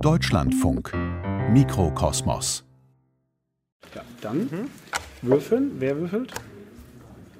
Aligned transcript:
Deutschlandfunk 0.00 0.92
Mikrokosmos 1.50 2.64
Ja, 3.94 4.02
dann 4.20 4.48
würfeln. 5.22 5.72
Wer 5.78 5.96
würfelt? 5.98 6.32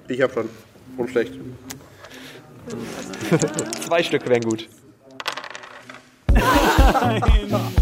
Ich 0.09 0.21
hab 0.21 0.33
schon. 0.33 0.49
Und 0.97 1.09
schlecht. 1.09 1.33
Zwei 3.85 4.03
Stück 4.03 4.27
wären 4.27 4.41
gut. 4.41 4.67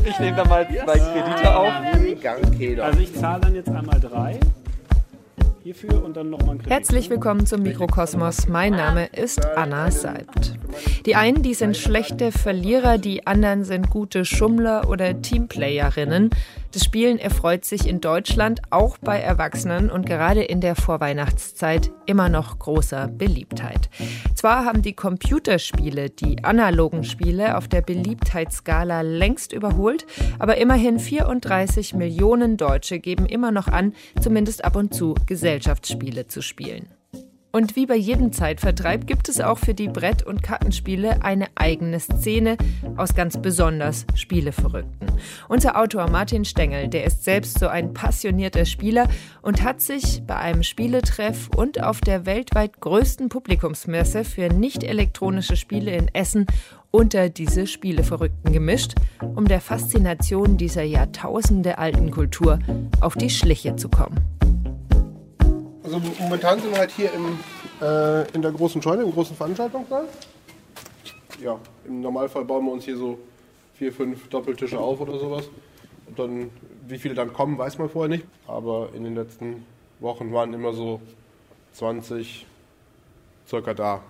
ich 0.05 0.19
nehme 0.19 0.37
da 0.37 0.45
mal 0.45 0.67
zwei 0.67 0.99
Kredite 0.99 1.55
auf. 1.55 1.73
Also 2.83 2.99
ich 2.99 3.15
zahle 3.15 3.41
dann 3.41 3.55
jetzt 3.55 3.69
einmal 3.69 3.99
drei 3.99 4.39
hierfür 5.67 6.01
und 6.01 6.15
dann 6.15 6.29
nochmal. 6.29 6.57
Herzlich 6.65 7.09
willkommen 7.09 7.45
zum 7.45 7.61
Mikrokosmos. 7.61 8.47
Mein 8.47 8.71
Name 8.71 9.07
ist 9.07 9.45
Anna 9.57 9.91
Seibt. 9.91 10.53
Die 11.05 11.15
einen, 11.15 11.43
die 11.43 11.55
sind 11.55 11.75
schlechte 11.75 12.31
Verlierer, 12.31 12.97
die 12.97 13.27
anderen 13.27 13.65
sind 13.65 13.89
gute 13.89 14.23
Schummler 14.23 14.87
oder 14.87 15.21
Teamplayerinnen. 15.21 16.29
Das 16.71 16.83
Spielen 16.83 17.17
erfreut 17.17 17.65
sich 17.65 17.87
in 17.87 18.01
Deutschland 18.01 18.61
auch 18.69 18.97
bei 18.97 19.19
Erwachsenen 19.19 19.89
und 19.89 20.05
gerade 20.05 20.43
in 20.43 20.61
der 20.61 20.75
Vorweihnachtszeit 20.75 21.91
immer 22.05 22.29
noch 22.29 22.59
großer 22.59 23.07
Beliebtheit. 23.07 23.89
Zwar 24.35 24.65
haben 24.65 24.81
die 24.81 24.93
Computerspiele 24.93 26.09
die 26.09 26.43
analogen 26.43 27.03
Spiele 27.03 27.57
auf 27.57 27.67
der 27.67 27.81
Beliebtheitsskala 27.81 29.01
längst 29.01 29.53
überholt, 29.53 30.05
aber 30.39 30.57
immerhin 30.57 30.99
34 30.99 31.93
Millionen 31.93 32.57
Deutsche 32.57 32.99
geben 32.99 33.25
immer 33.25 33.51
noch 33.51 33.67
an, 33.67 33.93
zumindest 34.21 34.65
ab 34.65 34.75
und 34.75 34.93
zu 34.93 35.15
Gesellschaftsspiele 35.25 36.27
zu 36.27 36.41
spielen. 36.41 36.96
Und 37.51 37.75
wie 37.75 37.85
bei 37.85 37.95
jedem 37.95 38.33
Zeitvertreib 38.33 39.07
gibt 39.07 39.29
es 39.29 39.39
auch 39.39 39.57
für 39.57 39.73
die 39.73 39.87
Brett- 39.87 40.23
und 40.23 40.43
Kartenspiele 40.43 41.23
eine 41.23 41.47
eigene 41.55 41.99
Szene 41.99 42.57
aus 42.97 43.15
ganz 43.15 43.41
besonders 43.41 44.05
Spieleverrückten. 44.15 45.07
Unser 45.47 45.79
Autor 45.79 46.09
Martin 46.09 46.45
Stengel, 46.45 46.87
der 46.87 47.05
ist 47.05 47.23
selbst 47.23 47.57
so 47.59 47.67
ein 47.67 47.93
passionierter 47.93 48.65
Spieler 48.65 49.07
und 49.41 49.63
hat 49.63 49.81
sich 49.81 50.23
bei 50.27 50.35
einem 50.35 50.61
Spieletreff 50.61 51.49
und 51.55 51.81
auf 51.81 52.01
der 52.01 52.25
weltweit 52.25 52.79
größten 52.81 53.29
Publikumsmesse 53.29 54.23
für 54.23 54.49
nicht 54.49 54.83
elektronische 54.83 55.55
Spiele 55.55 55.95
in 55.95 56.09
Essen 56.13 56.45
unter 56.91 57.29
diese 57.29 57.65
Spieleverrückten 57.65 58.53
gemischt, 58.53 58.95
um 59.19 59.45
der 59.45 59.61
Faszination 59.61 60.57
dieser 60.57 60.83
Jahrtausende 60.83 61.77
alten 61.77 62.11
Kultur 62.11 62.59
auf 63.01 63.15
die 63.15 63.29
Schliche 63.29 63.75
zu 63.75 63.89
kommen. 63.89 64.36
Also 65.87 66.01
momentan 66.19 66.59
sind 66.59 66.71
wir 66.71 66.79
halt 66.79 66.91
hier 66.91 67.13
im, 67.13 67.39
äh, 67.81 68.29
in 68.31 68.41
der 68.41 68.51
großen 68.51 68.81
Scheune, 68.81 69.03
im 69.03 69.13
großen 69.13 69.37
Veranstaltungssaal. 69.37 70.03
Ja, 71.41 71.57
im 71.87 72.01
Normalfall 72.01 72.43
bauen 72.43 72.65
wir 72.65 72.73
uns 72.73 72.83
hier 72.83 72.97
so 72.97 73.17
vier, 73.73 73.93
fünf 73.93 74.27
Doppeltische 74.27 74.77
auf 74.77 74.99
oder 74.99 75.17
sowas. 75.17 75.49
Und 76.07 76.19
dann, 76.19 76.49
wie 76.89 76.97
viele 76.97 77.13
dann 77.13 77.31
kommen, 77.31 77.57
weiß 77.57 77.77
man 77.77 77.89
vorher 77.89 78.09
nicht. 78.09 78.25
Aber 78.47 78.89
in 78.93 79.05
den 79.05 79.15
letzten 79.15 79.65
Wochen 80.01 80.33
waren 80.33 80.53
immer 80.53 80.73
so 80.73 80.99
20 81.71 82.45
circa 83.47 83.73
da. 83.73 84.01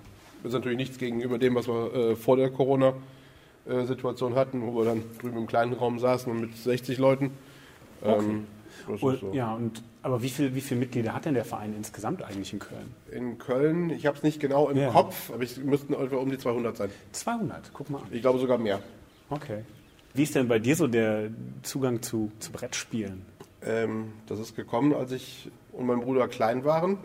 Das 0.42 0.50
ist 0.50 0.54
natürlich 0.54 0.80
nichts 0.80 0.98
gegenüber 0.98 1.38
dem, 1.38 1.54
was 1.54 1.68
wir 1.68 1.94
äh, 1.94 2.16
vor 2.16 2.38
der 2.38 2.50
Corona-Situation 2.50 4.34
hatten, 4.34 4.66
wo 4.66 4.80
wir 4.80 4.86
dann 4.86 5.04
drüben 5.22 5.38
im 5.38 5.46
kleinen 5.46 5.74
Raum 5.74 6.00
saßen 6.00 6.32
und 6.32 6.42
mit 6.42 6.58
60 6.58 6.98
Leuten. 6.98 7.38
Ähm, 8.04 8.16
das 8.18 8.26
ist 8.26 8.57
Und, 8.88 9.20
so. 9.20 9.32
ja, 9.34 9.54
und, 9.54 9.84
aber 10.02 10.22
wie, 10.22 10.30
viel, 10.30 10.54
wie 10.56 10.62
viele 10.62 10.80
Mitglieder 10.80 11.14
hat 11.14 11.26
denn 11.26 11.34
der 11.34 11.46
Verein 11.46 11.74
insgesamt 11.76 12.22
eigentlich 12.24 12.54
in 12.54 12.60
Köln? 12.60 12.94
In 13.12 13.38
Köln, 13.38 13.90
ich 13.90 14.06
habe 14.06 14.18
es 14.18 14.24
nicht 14.24 14.40
genau 14.40 14.70
im 14.70 14.78
Ja. 14.78 14.92
Kopf, 14.92 15.32
aber 15.34 15.44
es 15.44 15.58
müssten 15.58 15.94
etwa 15.94 16.18
um 16.18 16.30
die 16.30 16.38
200 16.38 16.76
sein. 16.78 16.90
200, 17.12 17.72
guck 17.74 17.90
mal 17.90 18.00
an. 18.00 18.08
Ich 18.12 18.22
glaube 18.22 18.40
sogar 18.40 18.58
mehr. 18.58 18.80
Okay. 19.30 19.64
Wie 20.14 20.24
ist 20.24 20.36
denn 20.36 20.48
bei 20.48 20.60
dir 20.60 20.76
so 20.76 20.88
der 20.88 21.30
Zugang 21.64 22.02
zu, 22.02 22.32
zu 22.40 22.52
Brettspielen? 22.52 23.24
Ähm, 23.64 24.14
das 24.28 24.40
ist 24.40 24.56
gekommen, 24.56 24.94
als 24.94 25.12
ich 25.12 25.50
und 25.74 25.86
mein 25.86 26.00
Bruder 26.00 26.28
klein 26.28 26.64
waren. 26.64 26.98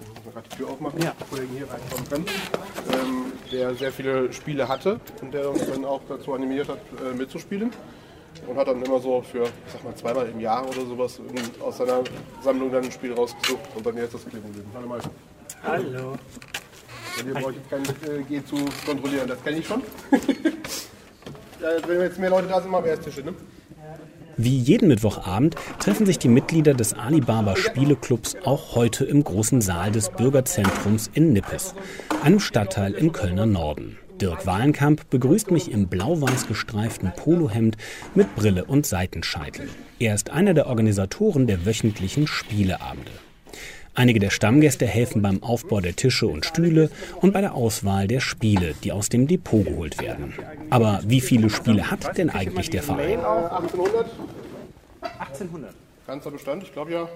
Ich 0.00 0.08
muss 0.08 0.24
mal 0.26 0.30
gerade 0.32 0.48
die 0.50 0.56
Tür 0.56 0.68
aufmachen, 0.70 1.00
Ja. 1.02 1.14
die 1.20 1.24
Kollegen 1.34 1.52
hier 1.56 1.66
reinkommen 1.70 2.08
können. 2.08 2.24
Ähm, 2.92 3.32
der 3.52 3.74
sehr 3.74 3.90
viele 3.92 4.32
Spiele 4.32 4.68
hatte 4.68 5.00
und 5.22 5.32
der 5.34 5.50
uns 5.50 5.66
dann 5.66 5.84
auch 5.84 6.00
dazu 6.08 6.34
animiert 6.34 6.68
hat, 6.68 6.78
äh, 7.04 7.16
mitzuspielen. 7.16 7.70
Und 8.46 8.56
hat 8.56 8.68
dann 8.68 8.82
immer 8.82 8.98
so 8.98 9.22
für, 9.22 9.44
ich 9.44 9.72
sag 9.72 9.84
mal, 9.84 9.94
zweimal 9.94 10.28
im 10.28 10.40
Jahr 10.40 10.66
oder 10.66 10.86
sowas 10.86 11.20
aus 11.60 11.78
seiner 11.78 12.02
Sammlung 12.42 12.72
dann 12.72 12.84
ein 12.84 12.92
Spiel 12.92 13.12
rausgesucht 13.12 13.60
und 13.74 13.82
bei 13.82 13.92
mir 13.92 14.04
ist 14.04 14.14
das 14.14 14.24
kleben 14.24 14.46
geblieben. 14.46 14.70
Hallo 14.74 14.86
mal. 14.86 15.00
Hallo. 15.62 16.14
Bei 17.16 17.22
dir 17.22 17.34
brauche 17.34 17.50
ich 17.50 17.56
jetzt 17.58 17.70
kein 17.70 17.82
äh, 18.10 18.22
G 18.22 18.44
zu 18.44 18.56
kontrollieren, 18.86 19.28
das 19.28 19.42
kenne 19.42 19.58
ich 19.58 19.66
schon. 19.66 19.82
ja, 21.60 21.68
wenn 21.86 22.00
jetzt 22.00 22.18
mehr 22.18 22.30
Leute 22.30 22.46
da 22.46 22.60
sind, 22.60 22.70
machen 22.70 22.84
wir 22.84 22.92
erst 22.92 23.04
Tische, 23.04 23.22
ne? 23.22 23.34
Wie 24.40 24.56
jeden 24.56 24.86
Mittwochabend 24.86 25.56
treffen 25.80 26.06
sich 26.06 26.20
die 26.20 26.28
Mitglieder 26.28 26.72
des 26.72 26.94
Alibaba 26.94 27.56
Spieleclubs 27.56 28.36
auch 28.44 28.76
heute 28.76 29.04
im 29.04 29.24
großen 29.24 29.60
Saal 29.60 29.90
des 29.90 30.10
Bürgerzentrums 30.10 31.10
in 31.12 31.32
Nippes, 31.32 31.74
einem 32.22 32.38
Stadtteil 32.38 32.92
im 32.92 33.10
Kölner 33.10 33.46
Norden. 33.46 33.98
Dirk 34.20 34.46
Wahlenkamp 34.46 35.10
begrüßt 35.10 35.50
mich 35.50 35.70
im 35.70 35.86
blau-weiß 35.86 36.48
gestreiften 36.48 37.12
Polohemd 37.16 37.76
mit 38.14 38.34
Brille 38.34 38.64
und 38.64 38.84
Seitenscheitel. 38.84 39.68
Er 40.00 40.14
ist 40.14 40.30
einer 40.30 40.54
der 40.54 40.66
Organisatoren 40.66 41.46
der 41.46 41.64
wöchentlichen 41.64 42.26
Spieleabende. 42.26 43.12
Einige 43.94 44.20
der 44.20 44.30
Stammgäste 44.30 44.86
helfen 44.86 45.22
beim 45.22 45.42
Aufbau 45.42 45.80
der 45.80 45.96
Tische 45.96 46.26
und 46.26 46.46
Stühle 46.46 46.90
und 47.20 47.32
bei 47.32 47.40
der 47.40 47.54
Auswahl 47.54 48.06
der 48.06 48.20
Spiele, 48.20 48.74
die 48.84 48.92
aus 48.92 49.08
dem 49.08 49.26
Depot 49.26 49.64
geholt 49.64 50.00
werden. 50.00 50.34
Aber 50.70 51.00
wie 51.04 51.20
viele 51.20 51.50
Spiele 51.50 51.90
hat 51.90 52.16
denn 52.16 52.30
eigentlich 52.30 52.70
der 52.70 52.82
Verein? 52.82 53.18
1800, 53.18 54.06
1800. 55.00 55.74
ganzer 56.06 56.30
Bestand, 56.30 56.62
ich 56.62 56.72
glaube 56.72 56.92
ja. 56.92 57.08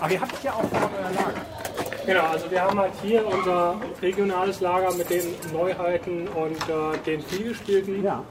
Aber 0.00 0.12
ihr 0.12 0.20
habt 0.20 0.44
ja 0.44 0.52
auch 0.52 0.64
vor 0.64 0.90
euer 0.94 1.10
Lager. 1.10 1.77
Genau, 2.08 2.24
also 2.24 2.50
wir 2.50 2.62
haben 2.62 2.78
halt 2.78 2.94
hier 3.02 3.22
unser 3.26 3.78
regionales 4.00 4.60
Lager 4.62 4.94
mit 4.94 5.10
den 5.10 5.34
Neuheiten 5.52 6.26
und 6.28 6.56
äh, 6.56 6.96
den 7.04 7.20
vielgespielten. 7.20 8.02
Ja. 8.02 8.24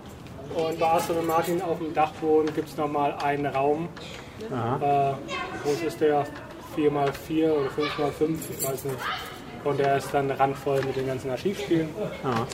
Und 0.55 0.79
bei 0.79 0.87
Astrid 0.87 1.17
und 1.17 1.27
Martin 1.27 1.61
auf 1.61 1.77
dem 1.77 1.93
Dachboden 1.93 2.51
gibt 2.55 2.69
es 2.69 2.77
nochmal 2.77 3.15
einen 3.23 3.45
Raum. 3.45 3.87
Äh, 4.39 5.13
groß 5.63 5.83
ist 5.85 6.01
der 6.01 6.25
4x4 6.75 7.51
oder 7.51 7.69
5x5, 7.69 8.37
ich 8.49 8.67
weiß 8.67 8.85
nicht. 8.85 8.97
Und 9.67 9.79
der 9.79 9.97
ist 9.97 10.13
dann 10.13 10.31
randvoll 10.31 10.81
mit 10.83 10.95
den 10.95 11.07
ganzen 11.07 11.29
Archivspielen. 11.29 11.89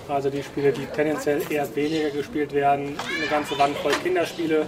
Also 0.07 0.31
die 0.31 0.41
Spiele, 0.41 0.72
die 0.72 0.88
tendenziell 0.88 1.41
eher 1.47 1.75
weniger 1.75 2.09
gespielt 2.09 2.51
werden. 2.53 2.97
Eine 3.18 3.28
ganze 3.29 3.57
Wand 3.59 3.78
voll 3.78 3.91
Kinderspiele, 4.01 4.66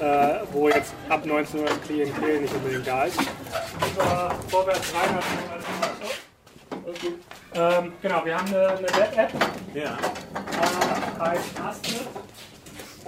äh, 0.00 0.28
wo 0.52 0.68
jetzt 0.68 0.92
ab 1.08 1.24
19 1.24 1.60
Uhr 1.60 1.66
das 1.66 1.80
Klientel 1.82 2.40
nicht 2.40 2.52
unbedingt 2.52 2.86
da 2.86 3.04
ist. 3.04 3.20
Über 3.20 4.34
vorwärts 4.48 4.92
rein 4.94 5.14
hat 5.14 5.24
ähm, 7.52 7.92
genau, 8.00 8.24
wir 8.24 8.36
haben 8.36 8.46
eine, 8.48 8.68
eine 8.68 8.88
Web-App, 8.88 9.30
Ja. 9.74 9.82
äh, 9.82 11.20
heißt 11.20 11.60
Astrid. 11.68 12.06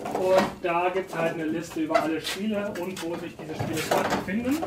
Und 0.05 0.45
da 0.63 0.89
gibt 0.91 1.11
es 1.11 1.17
halt 1.17 1.35
eine 1.35 1.45
Liste 1.45 1.81
über 1.81 2.01
alle 2.03 2.21
Spiele 2.21 2.73
und 2.81 3.03
wo 3.03 3.15
sich 3.17 3.35
diese 3.37 3.55
Spiele 3.55 3.81
gerade 3.89 4.09
befinden. 4.17 4.63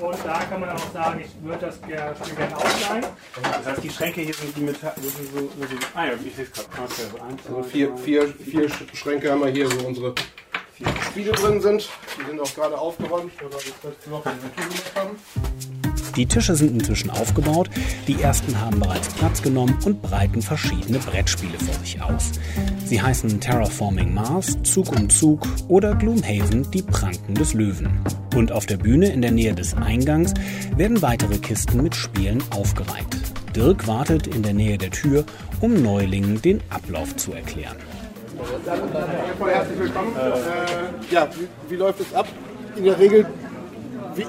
Und 0.00 0.16
da 0.24 0.38
kann 0.48 0.60
man 0.60 0.70
auch 0.70 0.92
sagen, 0.92 1.20
ich 1.24 1.30
würde 1.44 1.66
das 1.66 1.76
Spiel 1.76 2.34
gerne 2.36 2.56
ausleihen. 2.56 3.04
Das 3.42 3.66
heißt, 3.66 3.82
die 3.82 3.90
Schränke 3.90 4.20
hier 4.22 4.34
sind 4.34 4.56
die 4.56 4.60
mit. 4.62 4.82
Das 4.82 4.94
sind 4.96 5.32
so, 5.32 5.40
so, 5.40 5.76
ah 5.94 6.06
ja, 6.06 6.12
ich 6.24 6.34
sehe 6.34 6.44
es 6.44 6.52
gerade. 6.52 6.68
Okay, 6.84 7.02
also 7.12 7.56
Also 7.56 7.62
vier, 7.68 7.96
vier, 7.96 8.28
vier 8.28 8.68
Sch- 8.68 8.94
Schränke 8.96 9.30
haben 9.30 9.40
wir 9.40 9.48
hier, 9.50 9.70
wo 9.80 9.86
unsere 9.86 10.14
Spiele 11.10 11.32
drin 11.32 11.60
sind. 11.60 11.88
Die 12.18 12.24
sind 12.26 12.40
auch 12.40 12.54
gerade 12.54 12.78
aufgeräumt, 12.78 13.32
weil 13.40 13.50
wir 13.50 13.56
das 13.58 13.64
letzte 13.82 14.10
Woche 14.10 14.30
eine 14.30 14.38
Tour 14.40 14.64
gemacht 14.64 14.92
haben. 14.96 15.16
Die 16.20 16.26
Tische 16.26 16.54
sind 16.54 16.72
inzwischen 16.72 17.08
aufgebaut, 17.08 17.70
die 18.06 18.20
ersten 18.20 18.60
haben 18.60 18.78
bereits 18.78 19.08
Platz 19.08 19.40
genommen 19.40 19.78
und 19.86 20.02
breiten 20.02 20.42
verschiedene 20.42 20.98
Brettspiele 20.98 21.58
vor 21.58 21.72
sich 21.76 22.02
aus. 22.02 22.32
Sie 22.84 23.00
heißen 23.00 23.40
Terraforming 23.40 24.12
Mars, 24.12 24.58
Zug 24.62 24.94
um 24.94 25.08
Zug 25.08 25.46
oder 25.68 25.94
Gloomhaven, 25.94 26.70
die 26.72 26.82
Pranken 26.82 27.36
des 27.36 27.54
Löwen. 27.54 28.04
Und 28.36 28.52
auf 28.52 28.66
der 28.66 28.76
Bühne 28.76 29.10
in 29.10 29.22
der 29.22 29.30
Nähe 29.30 29.54
des 29.54 29.72
Eingangs 29.72 30.34
werden 30.76 31.00
weitere 31.00 31.38
Kisten 31.38 31.82
mit 31.82 31.94
Spielen 31.94 32.44
aufgereiht. 32.50 33.16
Dirk 33.56 33.86
wartet 33.86 34.26
in 34.26 34.42
der 34.42 34.52
Nähe 34.52 34.76
der 34.76 34.90
Tür, 34.90 35.24
um 35.62 35.82
Neulingen 35.82 36.42
den 36.42 36.60
Ablauf 36.68 37.16
zu 37.16 37.32
erklären. 37.32 37.78
Herzlich 39.38 39.78
willkommen. 39.78 40.14
Äh, 40.16 41.14
ja, 41.14 41.26
wie, 41.34 41.72
wie 41.72 41.76
läuft 41.76 42.00
es 42.00 42.12
ab? 42.12 42.26
In 42.76 42.84
der 42.84 42.98
Regel, 42.98 43.26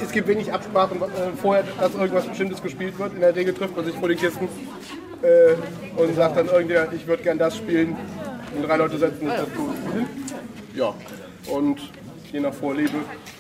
es 0.02 0.12
gibt 0.12 0.28
wenig 0.28 0.52
Absprachen 0.52 1.02
äh, 1.02 1.06
vorher, 1.42 1.64
dass 1.80 1.94
irgendwas 1.96 2.26
Bestimmtes 2.26 2.62
gespielt 2.62 2.98
wird. 3.00 3.14
In 3.14 3.22
der 3.22 3.36
Regel 3.36 3.54
trifft 3.54 3.76
man 3.76 3.86
sich 3.86 3.96
vor 3.96 4.08
den 4.08 4.18
Kisten 4.18 4.48
äh, 5.22 6.00
und 6.00 6.16
sagt 6.16 6.38
dann 6.38 6.48
irgendwer, 6.48 6.92
ich 6.94 7.08
würde 7.08 7.24
gern 7.24 7.38
das 7.38 7.58
spielen. 7.58 7.96
Und 8.56 8.68
drei 8.68 8.78
Leute 8.78 8.98
setzen 8.98 9.20
sich 9.20 9.30
dazu 9.30 9.74
hin. 9.94 10.06
Ja, 10.76 10.94
und 11.52 11.80
je 12.32 12.40
nach 12.40 12.54
Vorliebe 12.54 12.98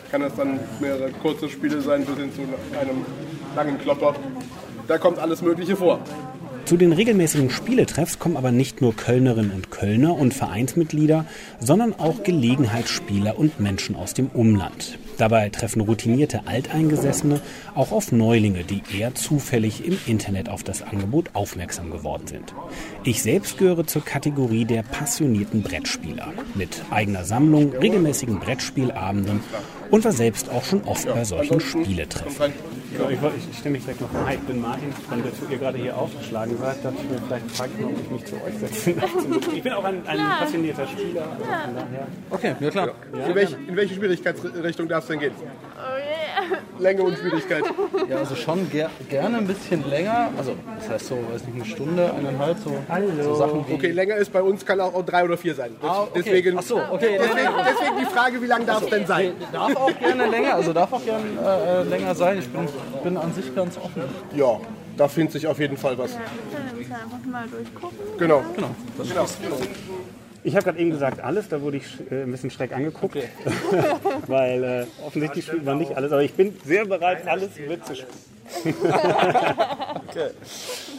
kann 0.09 0.21
das 0.21 0.36
dann 0.36 0.59
mehrere 0.80 1.12
kurze 1.21 1.50
Spiele 1.50 1.81
sein, 1.81 2.06
bis 2.06 2.18
hin 2.18 2.31
zu 2.33 2.42
einem 2.77 3.06
langen 3.56 3.80
Klopper. 3.80 4.15
Da 4.88 4.98
kommt 4.98 5.19
alles 5.19 5.42
Mögliche 5.42 5.75
vor. 5.75 6.00
Zu 6.65 6.77
den 6.77 6.94
regelmäßigen 6.94 7.50
Spieletreffs 7.50 8.19
kommen 8.19 8.38
aber 8.38 8.51
nicht 8.51 8.81
nur 8.81 8.95
Kölnerinnen 8.95 9.51
und 9.51 9.71
Kölner 9.71 10.15
und 10.15 10.33
Vereinsmitglieder, 10.33 11.25
sondern 11.59 11.94
auch 11.98 12.24
Gelegenheitsspieler 12.24 13.38
und 13.38 13.59
Menschen 13.59 13.95
aus 13.95 14.13
dem 14.13 14.27
Umland. 14.27 14.98
Dabei 15.21 15.50
treffen 15.50 15.81
routinierte 15.81 16.47
Alteingesessene 16.47 17.41
auch 17.75 17.91
auf 17.91 18.12
Neulinge, 18.12 18.63
die 18.63 18.81
eher 18.97 19.13
zufällig 19.13 19.85
im 19.85 19.95
Internet 20.07 20.50
auf 20.50 20.63
das 20.63 20.81
Angebot 20.81 21.29
aufmerksam 21.33 21.91
geworden 21.91 22.25
sind. 22.25 22.56
Ich 23.03 23.21
selbst 23.21 23.59
gehöre 23.59 23.85
zur 23.85 24.03
Kategorie 24.03 24.65
der 24.65 24.81
passionierten 24.81 25.62
Brettspieler 25.62 26.33
mit 26.56 26.81
eigener 26.89 27.23
Sammlung, 27.23 27.71
regelmäßigen 27.71 28.39
Brettspielabenden 28.39 29.41
und 29.91 30.03
war 30.03 30.12
selbst 30.12 30.50
auch 30.50 30.65
schon 30.65 30.85
oft 30.85 31.06
bei 31.06 31.24
solchen 31.24 31.59
Spieletreffen. 31.59 32.53
So, 32.97 33.09
ich, 33.09 33.19
ich 33.49 33.57
stelle 33.57 33.73
mich 33.73 33.83
vielleicht 33.83 34.01
noch 34.01 34.13
Hi, 34.25 34.35
ich 34.35 34.41
bin 34.41 34.61
Martin. 34.61 34.91
Von 34.91 35.23
der 35.23 35.31
ihr 35.49 35.57
gerade 35.57 35.77
hier 35.77 35.97
aufgeschlagen 35.97 36.57
seid, 36.57 36.83
dachte 36.83 36.97
ich 37.01 37.09
mir 37.09 37.21
vielleicht 37.25 37.51
fragt 37.51 37.71
ob 37.83 37.99
ich 37.99 38.11
mich 38.11 38.25
zu 38.25 38.35
euch 38.35 38.57
setzen 38.59 38.99
darf. 38.99 39.11
Ich 39.53 39.63
bin 39.63 39.73
auch 39.73 39.83
ein, 39.83 40.05
ein 40.07 40.17
passionierter 40.39 40.88
Spieler. 40.88 41.23
Also 41.23 41.43
von 41.43 41.75
daher. 41.75 42.07
Okay, 42.29 42.55
ja 42.59 42.69
klar. 42.69 42.91
Ja. 43.17 43.25
In, 43.27 43.35
welche, 43.35 43.55
in 43.55 43.75
welche 43.75 43.95
Schwierigkeitsrichtung 43.95 44.88
darf 44.88 45.03
es 45.03 45.07
denn 45.07 45.19
gehen? 45.19 45.33
Oh 45.38 45.97
yeah. 45.97 46.20
Länge 46.81 47.03
und 47.03 47.17
Schwierigkeit. 47.17 47.63
Ja, 48.09 48.17
also 48.17 48.35
schon 48.35 48.69
ger 48.69 48.89
gerne 49.09 49.37
ein 49.37 49.47
bisschen 49.47 49.87
länger. 49.89 50.29
Also 50.37 50.55
das 50.79 50.89
heißt 50.89 51.07
so, 51.07 51.17
weiß 51.31 51.45
nicht, 51.45 51.55
eine 51.55 51.65
Stunde, 51.65 52.13
eineinhalb, 52.13 52.57
so, 52.59 52.75
so 53.23 53.35
Sachen 53.35 53.67
wie... 53.67 53.73
Okay, 53.73 53.91
länger 53.91 54.15
ist 54.15 54.33
bei 54.33 54.41
uns, 54.41 54.65
kann 54.65 54.79
auch 54.81 55.05
drei 55.05 55.23
oder 55.23 55.37
vier 55.37 55.55
sein. 55.55 55.75
Ah, 55.81 56.01
okay. 56.01 56.11
Deswegen, 56.15 56.57
Ach 56.57 56.63
so, 56.63 56.77
okay. 56.77 57.19
deswegen, 57.19 57.49
deswegen 57.65 57.97
die 57.99 58.05
Frage, 58.05 58.41
wie 58.41 58.47
lang 58.47 58.65
darf 58.65 58.83
es 58.83 58.89
denn 58.89 59.05
sein? 59.05 59.33
Darf 59.51 59.75
auch 59.75 59.99
gerne 59.99 60.27
länger, 60.27 60.55
also 60.55 60.73
darf 60.73 60.91
auch 60.91 61.03
gerne 61.03 61.25
äh, 61.25 61.83
länger 61.83 62.15
sein. 62.15 62.39
Ich 62.39 62.49
bin, 62.49 62.67
bin 63.03 63.17
an 63.17 63.33
sich 63.33 63.53
ganz 63.55 63.77
offen. 63.77 64.03
Ja, 64.35 64.59
da 64.97 65.07
findet 65.07 65.33
sich 65.33 65.47
auf 65.47 65.59
jeden 65.59 65.77
Fall 65.77 65.97
was. 65.97 66.13
Ja, 66.13 66.19
wir 66.19 66.57
können 66.57 66.67
nämlich 66.69 66.87
einfach 66.91 67.25
mal 67.31 67.47
durchgucken. 67.47 67.97
Genau. 68.17 68.43
Genau. 68.55 68.69
genau. 68.97 69.25
Ich 70.43 70.55
habe 70.55 70.65
gerade 70.65 70.79
eben 70.79 70.91
gesagt 70.91 71.19
alles, 71.19 71.49
da 71.49 71.61
wurde 71.61 71.77
ich 71.77 71.85
äh, 72.11 72.23
ein 72.23 72.31
bisschen 72.31 72.49
schräg 72.49 72.73
angeguckt, 72.73 73.17
weil 74.27 74.63
äh, 74.63 74.85
offensichtlich 75.05 75.45
spielt 75.45 75.65
man 75.65 75.77
nicht 75.77 75.95
alles, 75.95 76.11
aber 76.11 76.23
ich 76.23 76.33
bin 76.33 76.55
sehr 76.65 76.85
bereit, 76.85 77.27
alles 77.27 77.51
mitzuspielen. 77.57 78.31
Okay. 80.07 80.29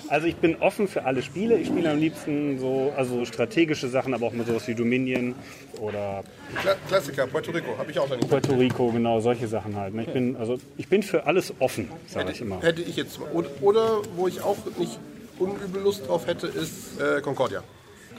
Also 0.09 0.27
ich 0.27 0.37
bin 0.37 0.57
offen 0.61 0.89
für 0.89 1.05
alle 1.05 1.23
Spiele. 1.23 1.57
Ich 1.57 1.69
spiele 1.69 1.91
am 1.91 1.99
liebsten 1.99 2.59
so 2.59 2.93
also 2.99 3.25
strategische 3.25 3.89
Sachen, 3.89 4.13
aber 4.13 4.27
auch 4.27 4.33
mit 4.33 4.47
sowas 4.47 4.69
wie 4.69 4.75
Dominion 4.75 5.35
oder 5.81 6.23
Kla 6.61 6.75
Klassiker, 6.87 7.27
Puerto 7.27 7.51
Rico, 7.51 7.79
habe 7.79 7.91
ich 7.91 7.99
auch 7.99 8.11
noch 8.11 8.17
nicht. 8.17 8.29
Puerto 8.29 8.53
Rico, 8.53 8.91
genau 8.93 9.21
solche 9.21 9.49
Sachen 9.49 9.75
halt. 9.75 9.95
ne? 9.95 10.03
Ich 10.03 10.13
bin 10.13 10.37
also 10.37 10.59
ich 10.77 10.89
bin 10.89 11.03
für 11.03 11.25
alles 11.25 11.55
offen, 11.61 11.89
sage 12.07 12.31
ich 12.33 12.43
immer. 12.43 12.61
Hätte 12.61 12.83
ich 12.83 12.97
jetzt. 12.97 13.21
Oder, 13.33 13.49
oder 13.63 14.03
wo 14.17 14.29
ich 14.29 14.43
auch 14.43 14.59
nicht 14.79 14.99
unübel 15.39 15.83
Lust 15.83 16.07
drauf 16.07 16.27
hätte, 16.27 16.47
ist 16.47 17.01
äh, 17.01 17.23
Concordia. 17.23 17.63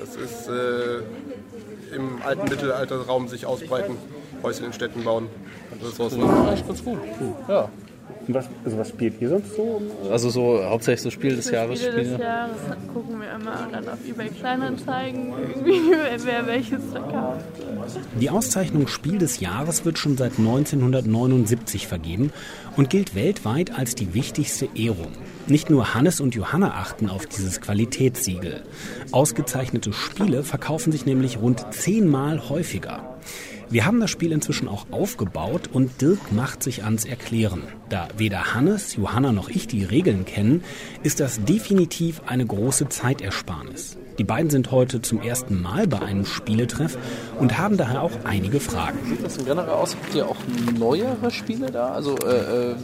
Das 0.04 0.18
ist 0.18 0.50
äh, 0.50 1.96
im 1.96 2.22
alten 2.26 2.50
Mittelalterraum 2.50 3.30
sich 3.30 3.46
ausbreiten, 3.46 3.96
Häuschen 4.44 4.66
in 4.66 4.74
Städten 4.74 5.06
bauen. 5.06 5.30
Das 5.80 5.92
ist. 5.92 6.20
Eigentlich 6.20 6.68
ganz 6.68 6.84
gut. 6.84 7.00
Ja. 7.48 7.70
Und 8.28 8.34
was, 8.34 8.48
also 8.64 8.78
was 8.78 8.90
spielt 8.90 9.22
ihr 9.22 9.30
sonst 9.30 9.56
so? 9.56 9.82
Also 10.10 10.30
so 10.30 10.64
hauptsächlich 10.64 11.02
so 11.02 11.12
Spiel 11.12 11.36
des 11.36 11.50
Jahres 11.52 11.82
Spiele 11.82 12.04
des. 12.04 12.20
Jahres 12.20 12.58
gucken 12.94 13.20
wir 13.20 13.32
immer 13.32 13.68
dann 13.72 13.88
auf 13.90 14.00
eBay 14.08 14.30
Kleinanzeigen, 14.30 15.34
irgendwie, 15.38 15.92
wer 16.24 16.48
welches 16.48 16.84
verkauft. 16.92 17.46
Die 18.20 18.30
Auszeichnung 18.30 18.88
Spiel 18.88 19.18
des 19.18 19.40
Jahres 19.42 19.84
wird 19.84 19.98
schon 19.98 20.18
seit 20.18 20.40
1979 20.40 21.88
vergeben 21.88 22.32
und 22.78 22.90
gilt 22.90 23.16
weltweit 23.16 23.78
als 23.78 23.96
die 23.96 24.14
wichtigste 24.14 24.70
Ehrung. 24.76 25.12
Nicht 25.48 25.70
nur 25.70 25.94
Hannes 25.94 26.22
und 26.22 26.36
Johanna 26.36 26.72
achten 26.72 27.10
auf 27.10 27.26
dieses 27.26 27.60
Qualitätssiegel. 27.60 28.64
Ausgezeichnete 29.12 29.92
Spiele 29.92 30.44
verkaufen 30.44 30.94
sich 30.94 31.06
nämlich 31.06 31.40
rund 31.42 31.66
zehnmal 31.72 32.50
häufiger. 32.50 33.18
Wir 33.74 33.88
haben 33.88 34.00
das 34.00 34.12
Spiel 34.12 34.32
inzwischen 34.32 34.68
auch 34.68 34.86
aufgebaut 34.92 35.68
und 35.74 36.00
Dirk 36.00 36.32
macht 36.32 36.62
sich 36.62 36.84
ans 36.84 37.06
Erklären. 37.06 37.64
Da 37.90 38.08
weder 38.18 38.54
Hannes, 38.54 38.96
Johanna 38.96 39.32
noch 39.32 39.50
ich 39.50 39.66
die 39.66 39.84
Regeln 39.84 40.26
kennen, 40.26 40.64
ist 41.02 41.20
das 41.20 41.44
definitiv 41.44 42.22
eine 42.28 42.46
große 42.46 42.90
Zeitersparnis. 42.90 43.98
Die 44.20 44.24
beiden 44.24 44.52
sind 44.52 44.70
heute 44.70 45.02
zum 45.02 45.22
ersten 45.22 45.60
Mal 45.60 45.88
bei 45.88 46.00
einem 46.04 46.24
Spieletreff 46.24 47.00
und 47.40 47.58
haben 47.58 47.78
daher 47.78 48.04
auch 48.04 48.12
einige 48.26 48.60
Fragen. 48.60 49.00
Sieht 49.10 49.26
das 49.26 49.38
im 49.38 49.46
Generell 49.46 49.72
aus? 49.72 49.96
Habt 49.96 50.14
ihr 50.14 50.28
auch 50.28 50.38
neuere 50.78 51.32
Spiele 51.32 51.72
da? 51.72 51.94
Also 51.94 52.16
äh, 52.20 52.74
äh, 52.74 52.76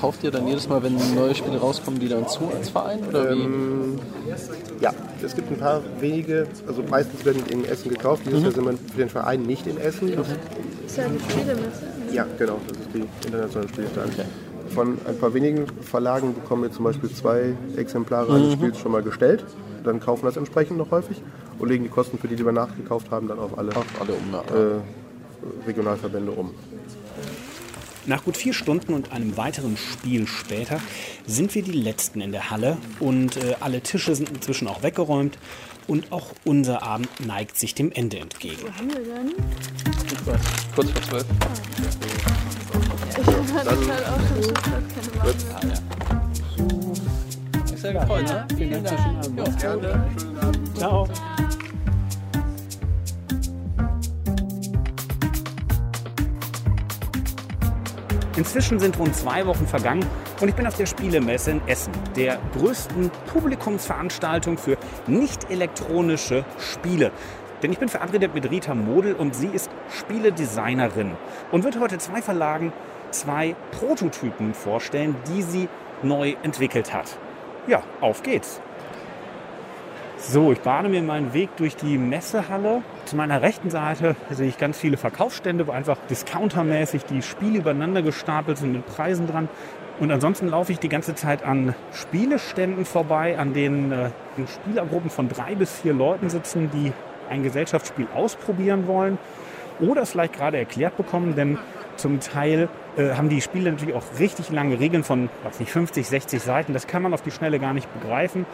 kauft 0.00 0.24
ihr 0.24 0.30
dann 0.30 0.46
jedes 0.46 0.68
Mal, 0.68 0.82
wenn 0.82 0.96
neue 1.14 1.34
Spiele 1.34 1.58
rauskommen, 1.58 2.00
die 2.00 2.08
dann 2.08 2.28
zu 2.28 2.50
als 2.56 2.70
Verein? 2.70 3.00
Oder 3.08 3.34
wie? 3.34 3.40
Ähm, 3.42 3.98
ja, 4.80 4.92
es 5.22 5.34
gibt 5.34 5.50
ein 5.50 5.58
paar 5.58 5.80
wenige, 6.00 6.46
also 6.66 6.82
meistens 6.82 7.24
werden 7.24 7.42
die 7.46 7.52
in 7.52 7.64
Essen 7.64 7.90
gekauft. 7.90 8.22
Dieses 8.26 8.42
Jahr 8.42 8.52
sind 8.52 8.64
wir 8.64 8.72
für 8.72 8.98
den 8.98 9.08
Verein 9.08 9.42
nicht 9.42 9.66
in 9.66 9.78
Essen. 9.78 10.14
Das, 10.16 10.28
ist 10.86 10.96
ja 10.96 11.04
die 11.08 11.20
Spielemesse. 11.30 11.86
ja, 12.12 12.26
genau, 12.38 12.58
das 12.68 12.78
ist 12.78 12.88
die 12.94 13.26
internationale 13.26 13.68
Spielstand. 13.68 14.12
Von 14.70 14.98
ein 15.06 15.18
paar 15.18 15.34
wenigen 15.34 15.66
Verlagen 15.82 16.34
bekommen 16.34 16.62
wir 16.62 16.72
zum 16.72 16.84
Beispiel 16.84 17.10
zwei 17.10 17.54
Exemplare 17.76 18.34
eines 18.34 18.54
Spiels 18.54 18.78
schon 18.78 18.92
mal 18.92 19.02
gestellt. 19.02 19.44
Dann 19.84 20.00
kaufen 20.00 20.22
wir 20.22 20.28
das 20.28 20.36
entsprechend 20.36 20.78
noch 20.78 20.90
häufig 20.90 21.20
und 21.58 21.68
legen 21.68 21.84
die 21.84 21.90
Kosten, 21.90 22.18
für 22.18 22.28
die, 22.28 22.36
die 22.36 22.44
wir 22.44 22.52
nachgekauft 22.52 23.10
haben, 23.10 23.28
dann 23.28 23.38
auf 23.38 23.58
alle, 23.58 23.72
Alle 24.00 24.12
um, 24.12 24.32
ja. 24.32 24.40
äh, 24.40 25.66
Regionalverbände 25.66 26.32
um. 26.32 26.50
Nach 28.06 28.24
gut 28.24 28.36
vier 28.36 28.52
Stunden 28.52 28.94
und 28.94 29.12
einem 29.12 29.36
weiteren 29.36 29.76
Spiel 29.76 30.26
später 30.26 30.80
sind 31.26 31.54
wir 31.54 31.62
die 31.62 31.72
Letzten 31.72 32.20
in 32.20 32.32
der 32.32 32.50
Halle 32.50 32.76
und 32.98 33.36
äh, 33.36 33.54
alle 33.60 33.80
Tische 33.80 34.14
sind 34.16 34.30
inzwischen 34.30 34.66
auch 34.66 34.82
weggeräumt 34.82 35.38
und 35.86 36.10
auch 36.10 36.32
unser 36.44 36.82
Abend 36.82 37.08
neigt 37.24 37.56
sich 37.56 37.74
dem 37.74 37.92
Ende 37.92 38.18
entgegen. 38.18 38.62
Haben 38.76 38.88
wir 38.88 39.00
denn? 39.00 39.32
Kurz 40.74 40.90
vor 40.90 41.02
zwölf. 41.02 41.24
Ich 43.08 43.24
das 43.24 43.52
halt 43.52 43.68
auch 43.68 43.82
schon 43.82 44.54
keine 44.88 45.10
Wahl. 45.22 45.36
Sehr 47.76 47.92
gefreut, 47.94 48.24
ne? 48.24 48.46
Vielen 48.56 48.84
Dank. 48.84 49.00
Schönen 49.00 49.38
Abend. 49.38 50.78
Ciao. 50.78 51.08
Inzwischen 58.42 58.80
sind 58.80 58.98
rund 58.98 59.14
zwei 59.14 59.46
Wochen 59.46 59.68
vergangen 59.68 60.04
und 60.40 60.48
ich 60.48 60.56
bin 60.56 60.66
auf 60.66 60.76
der 60.76 60.86
Spielemesse 60.86 61.52
in 61.52 61.60
Essen, 61.68 61.92
der 62.16 62.40
größten 62.58 63.08
Publikumsveranstaltung 63.32 64.58
für 64.58 64.76
nicht 65.06 65.48
elektronische 65.48 66.44
Spiele. 66.58 67.12
Denn 67.62 67.70
ich 67.70 67.78
bin 67.78 67.88
verabredet 67.88 68.34
mit 68.34 68.50
Rita 68.50 68.74
Model 68.74 69.14
und 69.14 69.36
sie 69.36 69.46
ist 69.46 69.70
Spieledesignerin 69.96 71.12
und 71.52 71.62
wird 71.62 71.78
heute 71.78 71.98
zwei 71.98 72.20
Verlagen 72.20 72.72
zwei 73.12 73.54
Prototypen 73.78 74.54
vorstellen, 74.54 75.14
die 75.28 75.42
sie 75.42 75.68
neu 76.02 76.34
entwickelt 76.42 76.92
hat. 76.92 77.16
Ja, 77.68 77.84
auf 78.00 78.24
geht's. 78.24 78.60
So, 80.24 80.52
ich 80.52 80.60
bahne 80.60 80.88
mir 80.88 81.02
meinen 81.02 81.34
Weg 81.34 81.56
durch 81.56 81.74
die 81.74 81.98
Messehalle. 81.98 82.82
Zu 83.06 83.16
meiner 83.16 83.42
rechten 83.42 83.70
Seite 83.70 84.14
sehe 84.30 84.46
ich 84.46 84.56
ganz 84.56 84.78
viele 84.78 84.96
Verkaufsstände, 84.96 85.66
wo 85.66 85.72
einfach 85.72 85.98
discountermäßig 86.08 87.04
die 87.06 87.22
Spiele 87.22 87.58
übereinander 87.58 88.02
gestapelt 88.02 88.56
sind 88.56 88.72
mit 88.72 88.86
Preisen 88.86 89.26
dran. 89.26 89.48
Und 89.98 90.12
ansonsten 90.12 90.46
laufe 90.46 90.70
ich 90.70 90.78
die 90.78 90.88
ganze 90.88 91.16
Zeit 91.16 91.42
an 91.42 91.74
Spieleständen 91.92 92.84
vorbei, 92.84 93.36
an 93.36 93.52
denen 93.52 93.90
äh, 93.90 94.10
Spielergruppen 94.46 95.10
von 95.10 95.28
drei 95.28 95.56
bis 95.56 95.80
vier 95.80 95.92
Leuten 95.92 96.30
sitzen, 96.30 96.70
die 96.72 96.92
ein 97.28 97.42
Gesellschaftsspiel 97.42 98.06
ausprobieren 98.14 98.86
wollen 98.86 99.18
oder 99.80 100.02
es 100.02 100.12
vielleicht 100.12 100.34
gerade 100.34 100.56
erklärt 100.56 100.96
bekommen, 100.96 101.34
denn 101.34 101.58
zum 101.96 102.20
Teil 102.20 102.68
äh, 102.96 103.10
haben 103.14 103.28
die 103.28 103.40
Spiele 103.40 103.72
natürlich 103.72 103.94
auch 103.94 104.04
richtig 104.20 104.50
lange 104.50 104.78
Regeln 104.78 105.02
von 105.02 105.28
weiß 105.42 105.58
nicht, 105.60 105.72
50, 105.72 106.08
60 106.08 106.40
Seiten. 106.40 106.72
Das 106.72 106.86
kann 106.86 107.02
man 107.02 107.12
auf 107.12 107.22
die 107.22 107.32
Schnelle 107.32 107.58
gar 107.58 107.74
nicht 107.74 107.92
begreifen. 107.92 108.46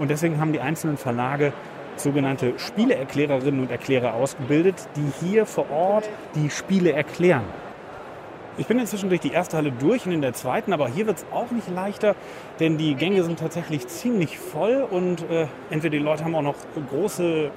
Und 0.00 0.08
deswegen 0.08 0.40
haben 0.40 0.52
die 0.54 0.60
einzelnen 0.60 0.96
Verlage 0.96 1.52
sogenannte 1.96 2.58
Spieleerklärerinnen 2.58 3.60
und 3.60 3.70
Erklärer 3.70 4.14
ausgebildet, 4.14 4.76
die 4.96 5.26
hier 5.26 5.44
vor 5.44 5.70
Ort 5.70 6.08
die 6.34 6.48
Spiele 6.48 6.92
erklären. 6.92 7.44
Ich 8.56 8.66
bin 8.66 8.78
inzwischen 8.78 9.10
durch 9.10 9.20
die 9.20 9.30
erste 9.30 9.58
Halle 9.58 9.72
durch 9.72 10.06
und 10.06 10.12
in 10.12 10.22
der 10.22 10.32
zweiten, 10.32 10.72
aber 10.72 10.88
hier 10.88 11.06
wird 11.06 11.18
es 11.18 11.26
auch 11.30 11.50
nicht 11.50 11.68
leichter, 11.68 12.16
denn 12.60 12.78
die 12.78 12.94
Gänge 12.94 13.22
sind 13.24 13.38
tatsächlich 13.38 13.86
ziemlich 13.88 14.38
voll 14.38 14.86
und 14.90 15.28
äh, 15.30 15.46
entweder 15.68 15.98
die 15.98 16.02
Leute 16.02 16.24
haben 16.24 16.34
auch 16.34 16.42
noch 16.42 16.56
große 16.88 17.50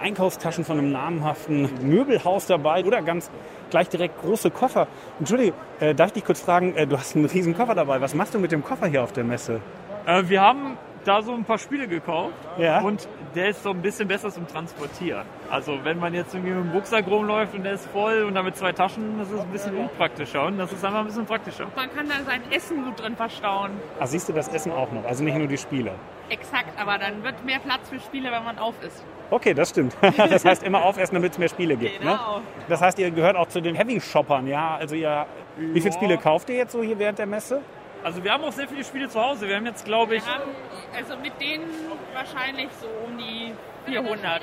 Einkaufstaschen 0.00 0.64
von 0.64 0.78
einem 0.78 0.92
namhaften 0.92 1.68
Möbelhaus 1.82 2.46
dabei 2.46 2.82
oder 2.84 3.02
ganz 3.02 3.30
gleich 3.68 3.90
direkt 3.90 4.22
große 4.22 4.50
Koffer. 4.50 4.88
Entschuldige, 5.18 5.52
äh, 5.80 5.94
darf 5.94 6.08
ich 6.08 6.14
dich 6.14 6.24
kurz 6.24 6.40
fragen, 6.40 6.74
äh, 6.76 6.86
du 6.86 6.98
hast 6.98 7.14
einen 7.14 7.26
riesen 7.26 7.54
Koffer 7.54 7.74
dabei. 7.74 8.00
Was 8.00 8.14
machst 8.14 8.34
du 8.34 8.38
mit 8.38 8.52
dem 8.52 8.64
Koffer 8.64 8.86
hier 8.86 9.02
auf 9.02 9.12
der 9.12 9.24
Messe? 9.24 9.60
Äh, 10.06 10.24
wir 10.26 10.40
haben 10.40 10.78
da 11.04 11.22
so 11.22 11.32
ein 11.32 11.44
paar 11.44 11.58
Spiele 11.58 11.88
gekauft 11.88 12.34
Ja. 12.58 12.80
und 12.80 13.08
der 13.34 13.48
ist 13.50 13.62
so 13.62 13.70
ein 13.70 13.80
bisschen 13.80 14.08
besser 14.08 14.30
zum 14.30 14.46
Transportieren. 14.46 15.24
Also 15.50 15.78
wenn 15.84 15.98
man 15.98 16.12
jetzt 16.14 16.34
irgendwie 16.34 16.52
mit 16.52 16.64
dem 16.64 16.72
Rucksack 16.72 17.06
rumläuft 17.06 17.54
und 17.54 17.62
der 17.64 17.74
ist 17.74 17.86
voll 17.86 18.24
und 18.24 18.34
damit 18.34 18.56
zwei 18.56 18.72
Taschen, 18.72 19.18
das 19.18 19.30
ist 19.30 19.40
ein 19.40 19.48
bisschen 19.50 19.76
unpraktischer 19.76 20.46
und 20.46 20.58
das 20.58 20.72
ist 20.72 20.84
einfach 20.84 21.00
ein 21.00 21.06
bisschen 21.06 21.26
praktischer. 21.26 21.66
Man 21.76 21.94
kann 21.94 22.08
da 22.08 22.14
sein 22.26 22.42
Essen 22.50 22.84
gut 22.84 23.00
drin 23.00 23.16
verstauen. 23.16 23.70
Ah, 23.98 24.06
siehst 24.06 24.28
du 24.28 24.32
das 24.32 24.48
Essen 24.48 24.72
auch 24.72 24.90
noch? 24.92 25.04
Also 25.04 25.22
nicht 25.24 25.36
nur 25.36 25.46
die 25.46 25.58
Spiele. 25.58 25.92
Exakt, 26.28 26.78
aber 26.80 26.98
dann 26.98 27.22
wird 27.24 27.44
mehr 27.44 27.58
Platz 27.58 27.88
für 27.88 27.98
Spiele, 28.00 28.30
wenn 28.30 28.44
man 28.44 28.58
auf 28.58 28.74
ist. 28.84 29.04
Okay, 29.30 29.54
das 29.54 29.70
stimmt. 29.70 29.96
Das 30.16 30.44
heißt 30.44 30.62
immer 30.62 30.84
aufessen, 30.84 31.14
damit 31.14 31.32
es 31.32 31.38
mehr 31.38 31.48
Spiele 31.48 31.76
gibt. 31.76 32.00
Ne? 32.04 32.10
Genau. 32.10 32.40
Das 32.68 32.80
heißt, 32.80 32.98
ihr 32.98 33.10
gehört 33.10 33.36
auch 33.36 33.48
zu 33.48 33.60
den 33.60 33.74
Heavy-Shoppern, 33.74 34.46
ja? 34.46 34.76
Also 34.76 34.94
ihr, 34.94 35.26
wie 35.56 35.80
viele 35.80 35.86
Ja. 35.86 35.92
Spiele 35.96 36.18
kauft 36.18 36.48
ihr 36.50 36.56
jetzt 36.56 36.72
so 36.72 36.82
hier 36.82 36.98
während 36.98 37.18
der 37.18 37.26
Messe? 37.26 37.62
Also 38.02 38.24
wir 38.24 38.32
haben 38.32 38.44
auch 38.44 38.52
sehr 38.52 38.66
viele 38.66 38.82
Spiele 38.82 39.08
zu 39.08 39.20
Hause. 39.20 39.46
Wir 39.46 39.56
haben 39.56 39.66
jetzt, 39.66 39.84
glaube 39.84 40.16
ich, 40.16 40.24
Wir 40.24 40.34
haben 40.34 40.50
also 40.96 41.16
mit 41.22 41.32
denen 41.40 41.68
wahrscheinlich 42.14 42.68
so 42.80 42.86
um 43.06 43.18
die 43.18 43.52
400. 43.86 44.42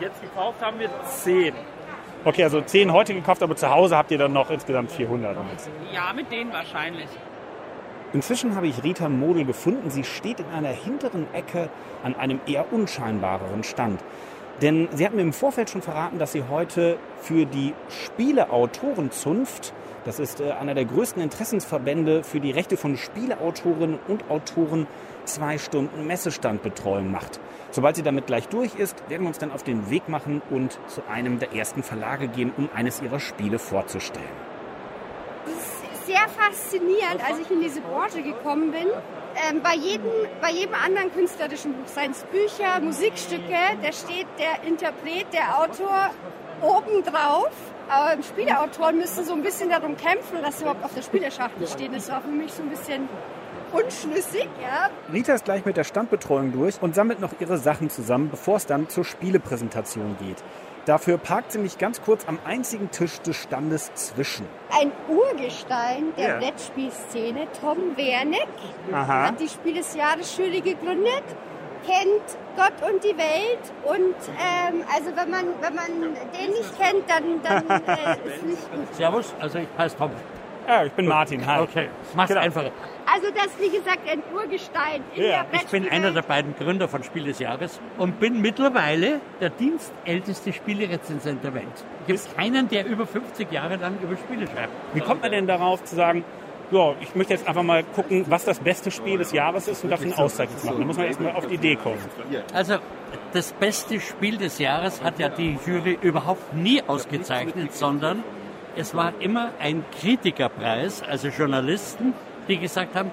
jetzt 0.00 0.20
gekauft 0.20 0.60
haben 0.60 0.78
wir 0.80 0.90
zehn. 1.08 1.54
Okay, 2.24 2.42
also 2.42 2.60
10 2.60 2.92
heute 2.92 3.14
gekauft, 3.14 3.42
aber 3.42 3.54
zu 3.54 3.68
Hause 3.68 3.96
habt 3.96 4.10
ihr 4.10 4.18
dann 4.18 4.32
noch 4.32 4.50
insgesamt 4.50 4.90
400. 4.90 5.36
Ja, 5.92 6.12
mit 6.14 6.32
denen 6.32 6.52
wahrscheinlich. 6.52 7.08
Inzwischen 8.14 8.54
habe 8.56 8.66
ich 8.66 8.82
Rita 8.82 9.08
Model 9.08 9.44
gefunden. 9.44 9.90
Sie 9.90 10.04
steht 10.04 10.40
in 10.40 10.46
einer 10.46 10.68
hinteren 10.68 11.26
Ecke 11.34 11.68
an 12.02 12.16
einem 12.16 12.40
eher 12.46 12.72
unscheinbareren 12.72 13.62
Stand. 13.62 14.00
Denn 14.62 14.88
sie 14.92 15.04
hat 15.04 15.14
mir 15.14 15.22
im 15.22 15.32
Vorfeld 15.32 15.68
schon 15.68 15.82
verraten, 15.82 16.18
dass 16.18 16.32
sie 16.32 16.44
heute 16.48 16.96
für 17.20 17.44
die 17.44 17.74
Spieleautorenzunft, 17.88 19.72
das 20.04 20.18
ist 20.18 20.40
äh, 20.40 20.52
einer 20.52 20.74
der 20.74 20.84
größten 20.84 21.22
Interessensverbände 21.22 22.24
für 22.24 22.40
die 22.40 22.50
Rechte 22.50 22.76
von 22.76 22.96
Spieleautorinnen 22.96 23.98
und 24.08 24.30
Autoren, 24.30 24.86
zwei 25.24 25.58
Stunden 25.58 26.06
Messestandbetreuung 26.06 27.10
macht. 27.10 27.40
Sobald 27.70 27.96
sie 27.96 28.02
damit 28.02 28.26
gleich 28.26 28.48
durch 28.48 28.74
ist, 28.74 29.08
werden 29.08 29.22
wir 29.22 29.28
uns 29.28 29.38
dann 29.38 29.50
auf 29.50 29.62
den 29.62 29.90
Weg 29.90 30.08
machen 30.08 30.42
und 30.50 30.78
zu 30.86 31.02
einem 31.08 31.38
der 31.38 31.54
ersten 31.54 31.82
Verlage 31.82 32.28
gehen, 32.28 32.52
um 32.56 32.68
eines 32.74 33.00
ihrer 33.00 33.20
Spiele 33.20 33.58
vorzustellen. 33.58 34.26
sehr 36.06 36.28
faszinierend, 36.28 37.26
als 37.26 37.38
ich 37.40 37.50
in 37.50 37.60
diese 37.62 37.80
Branche 37.80 38.22
gekommen 38.22 38.70
bin. 38.72 38.88
Ähm, 39.50 39.62
bei, 39.62 39.74
jedem, 39.74 40.10
bei 40.40 40.50
jedem 40.50 40.74
anderen 40.74 41.12
künstlerischen 41.12 41.72
Buch, 41.72 41.88
seien 41.88 42.12
es 42.12 42.22
Bücher, 42.24 42.78
Musikstücke, 42.80 43.56
da 43.82 43.92
steht 43.92 44.26
der 44.38 44.68
Interpret, 44.68 45.26
der 45.32 45.58
Autor 45.58 46.10
obendrauf. 46.60 47.50
Aber 47.88 48.22
Spieleautoren 48.22 48.96
müssen 48.98 49.24
so 49.24 49.34
ein 49.34 49.42
bisschen 49.42 49.68
darum 49.70 49.96
kämpfen, 49.96 50.42
dass 50.42 50.56
sie 50.58 50.62
überhaupt 50.64 50.84
auf 50.84 50.94
der 50.94 51.02
Spieleschachtel 51.02 51.66
stehen. 51.66 51.92
Das 51.92 52.10
war 52.10 52.20
für 52.22 52.28
mich 52.28 52.52
so 52.52 52.62
ein 52.62 52.70
bisschen 52.70 53.08
unschlüssig. 53.72 54.48
Ja. 54.62 54.90
Rita 55.12 55.34
ist 55.34 55.44
gleich 55.44 55.64
mit 55.64 55.76
der 55.76 55.84
Standbetreuung 55.84 56.52
durch 56.52 56.80
und 56.80 56.94
sammelt 56.94 57.20
noch 57.20 57.30
ihre 57.40 57.58
Sachen 57.58 57.90
zusammen, 57.90 58.30
bevor 58.30 58.56
es 58.56 58.66
dann 58.66 58.88
zur 58.88 59.04
Spielepräsentation 59.04 60.16
geht. 60.20 60.42
Dafür 60.86 61.16
parkt 61.16 61.52
sie 61.52 61.58
mich 61.58 61.78
ganz 61.78 62.02
kurz 62.02 62.26
am 62.28 62.38
einzigen 62.44 62.90
Tisch 62.90 63.18
des 63.20 63.36
Standes 63.36 63.92
zwischen. 63.94 64.46
Ein 64.70 64.92
Urgestein 65.08 66.12
der 66.18 66.28
Ja. 66.28 66.38
Brettspielszene, 66.40 67.46
Tom 67.60 67.96
Wernick, 67.96 68.46
Aha. 68.92 69.28
hat 69.28 69.40
die 69.40 69.48
Spiel 69.48 69.74
des 69.74 69.94
Jahres 69.94 70.36
Jury 70.36 70.60
gegründet, 70.60 71.24
kennt 71.86 72.38
Gott 72.56 72.90
und 72.90 73.02
die 73.04 73.16
Welt 73.16 73.72
und 73.84 74.14
ähm, 74.38 74.84
also 74.94 75.10
wenn 75.16 75.30
man, 75.30 75.44
wenn 75.60 75.74
man 75.74 76.14
den 76.38 76.50
nicht 76.50 76.78
kennt, 76.78 77.08
dann, 77.08 77.42
dann 77.42 77.82
äh, 77.86 78.28
ist 78.28 78.44
nicht 78.44 78.70
gut. 78.72 78.94
Servus, 78.94 79.34
also 79.40 79.58
ich 79.58 79.68
heiße 79.76 79.96
Tom. 79.96 80.10
Ja, 80.66 80.82
ich 80.84 80.92
bin 80.92 81.06
Martin. 81.06 81.46
Hi. 81.46 81.60
Okay, 81.60 81.88
mach's 82.14 82.28
Genau. 82.28 82.40
einfacher. 82.40 82.70
Also 83.06 83.26
das 83.34 83.46
ist 83.48 83.60
wie 83.60 83.68
gesagt 83.76 83.98
ein 84.10 84.22
Urgestein 84.34 85.02
in 85.14 85.22
der 85.24 85.44
Ich 85.52 85.66
bin 85.66 85.86
einer 85.90 86.10
der 86.10 86.22
beiden 86.22 86.56
Gründer 86.56 86.88
von 86.88 87.04
Spiel 87.04 87.24
des 87.24 87.38
Jahres 87.38 87.78
und 87.98 88.18
bin 88.18 88.40
mittlerweile 88.40 89.20
der 89.42 89.50
dienstälteste 89.50 90.54
Spielerezensent 90.54 91.44
der 91.44 91.52
Welt. 91.52 91.66
Es 92.08 92.24
gibt 92.24 92.36
keinen, 92.38 92.66
der 92.70 92.86
über 92.86 93.06
50 93.06 93.52
Jahre 93.52 93.76
lang 93.76 93.98
über 94.02 94.16
Spiele 94.16 94.46
schreibt. 94.46 94.72
Wie 94.94 95.00
kommt 95.00 95.20
man 95.20 95.32
denn 95.32 95.46
darauf 95.46 95.84
zu 95.84 95.96
sagen, 95.96 96.24
ja, 96.70 96.94
ich 97.00 97.14
möchte 97.14 97.34
jetzt 97.34 97.46
einfach 97.46 97.62
mal 97.62 97.84
gucken, 97.84 98.24
was 98.28 98.44
das 98.44 98.58
beste 98.58 98.90
Spiel 98.90 99.18
des 99.18 99.32
Jahres 99.32 99.68
ist 99.68 99.84
und 99.84 99.90
dafür 99.90 100.06
eine 100.06 100.18
Auszeichnung 100.18 100.64
machen? 100.64 100.78
Da 100.80 100.84
muss 100.86 100.96
man 100.96 101.06
erstmal 101.06 101.32
auf 101.32 101.46
die 101.46 101.54
Idee 101.54 101.76
kommen. 101.76 101.98
Also 102.52 102.78
das 103.32 103.52
beste 103.52 104.00
Spiel 104.00 104.38
des 104.38 104.58
Jahres 104.58 105.02
hat 105.02 105.18
ja 105.18 105.28
die 105.28 105.58
Jury 105.66 105.98
überhaupt 106.00 106.54
nie 106.54 106.82
ausgezeichnet, 106.82 107.74
sondern 107.74 108.24
es 108.76 108.94
war 108.94 109.12
immer 109.20 109.50
ein 109.60 109.84
Kritikerpreis, 110.00 111.02
also 111.02 111.28
Journalisten, 111.28 112.14
die 112.48 112.58
gesagt 112.58 112.94
haben, 112.94 113.10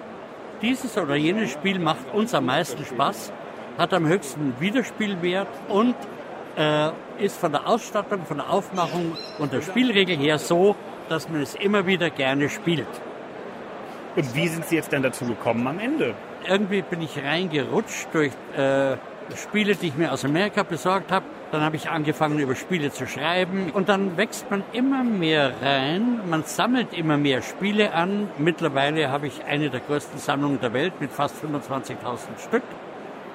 dieses 0.61 0.97
oder 0.97 1.15
jenes 1.15 1.51
Spiel 1.51 1.79
macht 1.79 2.13
uns 2.13 2.33
am 2.33 2.45
meisten 2.45 2.85
Spaß, 2.85 3.31
hat 3.77 3.93
am 3.93 4.07
höchsten 4.07 4.53
Wiederspielwert 4.59 5.47
und 5.69 5.95
äh, 6.57 6.89
ist 7.19 7.37
von 7.37 7.51
der 7.51 7.67
Ausstattung, 7.67 8.25
von 8.25 8.37
der 8.37 8.49
Aufmachung 8.49 9.15
und 9.39 9.53
der 9.53 9.61
Spielregel 9.61 10.17
her 10.17 10.37
so, 10.39 10.75
dass 11.09 11.29
man 11.29 11.41
es 11.41 11.55
immer 11.55 11.85
wieder 11.87 12.09
gerne 12.09 12.49
spielt. 12.49 12.87
Und 14.15 14.35
wie 14.35 14.47
sind 14.47 14.65
Sie 14.65 14.75
jetzt 14.75 14.91
denn 14.91 15.03
dazu 15.03 15.25
gekommen 15.25 15.65
am 15.67 15.79
Ende? 15.79 16.15
Irgendwie 16.47 16.81
bin 16.81 17.01
ich 17.01 17.17
reingerutscht 17.23 18.07
durch 18.13 18.31
äh, 18.57 18.97
Spiele, 19.35 19.75
die 19.75 19.87
ich 19.87 19.95
mir 19.95 20.11
aus 20.11 20.25
Amerika 20.25 20.63
besorgt 20.63 21.11
habe. 21.11 21.25
Dann 21.51 21.61
habe 21.61 21.75
ich 21.75 21.89
angefangen, 21.89 22.39
über 22.39 22.55
Spiele 22.55 22.91
zu 22.91 23.07
schreiben. 23.07 23.71
Und 23.71 23.87
dann 23.89 24.17
wächst 24.17 24.49
man 24.51 24.63
immer 24.73 25.03
mehr 25.03 25.53
rein. 25.61 26.21
Man 26.29 26.43
sammelt 26.43 26.93
immer 26.93 27.17
mehr 27.17 27.41
Spiele 27.41 27.93
an. 27.93 28.29
Mittlerweile 28.37 29.09
habe 29.11 29.27
ich 29.27 29.45
eine 29.45 29.69
der 29.69 29.79
größten 29.79 30.19
Sammlungen 30.19 30.59
der 30.59 30.73
Welt 30.73 30.99
mit 30.99 31.11
fast 31.11 31.35
25.000 31.43 32.39
Stück. 32.47 32.63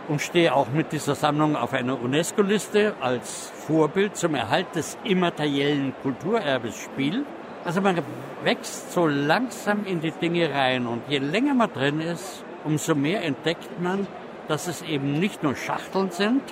Und 0.09 0.21
stehe 0.21 0.55
auch 0.55 0.69
mit 0.69 0.93
dieser 0.93 1.15
Sammlung 1.15 1.57
auf 1.57 1.73
einer 1.73 2.01
UNESCO-Liste 2.01 2.95
als 3.01 3.51
Vorbild 3.67 4.17
zum 4.17 4.35
Erhalt 4.35 4.75
des 4.75 4.97
immateriellen 5.05 5.95
Kulturerbes 6.03 6.77
Spiel. 6.77 7.25
Also 7.67 7.81
man 7.81 8.01
wächst 8.45 8.93
so 8.93 9.09
langsam 9.09 9.85
in 9.87 10.01
die 10.01 10.13
Dinge 10.13 10.55
rein. 10.55 10.87
Und 10.87 11.03
je 11.09 11.19
länger 11.19 11.53
man 11.53 11.73
drin 11.73 12.01
ist, 12.01 12.45
umso 12.63 12.95
mehr 12.95 13.25
entdeckt 13.25 13.81
man, 13.83 14.07
dass 14.47 14.69
es 14.69 14.83
eben 14.83 15.19
nicht 15.19 15.43
nur 15.43 15.57
Schachteln 15.57 16.13
sind 16.13 16.43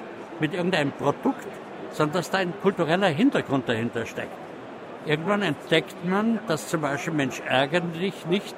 mit 0.41 0.55
irgendeinem 0.55 0.91
Produkt, 0.91 1.47
sondern 1.93 2.15
dass 2.15 2.31
da 2.31 2.39
ein 2.39 2.53
kultureller 2.61 3.07
Hintergrund 3.07 3.69
dahinter 3.69 4.07
steckt. 4.07 4.37
Irgendwann 5.07 5.43
entdeckt 5.43 6.05
man, 6.05 6.41
dass 6.49 6.67
zum 6.67 6.81
Beispiel 6.81 7.15
Mensch 7.15 7.41
ärgerlich 7.47 8.27
nicht 8.27 8.57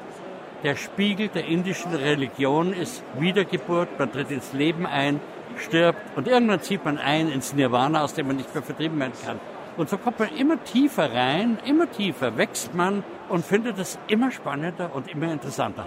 der 0.63 0.77
Spiegel 0.77 1.29
der 1.29 1.45
indischen 1.45 1.95
Religion 1.95 2.73
ist 2.73 3.03
Wiedergeburt, 3.19 3.99
man 3.99 4.11
tritt 4.11 4.31
ins 4.31 4.55
Leben 4.55 4.87
ein, 4.87 5.21
stirbt 5.59 6.01
und 6.17 6.27
irgendwann 6.27 6.63
zieht 6.63 6.87
man 6.87 6.97
ein 6.97 7.29
ins 7.31 7.53
Nirvana, 7.53 8.03
aus 8.03 8.15
dem 8.15 8.29
man 8.29 8.37
nicht 8.37 8.55
mehr 8.55 8.63
vertrieben 8.63 8.99
werden 8.99 9.13
kann. 9.23 9.41
Und 9.77 9.91
so 9.91 9.99
kommt 9.99 10.19
man 10.19 10.35
immer 10.37 10.63
tiefer 10.65 11.13
rein, 11.13 11.59
immer 11.67 11.91
tiefer 11.91 12.37
wächst 12.37 12.75
man 12.75 13.05
und 13.29 13.45
findet 13.45 13.79
es 13.79 13.99
immer 14.09 14.31
spannender 14.31 14.95
und 14.95 15.09
immer 15.09 15.31
interessanter. 15.31 15.87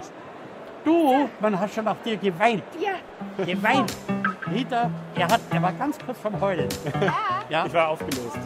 Du, 0.84 1.28
man 1.40 1.58
hat 1.58 1.72
schon 1.72 1.84
nach 1.84 1.96
dir 2.04 2.16
geweint. 2.16 2.62
Ja. 2.80 3.44
Geweint. 3.44 3.94
Rita, 4.50 4.90
er, 5.14 5.28
hat, 5.28 5.40
er 5.50 5.62
war 5.62 5.72
ganz 5.72 5.98
kurz 6.04 6.18
vom 6.18 6.40
Heulen. 6.40 6.68
Ja. 7.50 7.66
Ich 7.66 7.72
war 7.72 7.88
aufgelöst. 7.88 8.38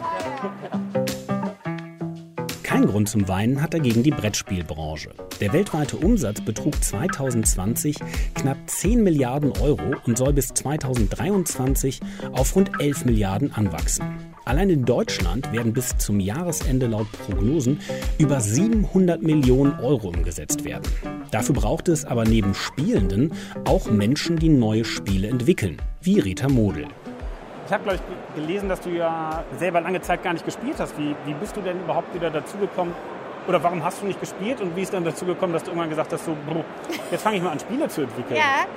Kein 2.63 2.87
Grund 2.87 3.07
zum 3.07 3.27
Weinen 3.27 3.61
hat 3.61 3.73
dagegen 3.75 4.01
die 4.01 4.09
Brettspielbranche. 4.09 5.11
Der 5.39 5.53
weltweite 5.53 5.97
Umsatz 5.97 6.41
betrug 6.41 6.83
2020 6.83 7.97
knapp 8.33 8.57
10 8.65 9.03
Milliarden 9.03 9.53
Euro 9.61 9.95
und 10.05 10.17
soll 10.17 10.33
bis 10.33 10.47
2023 10.47 12.01
auf 12.33 12.55
rund 12.55 12.71
11 12.79 13.05
Milliarden 13.05 13.53
anwachsen. 13.53 14.34
Allein 14.45 14.69
in 14.69 14.85
Deutschland 14.85 15.51
werden 15.51 15.73
bis 15.73 15.97
zum 15.97 16.19
Jahresende 16.19 16.85
laut 16.85 17.11
Prognosen 17.11 17.79
über 18.19 18.39
700 18.39 19.23
Millionen 19.23 19.79
Euro 19.79 20.09
umgesetzt 20.09 20.63
werden. 20.63 20.83
Dafür 21.31 21.55
braucht 21.55 21.87
es 21.87 22.05
aber 22.05 22.25
neben 22.25 22.53
Spielenden 22.53 23.33
auch 23.67 23.89
Menschen, 23.89 24.37
die 24.37 24.49
neue 24.49 24.85
Spiele 24.85 25.29
entwickeln, 25.29 25.81
wie 25.99 26.19
Rita 26.19 26.47
Model. 26.47 26.85
Ich 27.65 27.73
habe, 27.73 27.83
glaube 27.85 27.97
ich, 27.97 28.35
gelesen, 28.39 28.69
dass 28.69 28.81
du 28.81 28.91
ja 28.91 29.43
selber 29.57 29.81
lange 29.81 29.99
Zeit 30.01 30.21
gar 30.21 30.33
nicht 30.33 30.45
gespielt 30.45 30.75
hast. 30.77 30.95
Wie, 30.99 31.15
wie 31.25 31.33
bist 31.33 31.57
du 31.57 31.61
denn 31.61 31.79
überhaupt 31.79 32.13
wieder 32.13 32.29
dazugekommen? 32.29 32.93
Oder 33.47 33.63
warum 33.63 33.83
hast 33.83 34.03
du 34.03 34.05
nicht 34.05 34.19
gespielt 34.19 34.61
und 34.61 34.75
wie 34.75 34.83
ist 34.83 34.93
dann 34.93 35.03
dazu 35.03 35.25
gekommen, 35.25 35.53
dass 35.53 35.63
du 35.63 35.71
irgendwann 35.71 35.89
gesagt 35.89 36.13
hast, 36.13 36.23
so, 36.23 36.37
brr, 36.47 36.63
jetzt 37.09 37.23
fange 37.23 37.37
ich 37.37 37.43
mal 37.43 37.49
an, 37.49 37.59
Spiele 37.59 37.87
zu 37.89 38.01
entwickeln? 38.01 38.35
Ja, 38.35 38.67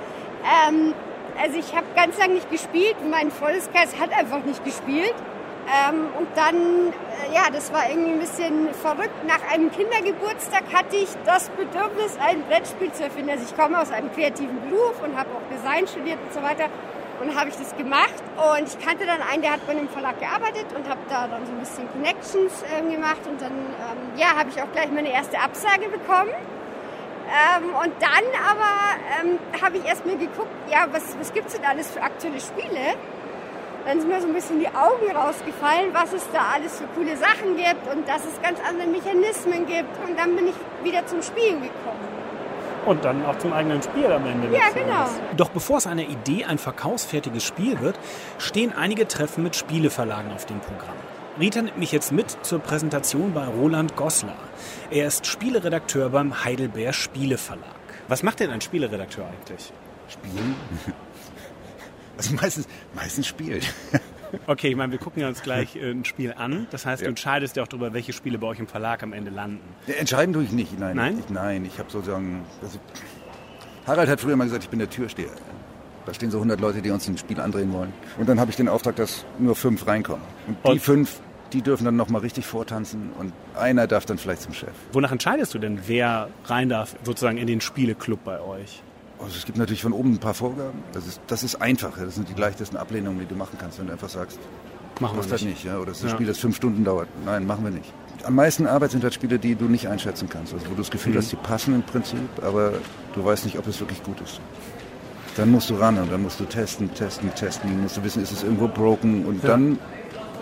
ähm, 0.67 0.95
also 1.39 1.59
ich 1.59 1.75
habe 1.75 1.85
ganz 1.95 2.17
lange 2.17 2.33
nicht 2.33 2.49
gespielt. 2.49 2.95
Mein 3.09 3.29
Freundeskreis 3.29 3.99
hat 3.99 4.11
einfach 4.11 4.43
nicht 4.43 4.65
gespielt. 4.65 5.13
Ähm, 5.69 6.07
und 6.17 6.27
dann, 6.35 6.55
äh, 6.55 7.35
ja, 7.35 7.49
das 7.53 7.71
war 7.71 7.87
irgendwie 7.89 8.13
ein 8.13 8.19
bisschen 8.19 8.73
verrückt. 8.73 9.23
Nach 9.27 9.39
einem 9.53 9.71
Kindergeburtstag 9.71 10.63
hatte 10.73 10.95
ich 10.95 11.09
das 11.25 11.49
Bedürfnis, 11.49 12.17
ein 12.19 12.41
Brettspiel 12.43 12.91
zu 12.91 13.03
erfinden. 13.03 13.29
Also 13.29 13.45
ich 13.47 13.55
komme 13.55 13.79
aus 13.79 13.91
einem 13.91 14.11
kreativen 14.11 14.59
Beruf 14.67 15.01
und 15.03 15.15
habe 15.15 15.29
auch 15.29 15.55
Design 15.55 15.87
studiert 15.87 16.17
und 16.25 16.33
so 16.33 16.41
weiter. 16.41 16.65
Und 17.21 17.37
habe 17.37 17.49
ich 17.49 17.57
das 17.57 17.75
gemacht. 17.75 18.15
Und 18.37 18.67
ich 18.67 18.79
kannte 18.83 19.05
dann 19.05 19.21
einen, 19.21 19.43
der 19.43 19.51
hat 19.51 19.67
bei 19.67 19.73
einem 19.73 19.89
Verlag 19.89 20.19
gearbeitet 20.19 20.65
und 20.75 20.89
habe 20.89 21.01
da 21.09 21.27
dann 21.27 21.45
so 21.45 21.51
ein 21.51 21.59
bisschen 21.59 21.91
Connections 21.91 22.63
ähm, 22.73 22.89
gemacht. 22.89 23.21
Und 23.29 23.39
dann, 23.39 23.51
ähm, 23.51 24.17
ja, 24.17 24.37
habe 24.37 24.49
ich 24.49 24.59
auch 24.63 24.71
gleich 24.71 24.89
meine 24.89 25.11
erste 25.11 25.37
Absage 25.39 25.89
bekommen. 25.89 26.31
Ähm, 27.29 27.75
und 27.75 27.93
dann 28.01 28.25
aber 28.41 28.97
ähm, 29.21 29.37
habe 29.61 29.77
ich 29.77 29.85
erst 29.85 30.03
mal 30.03 30.17
geguckt, 30.17 30.49
ja, 30.71 30.87
was, 30.91 31.03
was 31.19 31.31
gibt 31.31 31.47
es 31.47 31.53
denn 31.53 31.65
alles 31.65 31.91
für 31.91 32.01
aktuelle 32.01 32.39
Spiele? 32.39 32.97
Dann 33.85 33.99
sind 33.99 34.09
mir 34.09 34.21
so 34.21 34.27
ein 34.27 34.33
bisschen 34.33 34.59
die 34.59 34.67
Augen 34.67 35.15
rausgefallen, 35.15 35.93
was 35.93 36.13
es 36.13 36.27
da 36.31 36.39
alles 36.53 36.77
für 36.77 36.85
coole 36.95 37.15
Sachen 37.17 37.55
gibt 37.55 37.87
und 37.93 38.07
dass 38.07 38.25
es 38.25 38.41
ganz 38.41 38.59
andere 38.67 38.87
Mechanismen 38.87 39.65
gibt. 39.65 39.89
Und 40.07 40.17
dann 40.17 40.35
bin 40.35 40.47
ich 40.47 40.55
wieder 40.83 41.05
zum 41.07 41.21
Spielen 41.21 41.61
gekommen. 41.61 41.99
Und 42.85 43.03
dann 43.03 43.25
auch 43.25 43.37
zum 43.37 43.53
eigenen 43.53 43.81
Spiel 43.81 44.07
am 44.07 44.25
Ende. 44.25 44.47
Ja, 44.55 44.69
genau. 44.73 45.05
Doch 45.35 45.49
bevor 45.49 45.77
es 45.77 45.87
einer 45.87 46.03
Idee 46.03 46.45
ein 46.45 46.57
verkaufsfertiges 46.57 47.43
Spiel 47.43 47.79
wird, 47.81 47.99
stehen 48.37 48.73
einige 48.73 49.07
Treffen 49.07 49.43
mit 49.43 49.55
Spieleverlagen 49.55 50.31
auf 50.31 50.45
dem 50.45 50.59
Programm. 50.59 50.95
Rita 51.39 51.61
nimmt 51.61 51.77
mich 51.77 51.91
jetzt 51.91 52.11
mit 52.11 52.45
zur 52.45 52.59
Präsentation 52.59 53.33
bei 53.33 53.45
Roland 53.45 53.95
Goslar. 53.95 54.35
Er 54.91 55.07
ist 55.07 55.25
Spieleredakteur 55.25 56.09
beim 56.09 56.43
Heidelberg 56.43 56.93
Spieleverlag. 56.93 57.63
Was 58.07 58.23
macht 58.23 58.39
denn 58.39 58.49
ein 58.49 58.61
Spieleredakteur 58.61 59.25
eigentlich? 59.25 59.71
Spielen? 60.07 60.55
Also 62.19 62.35
meistens, 62.35 62.67
meistens 62.93 63.25
spielt. 63.27 63.65
Okay, 64.45 64.67
ich 64.67 64.75
meine, 64.75 64.91
wir 64.91 64.99
gucken 64.99 65.23
uns 65.23 65.41
gleich 65.41 65.75
äh, 65.75 65.89
ein 65.89 66.05
Spiel 66.05 66.33
an. 66.37 66.67
Das 66.69 66.85
heißt, 66.85 67.01
Ja. 67.01 67.05
du 67.05 67.09
entscheidest 67.09 67.55
ja 67.55 67.63
auch 67.63 67.67
darüber, 67.67 67.93
welche 67.93 68.13
Spiele 68.13 68.37
bei 68.37 68.45
euch 68.45 68.59
im 68.59 68.67
Verlag 68.67 69.01
am 69.01 69.11
Ende 69.11 69.31
landen. 69.31 69.59
Ja, 69.87 69.95
Entscheiden 69.95 70.35
tue 70.35 70.43
ich 70.43 70.51
nicht. 70.51 70.77
Nein, 70.79 70.95
Nein? 70.97 71.17
Ich, 71.25 71.29
nein, 71.31 71.65
ich 71.65 71.79
habe 71.79 71.89
sozusagen. 71.89 72.43
Also, 72.61 72.77
Harald 73.87 74.07
hat 74.07 74.21
früher 74.21 74.35
mal 74.35 74.43
gesagt, 74.43 74.63
ich 74.65 74.69
bin 74.69 74.77
der 74.77 74.89
Türsteher. 74.89 75.31
Da 76.05 76.13
stehen 76.13 76.29
so 76.29 76.37
100 76.37 76.61
Leute, 76.61 76.83
die 76.83 76.91
uns 76.91 77.07
ein 77.07 77.17
Spiel 77.17 77.39
andrehen 77.39 77.73
wollen. 77.73 77.91
Und 78.19 78.29
dann 78.29 78.39
habe 78.39 78.51
ich 78.51 78.57
den 78.57 78.67
Auftrag, 78.67 78.97
dass 78.97 79.25
nur 79.39 79.55
fünf 79.55 79.87
reinkommen. 79.87 80.21
Und 80.45 80.57
die 80.63 80.69
Und- 80.73 80.81
fünf, 80.83 81.21
die 81.51 81.63
dürfen 81.63 81.85
dann 81.85 81.95
nochmal 81.95 82.21
richtig 82.21 82.45
vortanzen 82.45 83.09
und 83.17 83.33
einer 83.55 83.87
darf 83.87 84.05
dann 84.05 84.19
vielleicht 84.19 84.43
zum 84.43 84.53
Chef. 84.53 84.69
Wonach 84.93 85.11
entscheidest 85.11 85.55
du 85.55 85.57
denn, 85.57 85.79
wer 85.87 86.29
rein 86.45 86.69
darf, 86.69 86.95
sozusagen 87.03 87.39
in 87.39 87.47
den 87.47 87.61
Spieleclub 87.61 88.23
bei 88.23 88.39
euch? 88.39 88.83
Also 89.19 89.35
es 89.37 89.45
gibt 89.45 89.57
natürlich 89.57 89.81
von 89.81 89.93
oben 89.93 90.13
ein 90.13 90.17
paar 90.19 90.33
Vorgaben. 90.33 90.79
Das 90.93 91.05
ist, 91.05 91.19
das 91.27 91.43
ist 91.43 91.61
einfach. 91.61 91.97
Das 91.97 92.15
sind 92.15 92.29
die 92.29 92.39
leichtesten 92.39 92.77
Ablehnungen, 92.77 93.19
die 93.19 93.25
du 93.25 93.35
machen 93.35 93.57
kannst, 93.59 93.77
wenn 93.79 93.87
du 93.87 93.93
einfach 93.93 94.09
sagst, 94.09 94.39
Machen 94.99 95.13
wir 95.13 95.17
machst 95.17 95.31
das 95.31 95.41
nicht. 95.41 95.51
nicht. 95.51 95.63
Ja? 95.65 95.77
Oder 95.77 95.87
dass 95.87 95.99
das 96.01 96.11
Ja. 96.11 96.15
Spiel, 96.17 96.27
das 96.27 96.37
fünf 96.39 96.55
Stunden 96.55 96.83
dauert. 96.83 97.07
Nein, 97.25 97.45
machen 97.45 97.63
wir 97.63 97.71
nicht. 97.71 97.91
Am 98.23 98.35
meisten 98.35 98.65
Arbeit 98.67 98.91
sind 98.91 99.03
halt 99.03 99.13
Spiele, 99.13 99.39
die 99.39 99.55
du 99.55 99.65
nicht 99.65 99.87
einschätzen 99.87 100.27
kannst. 100.29 100.53
Also 100.53 100.65
wo 100.65 100.71
du 100.71 100.77
das 100.77 100.89
Gefühl 100.91 101.13
Mhm. 101.13 101.17
hast, 101.17 101.31
die 101.31 101.35
passen 101.37 101.73
im 101.75 101.83
Prinzip, 101.83 102.19
aber 102.41 102.73
du 103.13 103.23
weißt 103.23 103.45
nicht, 103.45 103.57
ob 103.57 103.67
es 103.67 103.79
wirklich 103.79 104.01
gut 104.03 104.19
ist. 104.21 104.39
Dann 105.37 105.51
musst 105.51 105.69
du 105.69 105.75
ran 105.75 105.97
und 105.97 106.11
dann 106.11 106.21
musst 106.21 106.39
du 106.39 106.45
testen, 106.45 106.93
testen, 106.93 107.33
testen. 107.35 107.81
Musst 107.81 107.95
du 107.97 108.03
wissen, 108.03 108.21
ist 108.23 108.31
es 108.31 108.43
irgendwo 108.43 108.67
broken 108.67 109.25
und 109.25 109.41
Ja. 109.43 109.49
dann 109.51 109.79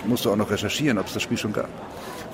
musst 0.08 0.26
du 0.26 0.32
auch 0.32 0.36
noch 0.36 0.50
recherchieren, 0.50 0.98
ob 0.98 1.06
es 1.08 1.14
das 1.14 1.22
Spiel 1.24 1.38
schon 1.38 1.54
gab. 1.54 1.70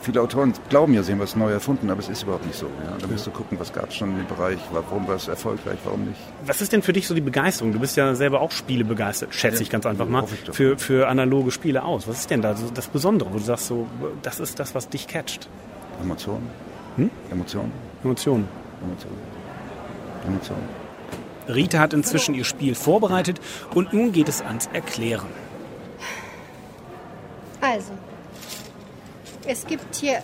Viele 0.04 0.22
Autoren 0.22 0.54
glauben 0.68 0.94
ja, 0.94 1.02
sie 1.02 1.14
haben 1.14 1.22
was 1.22 1.34
neu 1.38 1.50
erfunden, 1.50 1.90
aber 1.90 2.02
es 2.02 2.10
ist 2.10 2.24
überhaupt 2.24 2.46
nicht 2.46 2.58
so. 2.58 2.66
Ja? 2.66 2.98
Da 3.00 3.08
musst 3.08 3.26
du 3.26 3.32
gucken, 3.32 3.58
was 3.58 3.72
gab 3.72 3.88
es 3.88 3.96
schon 3.96 4.14
dem 4.18 4.28
Bereich, 4.28 4.60
warum 4.74 5.08
war 5.08 5.16
es 5.16 5.30
erfolgreich, 5.30 5.78
warum 5.86 6.04
nicht. 6.04 6.20
Was 6.46 6.60
ist 6.60 6.74
denn 6.74 6.82
für 6.82 6.92
dich 6.92 7.08
so 7.08 7.16
die 7.16 7.22
Begeisterung? 7.22 7.72
Du 7.72 7.80
bist 7.80 7.96
ja 7.96 8.14
selber 8.14 8.42
auch 8.42 8.52
Spiele 8.52 8.84
begeistert, 8.84 9.34
schätze 9.34 9.60
Ja, 9.60 9.62
ich 9.62 9.70
ganz 9.70 9.86
einfach 9.86 10.06
mal, 10.06 10.28
für, 10.28 10.78
für 10.78 11.08
analoge 11.08 11.52
Spiele 11.52 11.84
aus. 11.84 12.06
Was 12.06 12.20
ist 12.20 12.30
denn 12.32 12.42
da 12.42 12.54
so 12.54 12.70
das 12.70 12.88
Besondere, 12.88 13.34
wo 13.34 13.38
du 13.38 13.44
sagst, 13.46 13.68
so, 13.68 13.88
das 14.22 14.42
ist 14.42 14.60
das, 14.60 14.76
was 14.76 14.90
dich 14.90 15.08
catcht? 15.08 15.48
Emotionen. 16.02 16.50
Hm? 16.98 17.10
Emotionen. 17.32 17.72
Emotionen. 18.04 18.50
Emotionen. 18.84 19.18
Emotionen. 20.28 20.84
Rita 21.48 21.80
hat 21.80 21.94
inzwischen 21.94 22.36
ihr 22.36 22.44
Spiel 22.44 22.76
vorbereitet 22.76 23.40
und 23.74 23.94
nun 23.94 24.12
geht 24.12 24.28
es 24.28 24.42
ans 24.42 24.68
Erklären. 24.74 25.28
Also, 27.62 27.94
es 29.46 29.66
gibt 29.66 29.96
hier, 29.96 30.22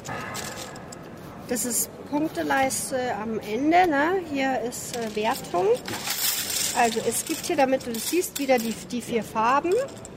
das 1.47 1.65
ist 1.65 1.89
Punkteleiste 2.09 2.97
am 3.21 3.39
Ende, 3.39 3.87
ne? 3.87 4.21
hier 4.31 4.61
ist 4.61 4.97
äh, 4.97 5.15
Wertung. 5.15 5.67
Also 6.77 6.99
es 7.07 7.25
gibt 7.25 7.45
hier, 7.45 7.55
damit 7.55 7.85
du 7.85 7.91
das 7.91 8.09
siehst, 8.09 8.39
wieder 8.39 8.57
die, 8.57 8.73
die 8.91 9.01
vier 9.01 9.23
Farben. 9.23 9.73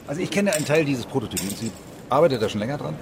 Also 0.07 0.21
ich 0.21 0.31
kenne 0.31 0.53
einen 0.53 0.65
Teil 0.65 0.85
dieses 0.85 1.07
Prototypen 1.07 1.49
sie 1.51 1.71
arbeitet 2.09 2.43
da 2.43 2.49
schon 2.49 2.61
länger 2.61 2.79
dran. 2.79 2.95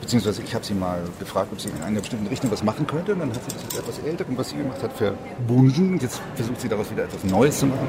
Beziehungsweise 0.00 0.42
ich 0.42 0.54
habe 0.54 0.64
sie 0.64 0.74
mal 0.74 1.02
gefragt, 1.18 1.50
ob 1.52 1.60
sie 1.60 1.68
in 1.68 1.82
einer 1.82 2.00
bestimmten 2.00 2.26
Richtung 2.26 2.50
was 2.50 2.62
machen 2.62 2.86
könnte. 2.86 3.12
Und 3.12 3.20
dann 3.20 3.32
hat 3.32 3.40
sie 3.44 3.68
das 3.68 3.78
etwas 3.78 3.98
älter 3.98 4.26
und 4.26 4.38
was 4.38 4.48
sie 4.48 4.56
gemacht 4.56 4.82
hat, 4.82 4.92
verbunden. 4.94 5.98
Jetzt 6.00 6.20
versucht 6.34 6.60
sie 6.60 6.68
daraus 6.68 6.90
wieder 6.90 7.04
etwas 7.04 7.22
Neues 7.24 7.58
zu 7.58 7.66
machen. 7.66 7.88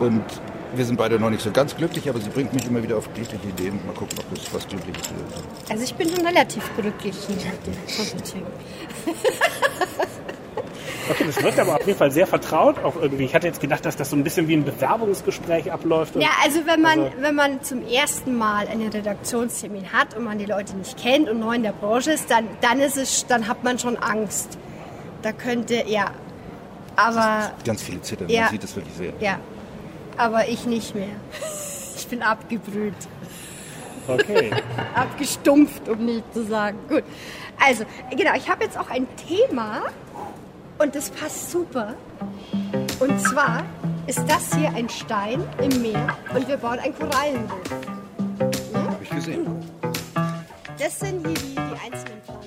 Und 0.00 0.24
wir 0.74 0.84
sind 0.84 0.96
beide 0.96 1.18
noch 1.18 1.30
nicht 1.30 1.42
so 1.42 1.50
ganz 1.50 1.76
glücklich, 1.76 2.08
aber 2.08 2.20
sie 2.20 2.30
bringt 2.30 2.52
mich 2.52 2.66
immer 2.66 2.82
wieder 2.82 2.96
auf 2.96 3.12
glückliche 3.12 3.48
Ideen. 3.48 3.80
Mal 3.86 3.94
gucken, 3.94 4.18
ob 4.18 4.34
das 4.34 4.52
was 4.54 4.68
Glückliches 4.68 5.10
wird. 5.10 5.70
Also 5.70 5.84
ich 5.84 5.94
bin 5.94 6.08
schon 6.14 6.26
relativ 6.26 6.62
glücklich. 6.76 7.14
Okay, 11.10 11.24
das 11.26 11.42
wirkt 11.42 11.58
aber 11.58 11.74
auf 11.74 11.84
jeden 11.86 11.98
Fall 11.98 12.12
sehr 12.12 12.26
vertraut 12.26 12.78
auch 12.84 12.94
irgendwie. 12.94 13.24
Ich 13.24 13.34
hatte 13.34 13.48
jetzt 13.48 13.60
gedacht, 13.60 13.84
dass 13.84 13.96
das 13.96 14.10
so 14.10 14.16
ein 14.16 14.22
bisschen 14.22 14.46
wie 14.46 14.54
ein 14.54 14.64
Bewerbungsgespräch 14.64 15.72
abläuft. 15.72 16.14
Ja, 16.14 16.28
also 16.44 16.60
wenn 16.66 16.80
man, 16.80 17.00
Also- 17.00 17.12
wenn 17.18 17.34
man 17.34 17.62
zum 17.64 17.84
ersten 17.84 18.36
Mal 18.38 18.68
einen 18.68 18.88
Redaktionstermin 18.90 19.92
hat 19.92 20.16
und 20.16 20.22
man 20.22 20.38
die 20.38 20.44
Leute 20.44 20.76
nicht 20.76 20.96
kennt 20.96 21.28
und 21.28 21.40
neu 21.40 21.54
in 21.56 21.64
der 21.64 21.72
Branche 21.72 22.12
ist, 22.12 22.30
dann, 22.30 22.46
dann 22.60 22.78
ist 22.78 22.96
es, 22.96 23.26
dann 23.26 23.48
hat 23.48 23.64
man 23.64 23.76
schon 23.80 23.96
Angst. 23.96 24.56
Da 25.22 25.32
könnte, 25.32 25.82
ja. 25.88 26.12
Aber, 26.94 27.50
Ganz 27.64 27.82
viele 27.82 28.00
zittern, 28.02 28.28
Ja. 28.28 28.42
man 28.42 28.50
sieht 28.50 28.62
es 28.64 28.76
wirklich 28.76 28.94
sehr. 28.94 29.12
ja. 29.18 29.40
Aber 30.20 30.46
ich 30.48 30.66
nicht 30.66 30.94
mehr. 30.94 31.16
Ich 31.96 32.06
bin 32.06 32.22
abgebrüht. 32.22 32.92
Okay. 34.06 34.50
Abgestumpft, 34.94 35.88
um 35.88 36.04
nicht 36.04 36.34
zu 36.34 36.44
sagen. 36.44 36.78
Gut. 36.90 37.04
Also, 37.58 37.84
genau, 38.10 38.34
ich 38.36 38.50
habe 38.50 38.64
jetzt 38.64 38.78
auch 38.78 38.90
ein 38.90 39.06
Thema 39.16 39.84
und 40.78 40.94
das 40.94 41.08
passt 41.08 41.50
super. 41.50 41.94
Und 42.98 43.18
zwar 43.18 43.64
ist 44.06 44.22
das 44.28 44.54
hier 44.54 44.68
ein 44.74 44.90
Stein 44.90 45.42
im 45.62 45.80
Meer 45.80 46.14
und 46.34 46.46
wir 46.46 46.58
bauen 46.58 46.80
ein 46.80 46.94
Korallenriff. 46.94 47.50
Habe 48.74 49.02
ich 49.02 49.10
gesehen. 49.10 49.46
Das 50.78 51.00
sind 51.00 51.26
hier 51.26 51.34
die, 51.34 51.54
die 51.54 51.58
einzelnen 51.58 52.22
Pflanzen. 52.22 52.39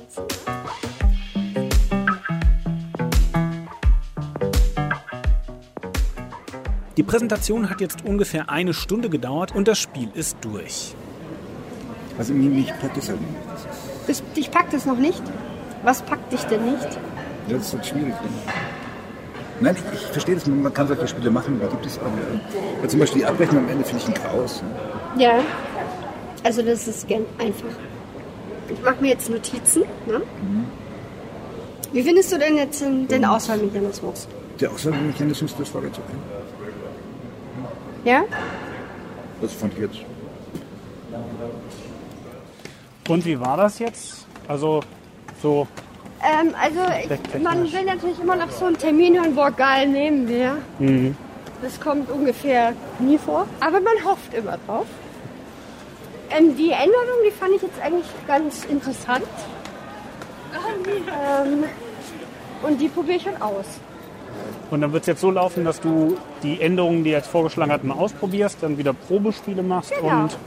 Die 6.96 7.04
Präsentation 7.04 7.70
hat 7.72 7.82
jetzt 7.82 8.06
ungefähr 8.06 8.50
eine 8.50 8.74
Stunde 8.74 9.10
gedauert 9.10 9.56
und 9.56 9.68
das 9.68 9.80
Spiel 9.80 10.10
ist 10.14 10.38
durch. 10.42 10.96
Also 12.20 12.34
mich 12.34 12.68
packt 12.80 12.98
es 12.98 13.10
halt 13.10 13.20
nicht. 13.20 13.34
Das, 14.06 14.24
dich 14.36 14.52
packt 14.52 14.74
es 14.74 14.86
noch 14.86 14.98
nicht? 14.98 15.24
Was 15.84 16.04
packt 16.04 16.32
dich 16.32 16.42
denn 16.44 16.66
nicht? 16.66 16.88
Das 17.50 17.68
ist 17.68 17.74
halt 17.74 17.86
schwierig. 17.86 18.14
Nein, 19.60 19.76
ich, 19.76 20.02
ich 20.02 20.08
verstehe 20.08 20.36
das, 20.36 20.46
man 20.46 20.74
kann 20.74 20.88
solche 20.88 21.08
Spiele 21.08 21.32
machen, 21.32 21.60
da 21.60 21.68
gibt 21.68 21.86
es 21.86 21.98
auch. 21.98 22.04
Ja, 22.82 22.88
zum 22.88 23.00
Beispiel 23.00 23.22
die 23.22 23.26
Abrechnung 23.26 23.64
am 23.64 23.70
Ende 23.70 23.84
finde 23.84 24.04
ich 24.04 24.08
ein 24.10 24.14
Graus. 24.14 24.62
Ne? 24.62 25.24
Ja. 25.24 25.40
Also 26.44 26.62
das 26.62 26.88
ist 26.88 27.08
ganz 27.08 27.26
einfach. 27.40 27.70
Ich 28.70 28.82
mache 28.84 29.02
mir 29.02 29.10
jetzt 29.10 29.30
Notizen. 29.30 29.84
Ne? 30.06 30.22
Wie 31.92 32.04
findest 32.04 32.32
du 32.32 32.38
denn 32.38 32.58
jetzt 32.58 32.82
den, 32.82 33.08
den 33.08 33.26
Auswahlmechanismus? 33.26 34.28
Der 34.60 34.72
Auswahlmechanismus, 34.72 35.56
das 35.58 35.74
war 35.74 35.82
ganz 35.82 35.98
okay. 35.98 36.18
Ja? 38.04 38.24
Das 39.42 39.54
fand 39.54 39.74
ich 39.74 39.80
jetzt. 39.80 40.00
Und 43.08 43.26
wie 43.26 43.40
war 43.40 43.58
das 43.58 43.80
jetzt? 43.80 44.26
Also 44.48 44.82
so 45.42 45.68
Ähm, 46.22 46.54
also 46.62 46.80
ich, 47.04 47.42
man 47.42 47.72
will 47.72 47.84
natürlich 47.84 48.20
immer 48.20 48.36
noch 48.36 48.50
so 48.50 48.66
einen 48.66 48.78
Termin 48.78 49.16
hören, 49.16 49.36
boah 49.36 49.52
geil, 49.52 49.88
nehmen 49.90 50.28
wir. 50.28 50.58
Mhm. 50.80 51.16
Das 51.62 51.80
kommt 51.80 52.10
ungefähr 52.10 52.74
nie 53.00 53.18
vor. 53.18 53.48
Aber 53.60 53.80
man 53.80 54.04
hofft 54.06 54.34
immer 54.34 54.58
drauf. 54.66 54.86
Ähm, 56.30 56.56
die 56.58 56.72
Änderung, 56.72 57.20
die 57.26 57.32
fand 57.32 57.54
ich 57.56 57.62
jetzt 57.62 57.82
eigentlich 57.82 58.06
ganz 58.28 58.64
interessant. 58.66 59.28
Ähm, 60.54 61.64
und 62.64 62.80
die 62.80 62.88
probiere 62.88 63.18
ich 63.18 63.24
schon 63.24 63.42
aus. 63.42 63.66
Und 64.72 64.82
dann 64.82 64.92
wird 64.94 65.04
es 65.04 65.08
jetzt 65.08 65.22
so 65.22 65.32
laufen, 65.32 65.66
dass 65.66 65.80
du 65.80 66.18
die 66.42 66.62
Änderungen, 66.62 67.04
die 67.04 67.12
er 67.12 67.20
jetzt 67.20 67.30
vorgeschlagen 67.30 67.72
hat, 67.72 67.84
mal 67.84 67.96
ausprobierst, 67.96 68.58
dann 68.62 68.78
wieder 68.78 68.94
Probespiele 68.94 69.62
machst 69.64 69.94
Genau. 70.00 70.22
und 70.24 70.38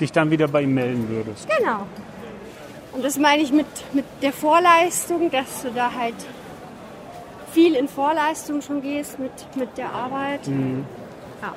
dich 0.00 0.12
dann 0.12 0.30
wieder 0.30 0.48
bei 0.48 0.62
ihm 0.62 0.74
melden 0.74 1.08
würdest. 1.08 1.48
Genau. 1.58 1.80
Und 2.92 3.04
das 3.04 3.18
meine 3.18 3.42
ich 3.42 3.52
mit, 3.52 3.66
mit 3.92 4.04
der 4.22 4.32
Vorleistung, 4.32 5.30
dass 5.30 5.62
du 5.62 5.70
da 5.70 5.90
halt 5.96 6.14
viel 7.52 7.74
in 7.74 7.88
Vorleistung 7.88 8.62
schon 8.62 8.82
gehst 8.82 9.18
mit, 9.18 9.32
mit 9.56 9.76
der 9.76 9.92
Arbeit. 9.92 10.46
Mhm. 10.46 10.84
Ja. 11.42 11.52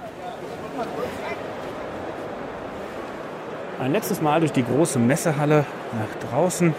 Ein 3.79 3.91
letztes 3.91 4.21
Mal 4.21 4.39
durch 4.39 4.51
die 4.51 4.63
große 4.63 4.99
Messehalle 4.99 5.65
nach 5.93 6.29
draußen. 6.29 6.73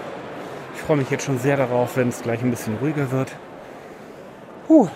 Ich 0.74 0.80
freue 0.82 0.96
mich 0.96 1.10
jetzt 1.10 1.24
schon 1.24 1.38
sehr 1.38 1.56
darauf, 1.56 1.96
wenn 1.96 2.08
es 2.08 2.22
gleich 2.22 2.42
ein 2.42 2.50
bisschen 2.50 2.76
ruhiger 2.80 3.10
wird. 3.10 3.32
Puh. 4.66 4.88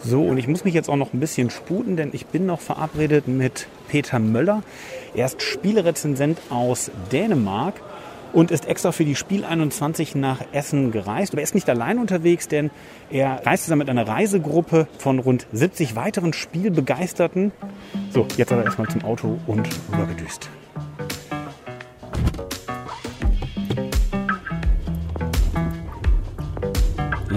So, 0.00 0.22
und 0.22 0.38
ich 0.38 0.46
muss 0.46 0.64
mich 0.64 0.74
jetzt 0.74 0.88
auch 0.88 0.96
noch 0.96 1.12
ein 1.12 1.18
bisschen 1.18 1.50
sputen, 1.50 1.96
denn 1.96 2.10
ich 2.12 2.26
bin 2.26 2.46
noch 2.46 2.60
verabredet 2.60 3.26
mit 3.26 3.66
Peter 3.88 4.20
Möller. 4.20 4.62
Er 5.14 5.26
ist 5.26 5.42
Spielerezensent 5.42 6.38
aus 6.50 6.90
Dänemark 7.10 7.74
und 8.32 8.50
ist 8.50 8.68
extra 8.68 8.92
für 8.92 9.04
die 9.04 9.16
Spiel 9.16 9.44
21 9.44 10.14
nach 10.14 10.40
Essen 10.52 10.92
gereist. 10.92 11.32
Aber 11.32 11.40
er 11.40 11.44
ist 11.44 11.54
nicht 11.54 11.68
allein 11.68 11.98
unterwegs, 11.98 12.46
denn 12.46 12.70
er 13.10 13.44
reist 13.44 13.64
zusammen 13.64 13.80
mit 13.80 13.90
einer 13.90 14.06
Reisegruppe 14.06 14.86
von 14.98 15.18
rund 15.18 15.46
70 15.52 15.96
weiteren 15.96 16.32
Spielbegeisterten. 16.32 17.52
So, 18.10 18.26
jetzt 18.36 18.52
aber 18.52 18.64
erstmal 18.64 18.88
zum 18.88 19.02
Auto 19.04 19.38
und 19.46 19.68
rübergedüst. 19.92 20.48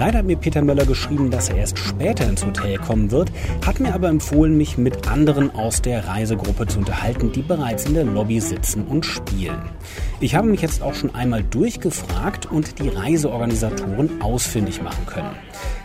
Leider 0.04 0.18
hat 0.18 0.26
mir 0.26 0.36
Peter 0.36 0.62
Möller 0.62 0.84
geschrieben, 0.84 1.30
dass 1.30 1.48
er 1.48 1.58
erst 1.58 1.78
später 1.78 2.28
ins 2.28 2.44
Hotel 2.44 2.76
kommen 2.76 3.12
wird, 3.12 3.30
hat 3.64 3.78
mir 3.78 3.94
aber 3.94 4.08
empfohlen, 4.08 4.56
mich 4.56 4.76
mit 4.76 5.06
anderen 5.06 5.54
aus 5.54 5.80
der 5.80 6.08
Reisegruppe 6.08 6.66
zu 6.66 6.80
unterhalten, 6.80 7.30
die 7.30 7.42
bereits 7.42 7.84
in 7.84 7.94
der 7.94 8.02
Lobby 8.02 8.40
sitzen 8.40 8.84
und 8.88 9.06
spielen. 9.06 9.62
Ich 10.18 10.34
habe 10.34 10.48
mich 10.48 10.60
jetzt 10.60 10.82
auch 10.82 10.94
schon 10.94 11.14
einmal 11.14 11.44
durchgefragt 11.44 12.50
und 12.50 12.80
die 12.80 12.88
Reiseorganisatoren 12.88 14.20
ausfindig 14.20 14.82
machen 14.82 15.06
können. 15.06 15.36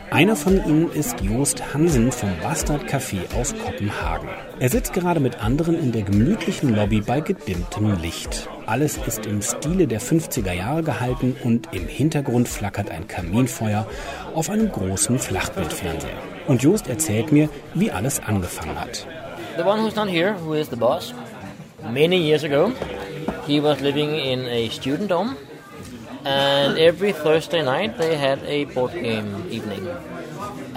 Einer 0.10 0.36
von 0.36 0.66
ihnen 0.66 0.92
ist 0.92 1.22
Joost 1.22 1.76
Hansen 1.76 2.12
vom 2.12 2.32
Bastard 2.42 2.92
Café 2.92 3.20
aus 3.40 3.54
Kopenhagen. 3.56 4.30
Er 4.58 4.70
sitzt 4.70 4.94
gerade 4.94 5.20
mit 5.20 5.44
anderen 5.44 5.80
in 5.80 5.92
der 5.92 6.02
gemütlichen 6.02 6.76
Lobby 6.76 7.02
bei 7.02 7.22
gedimmtem 7.22 8.02
Licht. 8.02 8.50
Alles 8.68 8.98
ist 9.08 9.26
im 9.26 9.42
Stile 9.42 9.88
der 9.88 10.02
50er 10.02 10.52
Jahre 10.52 10.84
gehalten 10.84 11.38
und 11.42 11.74
im 11.74 11.88
Hintergrund 11.88 12.50
flackert 12.50 12.92
ein 12.92 13.08
Kaminfeuer 13.08 13.88
auf 14.36 14.50
einem 14.50 14.70
großen 14.70 15.20
Flachbildfernseher. 15.20 16.18
Und 16.48 16.64
Joost 16.64 16.90
erzählt 16.90 17.32
mir, 17.32 17.48
wie 17.74 17.92
alles 17.92 18.20
angefangen 18.20 18.78
hat. 18.78 19.08
The 19.56 19.64
one 19.64 19.82
who's 19.82 19.96
not 19.96 20.10
here, 20.10 20.36
who 20.44 20.54
is 20.54 20.70
the 20.70 20.76
boss, 20.76 21.14
many 21.94 22.18
years 22.18 22.44
ago, 22.44 22.74
he 23.48 23.64
was 23.64 23.80
living 23.80 24.10
in 24.10 24.42
a 24.42 24.70
student 24.70 25.10
dome 25.10 25.38
and 26.26 26.78
every 26.78 27.14
Thursday 27.14 27.64
night 27.64 27.98
they 27.98 28.18
had 28.18 28.40
a 28.44 28.66
board 28.66 28.92
game 28.94 29.46
evening, 29.50 29.88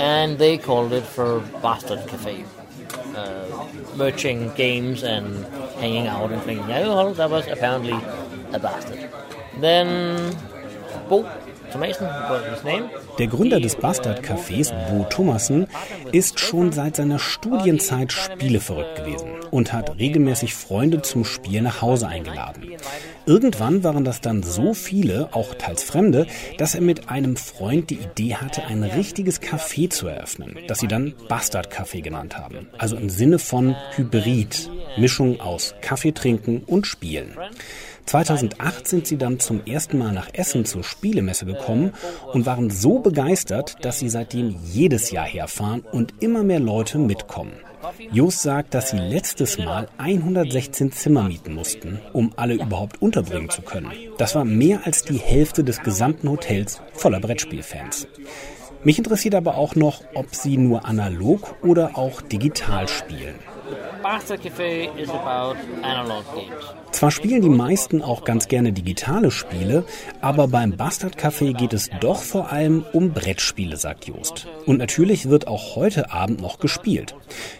and 0.01 0.39
they 0.39 0.57
called 0.57 0.93
it 0.95 1.05
for 1.05 1.41
Bastard 1.63 2.07
Cafe, 2.09 2.45
uh, 3.15 3.45
merching 3.97 4.51
games 4.55 5.03
and 5.03 5.45
hanging 5.75 6.07
out 6.07 6.33
and 6.33 6.41
playing 6.43 6.61
alcohol. 6.73 7.13
That 7.13 7.29
was 7.29 7.47
apparently 7.47 7.99
a 8.53 8.59
bastard. 8.59 9.11
Then 9.59 10.35
Bo 11.09 11.29
Der 13.19 13.27
Gründer 13.27 13.61
des 13.61 13.77
Bastard 13.77 14.25
Cafés, 14.25 14.73
Bo 14.89 15.05
Thomassen, 15.09 15.67
ist 16.13 16.41
schon 16.41 16.73
seit 16.73 16.97
seiner 16.97 17.19
Studienzeit 17.19 18.13
spieleverrückt 18.13 18.97
gewesen 18.97 19.31
und 19.51 19.73
hat 19.73 19.99
regelmäßig 19.99 20.55
Freunde 20.55 21.03
zum 21.03 21.25
Spiel 21.25 21.61
nach 21.63 21.83
Hause 21.83 22.09
eingeladen. 22.09 22.71
Irgendwann 23.27 23.85
waren 23.85 24.05
das 24.05 24.21
dann 24.21 24.43
so 24.43 24.75
viele, 24.75 25.29
auch 25.33 25.55
teils 25.55 25.83
Fremde, 25.83 26.27
dass 26.59 26.75
er 26.75 26.81
mit 26.81 27.11
einem 27.11 27.37
Freund 27.37 27.91
die 27.91 27.99
Idee 27.99 28.37
hatte, 28.37 28.65
ein 28.65 28.83
richtiges 28.83 29.41
Café 29.41 29.91
zu 29.91 30.09
eröffnen, 30.09 30.59
das 30.67 30.81
sie 30.81 30.89
dann 30.89 31.15
Bastard 31.29 31.73
Café 31.73 32.01
genannt 32.01 32.37
haben. 32.37 32.69
Also 32.79 32.97
im 32.97 33.11
Sinne 33.11 33.39
von 33.39 33.77
Hybrid, 33.97 34.71
Mischung 34.97 35.41
aus 35.41 35.75
Kaffee 35.81 36.13
trinken 36.13 36.63
und 36.67 36.87
Spielen. 36.87 37.37
2008 38.07 38.89
sind 38.89 39.07
sie 39.07 39.17
dann 39.17 39.39
zum 39.39 39.65
ersten 39.65 39.99
Mal 39.99 40.13
nach 40.13 40.29
Essen 40.33 40.65
zur 40.65 40.85
Spielemesse 40.85 41.47
gekommen 41.47 41.93
und 42.33 42.47
waren 42.47 42.71
so 42.71 42.99
begeistert, 42.99 43.77
dass 43.85 43.99
sie 43.99 44.09
seitdem 44.09 44.57
jedes 44.65 45.11
Jahr 45.11 45.27
herfahren 45.27 45.81
und 45.81 46.15
immer 46.21 46.43
mehr 46.43 46.61
Leute 46.61 46.99
mitkommen. 46.99 47.53
Jos 48.13 48.43
sagt, 48.43 48.75
dass 48.75 48.91
sie 48.91 48.99
letztes 48.99 49.59
Mal 49.59 49.89
116 49.99 50.93
Zimmer 50.93 51.25
mieten 51.25 51.55
mussten, 51.55 52.01
um 52.13 52.33
alle 52.37 52.55
überhaupt 52.55 53.01
unterbringen 53.01 53.51
zu 53.51 53.63
können. 53.63 53.91
Das 54.19 54.35
war 54.35 54.45
mehr 54.45 54.81
als 54.85 55.03
die 55.03 55.19
Hälfte 55.19 55.65
des 55.65 55.81
gesamten 55.81 56.29
Hotels 56.29 56.81
voller 56.93 57.21
Brettspielfans. 57.21 58.07
Mich 58.83 58.99
interessiert 58.99 59.35
aber 59.35 59.57
auch 59.57 59.75
noch, 59.75 60.03
ob 60.15 60.35
sie 60.35 60.57
nur 60.57 60.87
analog 60.87 61.55
oder 61.63 61.99
auch 61.99 62.23
digital 62.23 62.89
spielen. 62.89 63.35
Bastard 64.03 64.43
Cafe 64.43 64.91
is 64.97 65.11
about 65.11 65.57
analog 65.83 66.25
games. 66.35 66.65
Zwar 66.93 67.11
spielen 67.11 67.41
die 67.41 67.49
meisten 67.49 68.03
auch 68.03 68.25
ganz 68.25 68.49
gerne 68.49 68.73
digitale 68.73 69.31
Spiele, 69.31 69.85
aber 70.21 70.49
beim 70.49 70.77
Bastard 70.77 71.17
Café 71.17 71.55
geht 71.55 71.73
es 71.73 71.89
doch 72.01 72.21
vor 72.21 72.51
allem 72.51 72.85
um 72.93 73.13
Brettspiele, 73.13 73.77
sagt 73.77 74.07
Joost. 74.07 74.49
Und 74.67 74.79
natürlich 74.79 75.29
wird 75.31 75.47
auch 75.47 75.77
heute 75.77 76.13
Abend 76.13 76.41
noch 76.41 76.59
gespielt. 76.59 77.15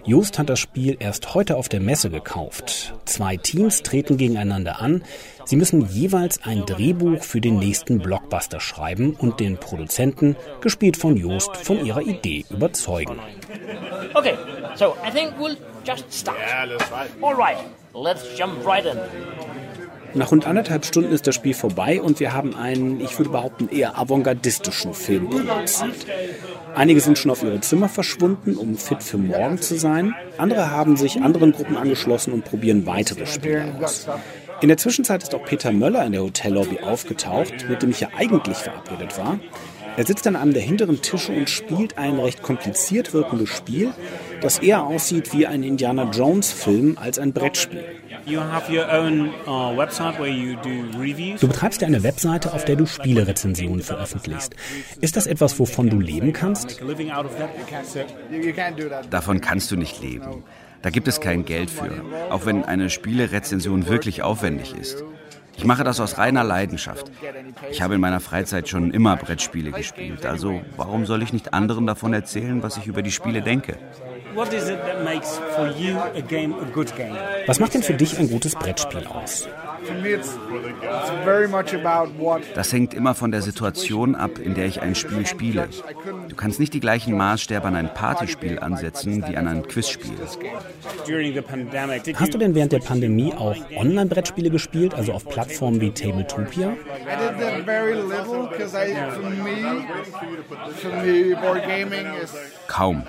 Joost 0.05 0.39
hat 0.39 0.51
das 0.51 0.59
Spiel 0.59 0.97
erst 0.99 1.35
heute 1.35 1.57
auf 1.57 1.69
der 1.69 1.81
Messe 1.81 2.11
gekauft. 2.11 2.93
Zwei 3.05 3.37
Teams 3.37 3.83
treten 3.83 4.17
gegeneinander 4.17 4.81
an. 4.81 5.05
Sie 5.45 5.57
müssen 5.57 5.89
jeweils 5.89 6.45
ein 6.45 6.67
Drehbuch 6.67 7.23
für 7.23 7.41
den 7.41 7.59
nächsten 7.59 7.99
Blockbuster 7.99 8.61
schreiben 8.61 9.17
und 9.19 9.41
den 9.41 9.57
Produzenten, 9.57 10.37
gespielt 10.61 10.97
von 10.97 11.17
Joost, 11.17 11.57
von 11.57 11.85
ihrer 11.85 12.03
Idee 12.03 12.45
überzeugen. 12.51 13.19
Okay, 14.15 14.35
so 14.75 14.97
I 15.07 15.11
think 15.11 15.35
we'll 15.39 15.57
just 15.85 16.13
start. 16.13 16.39
Yeah, 16.39 16.67
that's 16.67 16.91
right. 16.91 17.11
All 17.23 17.35
right, 17.35 17.59
let's 17.95 18.37
jump 18.37 18.65
right 18.67 18.85
in. 18.85 18.99
Nach 20.13 20.33
rund 20.33 20.45
anderthalb 20.45 20.85
Stunden 20.85 21.13
ist 21.13 21.29
das 21.29 21.37
Spiel 21.37 21.55
vorbei 21.55 22.03
und 22.03 22.19
wir 22.19 22.33
haben 22.33 22.57
einen, 22.57 23.01
ich 23.01 23.17
würde 23.19 23.31
behaupten, 23.31 23.69
eher 23.69 23.97
avantgardistischen 23.97 24.93
Film 24.93 25.31
produziert. 25.31 25.95
Einige 26.75 27.01
sind 27.01 27.17
schon 27.17 27.31
auf 27.31 27.45
ihre 27.45 27.61
Zimmer 27.61 27.89
verschwunden, 27.89 28.57
um 28.57 28.77
fit 28.77 29.05
für 29.05 29.19
morgen 29.19 29.61
zu 29.61 29.79
sein. 29.79 30.15
Andere 30.37 30.71
haben 30.71 30.97
sich 30.97 31.23
anderen 31.23 31.53
Gruppen 31.53 31.77
angeschlossen 31.77 32.33
und 32.33 32.45
probieren 32.45 32.87
weitere 32.87 33.27
Spiele 33.27 33.73
aus. 33.81 34.09
In 34.61 34.69
der 34.69 34.79
Zwischenzeit 34.79 35.23
ist 35.23 35.35
auch 35.35 35.45
Peter 35.45 35.71
Möller 35.71 36.05
in 36.05 36.13
der 36.13 36.23
Hotellobby 36.23 36.81
aufgetaucht, 36.81 37.69
mit 37.69 37.83
dem 37.83 37.91
ich 37.91 38.01
ja 38.01 38.09
eigentlich 38.17 38.57
verabredet 38.57 39.17
war. 39.17 39.39
Er 39.97 40.07
sitzt 40.07 40.27
an 40.27 40.37
einem 40.37 40.53
der 40.53 40.63
hinteren 40.63 41.03
Tische 41.03 41.33
und 41.33 41.51
spielt 41.51 41.99
ein 41.99 42.19
recht 42.19 42.43
kompliziert 42.43 43.13
wirkendes 43.13 43.49
Spiel, 43.49 43.93
das 44.41 44.59
eher 44.59 44.85
aussieht 44.85 45.33
wie 45.33 45.47
ein 45.47 45.63
Indiana 45.63 46.11
Jones 46.11 46.53
Film 46.53 46.97
als 47.01 47.19
ein 47.19 47.33
Brettspiel. 47.33 47.85
Uh, 48.27 48.41
du 51.41 51.49
betreibst 51.49 51.81
ja 51.81 51.87
eine 51.87 52.03
Webseite, 52.03 52.53
auf 52.53 52.65
der 52.65 52.77
du 52.77 52.87
Spielerezensionen 52.87 53.83
veröffentlichst. 53.83 54.55
Ist 55.01 55.17
das 55.17 55.27
etwas, 55.27 55.59
wovon 55.59 55.89
du 55.89 56.01
leben 56.01 56.33
kannst? 56.33 56.81
Davon 59.11 59.41
kannst 59.41 59.71
du 59.71 59.77
nicht 59.77 60.03
leben. 60.03 60.45
Da 60.83 60.91
gibt 60.91 61.09
es 61.09 61.21
kein 61.21 61.45
Geld 61.45 61.71
für, 61.71 61.91
auch 62.31 62.47
wenn 62.47 62.65
eine 62.65 62.89
Spielerezension 62.91 63.89
wirklich 63.89 64.23
aufwendig 64.23 64.75
ist. 64.75 65.05
Ich 65.57 65.65
mache 65.67 65.85
das 65.85 66.01
aus 66.01 66.17
reiner 66.17 66.43
Leidenschaft. 66.43 67.11
Ich 67.71 67.83
habe 67.83 67.97
in 67.97 68.01
meiner 68.01 68.21
Freizeit 68.21 68.69
schon 68.69 68.93
immer 68.93 69.17
Brettspiele 69.17 69.73
gespielt, 69.73 70.25
also 70.25 70.63
warum 70.77 71.05
soll 71.05 71.23
ich 71.23 71.35
nicht 71.35 71.53
anderen 71.53 71.87
davon 71.87 72.15
erzählen, 72.15 72.63
was 72.63 72.79
ich 72.79 72.87
über 72.87 73.03
die 73.03 73.11
Spiele 73.11 73.43
denke? 73.43 73.77
Was 77.47 77.61
macht 77.61 77.75
denn 77.75 77.83
für 77.83 77.95
dich 77.95 78.19
ein 78.19 78.29
gutes 78.31 78.55
Brettspiel 78.55 79.07
aus? 79.07 79.49
Das 82.55 82.73
hängt 82.73 82.95
immer 82.95 83.15
von 83.15 83.31
der 83.31 83.43
Situation 83.43 84.15
ab, 84.15 84.39
in 84.39 84.55
der 84.55 84.67
ich 84.67 84.81
ein 84.81 84.95
Spiel 84.95 85.27
spiele. 85.27 85.69
Du 86.29 86.37
kannst 86.37 86.61
nicht 86.61 86.75
die 86.75 86.81
gleichen 86.81 87.17
Maßstäbe 87.17 87.67
an 87.67 87.77
ein 87.77 87.93
Partyspiel 87.93 88.59
ansetzen 88.59 89.25
wie 89.29 89.37
an 89.37 89.49
ein 89.49 89.67
Quizspiel. 89.67 90.17
Hast 92.15 92.35
du 92.35 92.39
denn 92.39 92.55
während 92.55 92.73
der 92.73 92.79
Pandemie 92.81 93.33
auch 93.35 93.57
Online-Brettspiele 93.77 94.51
gespielt, 94.51 94.95
also 94.95 95.13
auf 95.13 95.29
Plattformen 95.29 95.81
wie 95.81 95.91
Tabletopia? 95.91 96.77
Kaum. 102.67 103.03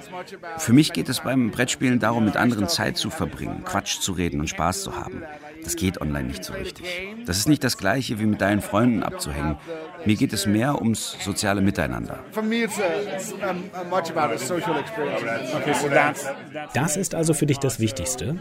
Für 0.58 0.74
mich 0.74 0.94
geht 0.94 1.10
es 1.10 1.20
beim 1.22 1.52
Brettspielen 1.52 2.00
darum, 2.00 2.26
mit 2.26 2.36
anderen 2.38 2.68
Zeit 2.68 2.98
zu 2.98 3.10
verbringen, 3.10 3.64
Quatsch 3.66 4.00
zu 4.00 4.14
reden 4.14 4.40
und 4.40 4.48
Spaß 4.48 4.84
zu 4.84 4.96
haben. 4.96 5.24
Das 5.64 5.76
geht 5.76 6.02
online 6.02 6.28
nicht 6.28 6.44
so 6.44 6.54
richtig. 6.54 6.71
Das 7.26 7.38
ist 7.38 7.48
nicht 7.48 7.64
das 7.64 7.78
gleiche 7.78 8.20
wie 8.20 8.26
mit 8.26 8.42
deinen 8.42 8.62
Freunden 8.62 9.04
abzuhängen. 9.04 9.58
Mir 10.06 10.16
geht 10.16 10.34
es 10.34 10.46
mehr 10.46 10.80
ums 10.80 11.18
soziale 11.24 11.62
Miteinander. 11.62 12.20
Das 16.74 16.98
ist 16.98 17.16
also 17.16 17.34
für 17.34 17.46
dich 17.46 17.60
das 17.60 17.80
Wichtigste? 17.80 18.40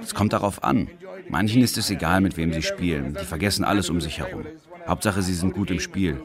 Es 0.00 0.14
kommt 0.14 0.32
darauf 0.32 0.62
an. 0.62 0.88
Manchen 1.28 1.62
ist 1.62 1.78
es 1.78 1.90
egal, 1.90 2.20
mit 2.20 2.36
wem 2.36 2.52
sie 2.52 2.62
spielen. 2.62 3.16
Die 3.18 3.24
vergessen 3.24 3.64
alles 3.64 3.90
um 3.90 4.00
sich 4.00 4.18
herum. 4.18 4.44
Hauptsache, 4.86 5.22
sie 5.22 5.34
sind 5.34 5.54
gut 5.54 5.70
im 5.70 5.80
Spiel. 5.80 6.22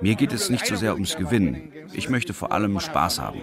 Mir 0.00 0.14
geht 0.14 0.32
es 0.32 0.50
nicht 0.50 0.66
so 0.66 0.76
sehr 0.76 0.94
ums 0.94 1.16
Gewinnen. 1.16 1.72
Ich 1.92 2.08
möchte 2.08 2.32
vor 2.32 2.52
allem 2.52 2.80
Spaß 2.80 3.20
haben. 3.20 3.40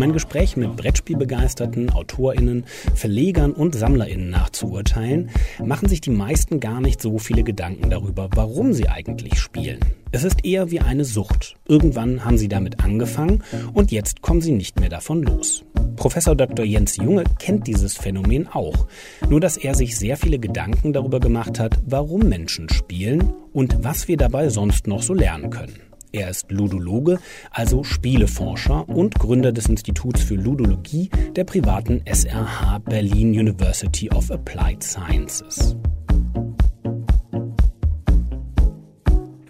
Um 0.00 0.04
ein 0.04 0.12
Gespräch 0.14 0.56
mit 0.56 0.76
Brettspielbegeisterten, 0.76 1.90
AutorInnen, 1.90 2.64
Verlegern 2.94 3.52
und 3.52 3.74
SammlerInnen 3.74 4.30
nachzuurteilen, 4.30 5.28
machen 5.62 5.90
sich 5.90 6.00
die 6.00 6.08
meisten 6.08 6.58
gar 6.58 6.80
nicht 6.80 7.02
so 7.02 7.18
viele 7.18 7.44
Gedanken 7.44 7.90
darüber, 7.90 8.30
warum 8.34 8.72
sie 8.72 8.88
eigentlich 8.88 9.38
spielen. 9.38 9.80
Es 10.10 10.24
ist 10.24 10.42
eher 10.42 10.70
wie 10.70 10.80
eine 10.80 11.04
Sucht. 11.04 11.56
Irgendwann 11.68 12.24
haben 12.24 12.38
sie 12.38 12.48
damit 12.48 12.82
angefangen 12.82 13.44
und 13.74 13.92
jetzt 13.92 14.22
kommen 14.22 14.40
sie 14.40 14.52
nicht 14.52 14.80
mehr 14.80 14.88
davon 14.88 15.22
los. 15.22 15.66
Professor 15.96 16.34
Dr. 16.34 16.64
Jens 16.64 16.96
Junge 16.96 17.24
kennt 17.38 17.66
dieses 17.66 17.98
Phänomen 17.98 18.48
auch, 18.48 18.86
nur 19.28 19.40
dass 19.40 19.58
er 19.58 19.74
sich 19.74 19.98
sehr 19.98 20.16
viele 20.16 20.38
Gedanken 20.38 20.94
darüber 20.94 21.20
gemacht 21.20 21.60
hat, 21.60 21.78
warum 21.84 22.20
Menschen 22.20 22.70
spielen 22.70 23.34
und 23.52 23.84
was 23.84 24.08
wir 24.08 24.16
dabei 24.16 24.48
sonst 24.48 24.86
noch 24.86 25.02
so 25.02 25.12
lernen 25.12 25.50
können. 25.50 25.89
Er 26.12 26.28
ist 26.30 26.50
Ludologe, 26.50 27.18
also 27.50 27.84
Spieleforscher 27.84 28.88
und 28.88 29.18
Gründer 29.18 29.52
des 29.52 29.66
Instituts 29.68 30.22
für 30.22 30.34
Ludologie 30.34 31.10
der 31.36 31.44
privaten 31.44 32.02
SRH 32.04 32.80
Berlin 32.80 33.28
University 33.30 34.10
of 34.10 34.30
Applied 34.30 34.82
Sciences. 34.82 35.76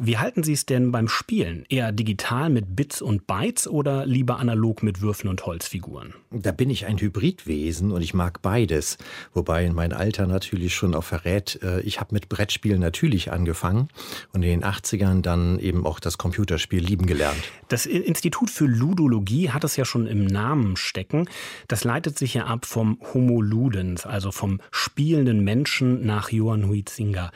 Wie 0.03 0.17
halten 0.17 0.43
Sie 0.43 0.55
es 0.55 0.65
denn 0.65 0.93
beim 0.93 1.09
Spielen? 1.09 1.67
Eher 1.69 1.93
digital 1.93 2.49
mit 2.49 2.75
Bits 2.75 3.03
und 3.03 3.27
Bytes 3.27 3.69
oder 3.69 4.07
lieber 4.07 4.39
analog 4.39 4.83
mit 4.83 5.03
Würfeln 5.03 5.29
und 5.29 5.45
Holzfiguren? 5.45 6.15
Da 6.31 6.53
bin 6.53 6.71
ich 6.71 6.87
ein 6.87 6.97
Hybridwesen 6.97 7.93
und 7.93 8.01
ich 8.01 8.15
mag 8.15 8.41
beides. 8.41 8.97
Wobei 9.35 9.69
mein 9.69 9.93
Alter 9.93 10.27
natürlich 10.27 10.75
schon 10.75 10.95
auch 10.95 11.05
verrät, 11.05 11.59
äh, 11.63 11.83
ich 11.83 12.01
habe 12.01 12.15
mit 12.15 12.31
Brettspielen 12.31 12.81
natürlich 12.81 13.31
angefangen 13.31 13.89
und 14.33 14.43
in 14.43 14.49
den 14.49 14.65
80ern 14.65 15.21
dann 15.21 15.59
eben 15.59 15.85
auch 15.85 16.01
das 16.01 16.17
Computerspiel 16.17 16.83
lieben 16.83 17.05
gelernt. 17.05 17.43
Das 17.69 17.85
Institut 17.85 18.49
für 18.49 18.65
Ludologie 18.65 19.51
hat 19.51 19.65
es 19.65 19.77
ja 19.77 19.85
schon 19.85 20.07
im 20.07 20.25
Namen 20.25 20.79
stecken. 20.79 21.29
Das 21.69 21.85
leitet 21.85 22.17
sich 22.17 22.33
ja 22.33 22.47
ab 22.47 22.65
vom 22.65 22.99
Homo 23.13 23.43
Ludens, 23.43 24.07
also 24.07 24.33
vom 24.33 24.63
spielenden 24.71 25.45
Menschen 25.45 26.07
nach 26.07 26.31
Johann 26.31 26.69
Huizinga. 26.69 27.33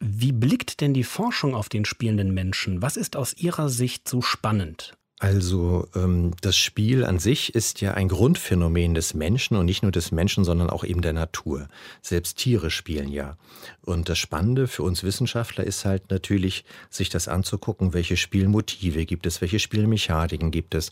Wie 0.00 0.32
blickt 0.32 0.80
denn 0.80 0.94
die 0.94 1.04
Forschung 1.04 1.54
auf 1.54 1.68
den 1.68 1.84
spielenden 1.84 2.32
Menschen? 2.32 2.80
Was 2.80 2.96
ist 2.96 3.16
aus 3.16 3.34
Ihrer 3.36 3.68
Sicht 3.68 4.08
so 4.08 4.22
spannend? 4.22 4.94
Also 5.18 5.86
ähm, 5.94 6.30
das 6.40 6.56
Spiel 6.56 7.04
an 7.04 7.18
sich 7.18 7.54
ist 7.54 7.82
ja 7.82 7.92
ein 7.92 8.08
Grundphänomen 8.08 8.94
des 8.94 9.12
Menschen 9.12 9.58
und 9.58 9.66
nicht 9.66 9.82
nur 9.82 9.92
des 9.92 10.12
Menschen, 10.12 10.44
sondern 10.44 10.70
auch 10.70 10.82
eben 10.82 11.02
der 11.02 11.12
Natur. 11.12 11.68
Selbst 12.00 12.38
Tiere 12.38 12.70
spielen 12.70 13.08
ja. 13.08 13.36
Und 13.82 14.08
das 14.08 14.16
Spannende 14.16 14.66
für 14.66 14.82
uns 14.82 15.04
Wissenschaftler 15.04 15.64
ist 15.64 15.84
halt 15.84 16.10
natürlich, 16.10 16.64
sich 16.88 17.10
das 17.10 17.28
anzugucken, 17.28 17.92
welche 17.92 18.16
Spielmotive 18.16 19.04
gibt 19.04 19.26
es, 19.26 19.42
welche 19.42 19.58
Spielmechaniken 19.58 20.50
gibt 20.50 20.74
es, 20.74 20.90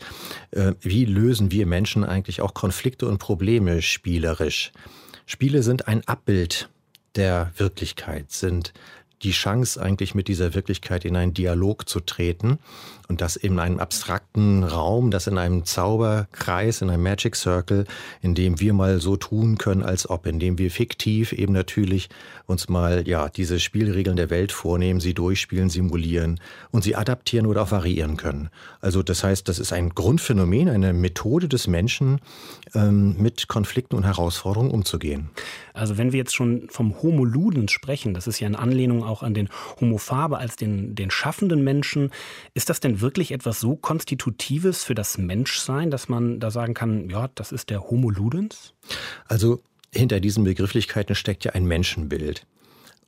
äh, 0.51 0.75
wie 0.83 1.07
lösen 1.07 1.51
wir 1.51 1.65
Menschen 1.65 2.05
eigentlich 2.05 2.43
auch 2.43 2.53
Konflikte 2.53 3.09
und 3.09 3.17
Probleme 3.17 3.81
spielerisch. 3.81 4.73
Spiele 5.25 5.63
sind 5.63 5.89
ein 5.89 6.07
Abbild 6.07 6.69
der 7.15 7.51
Wirklichkeit, 7.57 8.31
sind 8.31 8.75
die 9.23 9.33
Chance, 9.33 9.81
eigentlich 9.81 10.15
mit 10.15 10.29
dieser 10.29 10.55
Wirklichkeit 10.55 11.05
in 11.05 11.17
einen 11.17 11.35
Dialog 11.35 11.89
zu 11.89 12.01
treten 12.01 12.59
und 13.09 13.23
das 13.23 13.37
in 13.37 13.59
einem 13.59 13.79
abstrakten 13.79 14.65
Raum, 14.65 15.11
das 15.11 15.27
in 15.27 15.39
einem 15.39 15.65
Zauberkreis, 15.65 16.83
in 16.83 16.91
einem 16.91 17.03
Magic 17.03 17.37
Circle, 17.37 17.87
in 18.21 18.35
dem 18.35 18.61
wir 18.61 18.75
mal 18.75 19.01
so 19.01 19.17
tun 19.17 19.57
können, 19.57 19.83
als 19.83 20.09
ob, 20.11 20.27
in 20.27 20.39
dem 20.39 20.59
wir 20.59 20.71
fiktiv 20.71 21.33
eben 21.33 21.55
natürlich 21.55 22.11
uns 22.45 22.69
mal, 22.69 23.09
ja, 23.09 23.31
diese 23.31 23.61
Spielregeln 23.61 24.17
der 24.17 24.29
Welt 24.29 24.53
vornehmen, 24.53 25.01
sie 25.01 25.15
durchspielen, 25.15 25.71
simulieren 25.71 26.39
und 26.71 26.85
sie 26.85 26.97
adaptieren 26.97 27.47
oder 27.47 27.63
auch 27.63 27.71
variieren 27.71 28.19
können. 28.19 28.51
Also 28.83 29.03
das 29.03 29.25
heißt, 29.25 29.49
das 29.49 29.59
ist 29.59 29.73
ein 29.73 29.91
Grundphänomen, 29.91 30.69
eine 30.69 30.93
Methode 30.93 31.49
des 31.49 31.67
Menschen, 31.67 32.21
ähm, 32.75 33.17
mit 33.19 33.49
Konflikten 33.49 33.97
und 33.97 34.05
Herausforderungen 34.05 34.71
umzugehen. 34.71 35.31
Also 35.73 35.97
wenn 35.97 36.13
wir 36.13 36.19
jetzt 36.19 36.35
schon 36.35 36.69
vom 36.69 37.03
Homo 37.03 37.25
Ludens 37.25 37.73
sprechen, 37.73 38.13
das 38.13 38.27
ist 38.27 38.41
ja 38.41 38.47
eine 38.47 38.59
Anlehnung 38.59 39.03
auch 39.03 39.23
an 39.23 39.33
den 39.33 39.49
Homo 39.81 39.97
Faber 39.97 40.39
als 40.39 40.57
den, 40.57 40.95
den 40.95 41.11
schaffenden 41.11 41.65
Menschen, 41.65 42.11
ist 42.53 42.69
das 42.69 42.81
denn 42.81 42.98
wirklich 43.01 43.33
etwas 43.33 43.61
so 43.61 43.77
Konstitutives 43.77 44.85
für 44.85 44.95
das 44.95 45.19
Menschsein, 45.19 45.91
dass 45.91 46.09
man 46.09 46.41
da 46.41 46.51
sagen 46.51 46.75
kann, 46.75 47.09
ja, 47.11 47.29
das 47.35 47.53
ist 47.53 47.71
der 47.71 47.91
Homo 47.91 48.11
Ludens? 48.11 48.75
Also 49.27 49.61
hinter 49.93 50.21
diesen 50.21 50.45
Begrifflichkeiten 50.45 51.15
steckt 51.15 51.45
ja 51.45 51.53
ein 51.53 51.65
Menschenbild. 51.65 52.47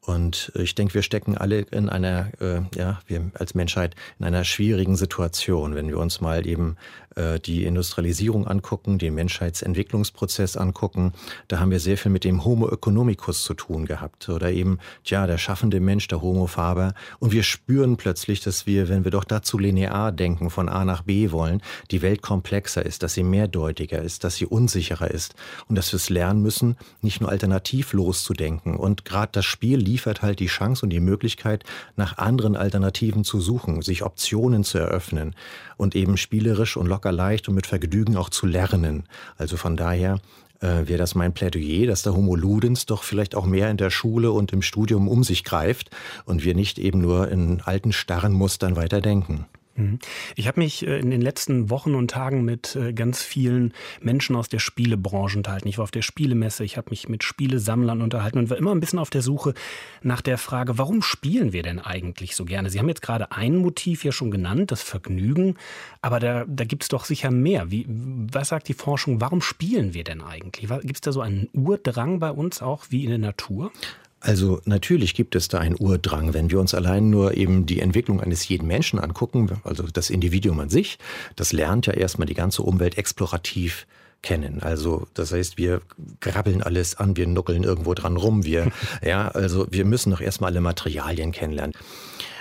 Und 0.03 0.51
ich 0.55 0.75
denke, 0.75 0.95
wir 0.95 1.03
stecken 1.03 1.37
alle 1.37 1.61
in 1.61 1.89
einer, 1.89 2.31
äh, 2.41 2.63
ja, 2.75 3.01
wir 3.07 3.31
als 3.35 3.55
Menschheit 3.55 3.95
in 4.19 4.25
einer 4.25 4.45
schwierigen 4.45 4.97
Situation, 4.97 5.75
wenn 5.75 5.89
wir 5.89 5.99
uns 5.99 6.21
mal 6.23 6.47
eben 6.47 6.77
äh, 7.10 7.10
die 7.45 7.65
Industrialisierung 7.65 8.47
angucken, 8.47 8.99
den 8.99 9.15
Menschheitsentwicklungsprozess 9.15 10.57
angucken, 10.57 11.13
da 11.49 11.59
haben 11.59 11.73
wir 11.73 11.81
sehr 11.81 11.99
viel 11.99 12.13
mit 12.13 12.23
dem 12.23 12.45
Homo 12.45 12.69
economicus 12.69 13.43
zu 13.43 13.55
tun 13.55 13.85
gehabt 13.85 14.29
oder 14.29 14.53
eben, 14.53 14.79
tja, 15.05 15.27
der 15.27 15.39
schaffende 15.39 15.81
Mensch, 15.81 16.07
der 16.07 16.23
Homo 16.23 16.47
faber. 16.47 16.95
Und 17.19 17.33
wir 17.33 17.43
spüren 17.43 17.97
plötzlich, 17.97 18.41
dass 18.41 18.67
wir, 18.67 18.89
wenn 18.89 19.03
wir 19.03 19.11
doch 19.11 19.25
dazu 19.25 19.59
linear 19.59 20.13
denken, 20.13 20.51
von 20.51 20.69
A 20.69 20.85
nach 20.85 21.03
B 21.03 21.33
wollen, 21.33 21.63
die 21.91 22.01
Welt 22.01 22.23
komplexer 22.23 22.87
ist, 22.87 23.03
dass 23.03 23.15
sie 23.15 23.25
mehrdeutiger 23.25 24.01
ist, 24.01 24.23
dass 24.23 24.37
sie 24.37 24.47
unsicherer 24.47 25.11
ist 25.11 25.35
und 25.69 25.77
dass 25.77 25.93
wir 25.93 25.97
es 25.97 26.11
lernen 26.11 26.43
müssen, 26.43 26.77
nicht 27.03 27.21
nur 27.21 27.31
alternativlos 27.31 28.23
zu 28.23 28.35
denken. 28.35 28.77
Und 28.77 29.05
gerade 29.05 29.33
das 29.33 29.45
Spiel 29.45 29.79
liefert 29.79 30.23
halt 30.23 30.39
die 30.39 30.47
Chance 30.47 30.87
und 30.87 30.91
die 30.91 31.01
Möglichkeit, 31.01 31.65
nach 31.97 32.19
anderen 32.19 32.55
Alternativen 32.55 33.25
zu 33.25 33.41
suchen, 33.41 33.83
sich 33.83 34.05
Optionen 34.05 34.63
zu 34.63 34.79
eröffnen 34.79 35.35
und 35.77 35.97
eben 35.97 36.17
spielerisch 36.17 36.77
und 36.77 36.87
locker 36.87 37.00
leicht 37.09 37.49
und 37.49 37.55
mit 37.55 37.67
Vergnügen 37.67 38.19
auch 38.19 38.29
zu 38.29 38.45
lernen. 38.47 39.05
Also 39.39 39.57
von 39.57 39.79
daher 39.79 40.21
äh, 40.61 40.87
wäre 40.87 40.99
das 40.99 41.15
mein 41.15 41.33
Plädoyer, 41.33 41.87
dass 41.87 42.03
der 42.03 42.15
Homo 42.15 42.37
Ludens 42.37 42.85
doch 42.85 43.03
vielleicht 43.03 43.35
auch 43.35 43.47
mehr 43.47 43.71
in 43.71 43.79
der 43.79 43.91
Schule 43.91 44.33
und 44.33 44.53
im 44.53 44.61
Studium 44.61 45.09
um 45.09 45.25
sich 45.25 45.43
greift 45.45 45.91
und 46.27 46.45
wir 46.45 46.55
nicht 46.55 46.79
eben 46.79 47.01
nur 47.01 47.29
in 47.29 47.63
alten 47.63 47.93
starren 47.93 48.33
Mustern 48.33 48.77
weiterdenken. 48.77 49.47
Mhm. 49.81 49.99
Ich 50.37 50.47
habe 50.47 50.61
mich 50.61 50.87
äh, 50.87 50.99
in 50.99 51.11
den 51.11 51.21
letzten 51.21 51.71
Wochen 51.71 51.95
und 51.95 52.11
Tagen 52.11 52.45
mit 52.45 52.77
äh, 52.77 52.93
ganz 52.93 53.23
vielen 53.23 53.73
Menschen 54.01 54.37
aus 54.37 54.49
der 54.49 54.59
Spielebranche 54.59 55.39
unterhalten. 55.39 55.69
Ich 55.69 55.79
war 55.79 55.85
auf 55.85 55.91
der 55.91 56.03
Spielemesse, 56.03 56.65
ich 56.65 56.77
habe 56.77 56.91
mich 56.91 57.09
mit 57.09 57.25
Spielesammlern 57.25 58.03
unterhalten 58.03 58.39
und 58.39 58.51
war 58.51 58.57
immer 58.57 58.73
ein 58.73 58.81
bisschen 58.81 58.99
auf 58.99 59.11
der 59.11 59.23
Suche 59.23 59.55
nach 60.03 60.21
der 60.21 60.39
Frage, 60.39 60.79
warum 60.79 61.03
spielen 61.03 61.53
wir 61.53 61.63
denn 61.63 61.79
eigentlich 61.79 62.37
so 62.37 62.45
gerne? 62.45 62.71
Sie 62.71 62.79
haben 62.79 62.89
jetzt 62.89 63.03
gerade 63.03 63.33
ein 63.33 63.57
Motiv 63.57 64.05
ja 64.05 64.13
schon 64.13 64.31
genannt, 64.31 64.71
das 64.71 64.83
Vergnügen, 64.83 65.57
aber 66.03 66.21
da, 66.21 66.45
da 66.47 66.65
gibt 66.65 66.83
es 66.85 66.89
doch 66.89 67.05
sicher 67.05 67.31
mehr. 67.31 67.71
Wie, 67.71 67.87
was 67.89 68.49
sagt 68.49 68.69
die 68.69 68.75
Forschung, 68.75 69.21
warum 69.21 69.41
spielen 69.41 69.95
wir 69.95 70.05
denn 70.05 70.21
eigentlich? 70.21 70.69
Gibt 70.69 70.97
es 70.97 71.01
da 71.01 71.13
so 71.13 71.21
einen 71.21 71.49
Urdrang 71.53 72.19
bei 72.19 72.31
uns 72.31 72.63
auch 72.63 72.87
wie 72.91 73.05
in 73.05 73.11
der 73.11 73.19
Natur? 73.19 73.73
Also 74.21 74.61
natürlich 74.67 75.15
gibt 75.15 75.35
es 75.35 75.49
da 75.49 75.59
einen 75.59 75.77
Urdrang, 75.79 76.35
wenn 76.35 76.51
wir 76.51 76.61
uns 76.61 76.75
allein 76.75 77.09
nur 77.09 77.37
eben 77.37 77.65
die 77.65 77.81
Entwicklung 77.81 78.21
eines 78.21 78.47
jeden 78.47 78.67
Menschen 78.67 78.99
angucken, 78.99 79.51
also 79.65 79.85
das 79.85 80.11
Individuum 80.11 80.61
an 80.61 80.69
sich, 80.69 80.99
das 81.37 81.53
lernt 81.53 81.87
ja 81.87 81.95
erstmal 81.95 82.27
die 82.27 82.35
ganze 82.35 82.63
Umwelt 82.63 82.99
explorativ 82.99 83.87
kennen. 84.23 84.61
Also 84.61 85.07
das 85.15 85.33
heißt, 85.33 85.57
wir 85.57 85.81
grabbeln 86.21 86.63
alles 86.63 86.97
an, 86.97 87.17
wir 87.17 87.27
nuckeln 87.27 87.65
irgendwo 87.65 87.95
dran 87.95 88.19
rum, 88.19 88.45
wir 88.45 88.71
ja, 89.03 89.29
also 89.29 89.67
wir 89.71 89.87
müssen 89.87 90.11
doch 90.11 90.21
erstmal 90.21 90.51
alle 90.51 90.61
Materialien 90.61 91.33
kennenlernen. 91.33 91.75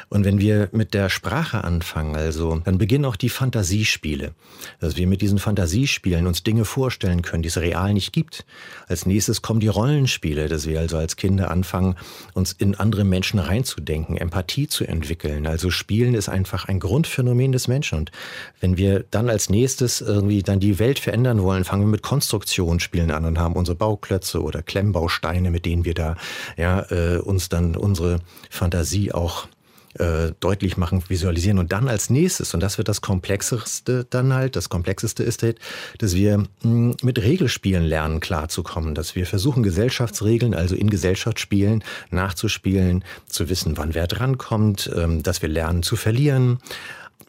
Und 0.09 0.25
wenn 0.25 0.39
wir 0.39 0.69
mit 0.71 0.93
der 0.93 1.09
Sprache 1.09 1.63
anfangen, 1.63 2.15
also, 2.15 2.59
dann 2.65 2.79
beginnen 2.79 3.05
auch 3.05 3.15
die 3.15 3.29
Fantasiespiele. 3.29 4.31
Dass 4.79 4.97
wir 4.97 5.05
mit 5.05 5.21
diesen 5.21 5.37
Fantasiespielen 5.37 6.25
uns 6.25 6.43
Dinge 6.43 6.65
vorstellen 6.65 7.21
können, 7.21 7.43
die 7.43 7.49
es 7.49 7.57
real 7.57 7.93
nicht 7.93 8.11
gibt. 8.11 8.45
Als 8.87 9.05
nächstes 9.05 9.41
kommen 9.41 9.59
die 9.59 9.67
Rollenspiele, 9.67 10.47
dass 10.47 10.65
wir 10.65 10.79
also 10.79 10.97
als 10.97 11.15
Kinder 11.15 11.51
anfangen, 11.51 11.95
uns 12.33 12.53
in 12.53 12.75
andere 12.75 13.03
Menschen 13.03 13.39
reinzudenken, 13.39 14.17
Empathie 14.17 14.67
zu 14.67 14.85
entwickeln. 14.85 15.45
Also 15.45 15.69
Spielen 15.69 16.15
ist 16.15 16.27
einfach 16.27 16.65
ein 16.65 16.79
Grundphänomen 16.79 17.51
des 17.51 17.67
Menschen. 17.67 17.99
Und 17.99 18.11
wenn 18.59 18.77
wir 18.77 19.05
dann 19.11 19.29
als 19.29 19.49
nächstes 19.49 20.01
irgendwie 20.01 20.41
dann 20.41 20.59
die 20.59 20.79
Welt 20.79 20.97
verändern 20.97 21.43
wollen, 21.43 21.65
fangen 21.65 21.83
wir 21.83 21.91
mit 21.91 22.01
Konstruktionsspielen 22.01 23.11
an 23.11 23.25
und 23.25 23.37
haben 23.37 23.53
unsere 23.53 23.75
Bauklötze 23.75 24.41
oder 24.41 24.63
Klemmbausteine, 24.63 25.51
mit 25.51 25.65
denen 25.65 25.85
wir 25.85 25.93
da 25.93 26.15
ja, 26.57 26.81
äh, 26.89 27.17
uns 27.17 27.49
dann 27.49 27.75
unsere 27.75 28.21
Fantasie 28.49 29.11
auch 29.11 29.47
äh, 29.95 30.31
deutlich 30.39 30.77
machen, 30.77 31.03
visualisieren. 31.07 31.59
Und 31.59 31.71
dann 31.71 31.87
als 31.87 32.09
nächstes, 32.09 32.53
und 32.53 32.61
das 32.61 32.77
wird 32.77 32.87
das 32.87 33.01
Komplexeste 33.01 34.05
dann 34.09 34.33
halt, 34.33 34.55
das 34.55 34.69
Komplexeste 34.69 35.23
ist 35.23 35.43
halt, 35.43 35.59
dass 35.97 36.15
wir 36.15 36.45
hm, 36.61 36.95
mit 37.01 37.19
Regelspielen 37.19 37.83
lernen, 37.83 38.19
klarzukommen, 38.19 38.95
dass 38.95 39.15
wir 39.15 39.25
versuchen, 39.25 39.63
Gesellschaftsregeln, 39.63 40.53
also 40.53 40.75
in 40.75 40.89
Gesellschaftsspielen 40.89 41.83
nachzuspielen, 42.11 43.03
zu 43.27 43.49
wissen, 43.49 43.77
wann 43.77 43.93
wer 43.95 44.07
drankommt, 44.07 44.91
ähm, 44.95 45.23
dass 45.23 45.41
wir 45.41 45.49
lernen 45.49 45.83
zu 45.83 45.95
verlieren, 45.95 46.59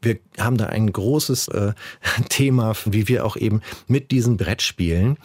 wir 0.03 0.19
haben 0.39 0.57
da 0.57 0.67
ein 0.67 0.93
großes 0.93 1.49
äh, 1.49 1.73
Thema, 2.29 2.75
wie 2.85 3.09
wir 3.09 3.25
auch 3.25 3.37
eben 3.37 3.61
mit 3.87 4.11
diesen 4.11 4.37
Brettspielen 4.37 5.17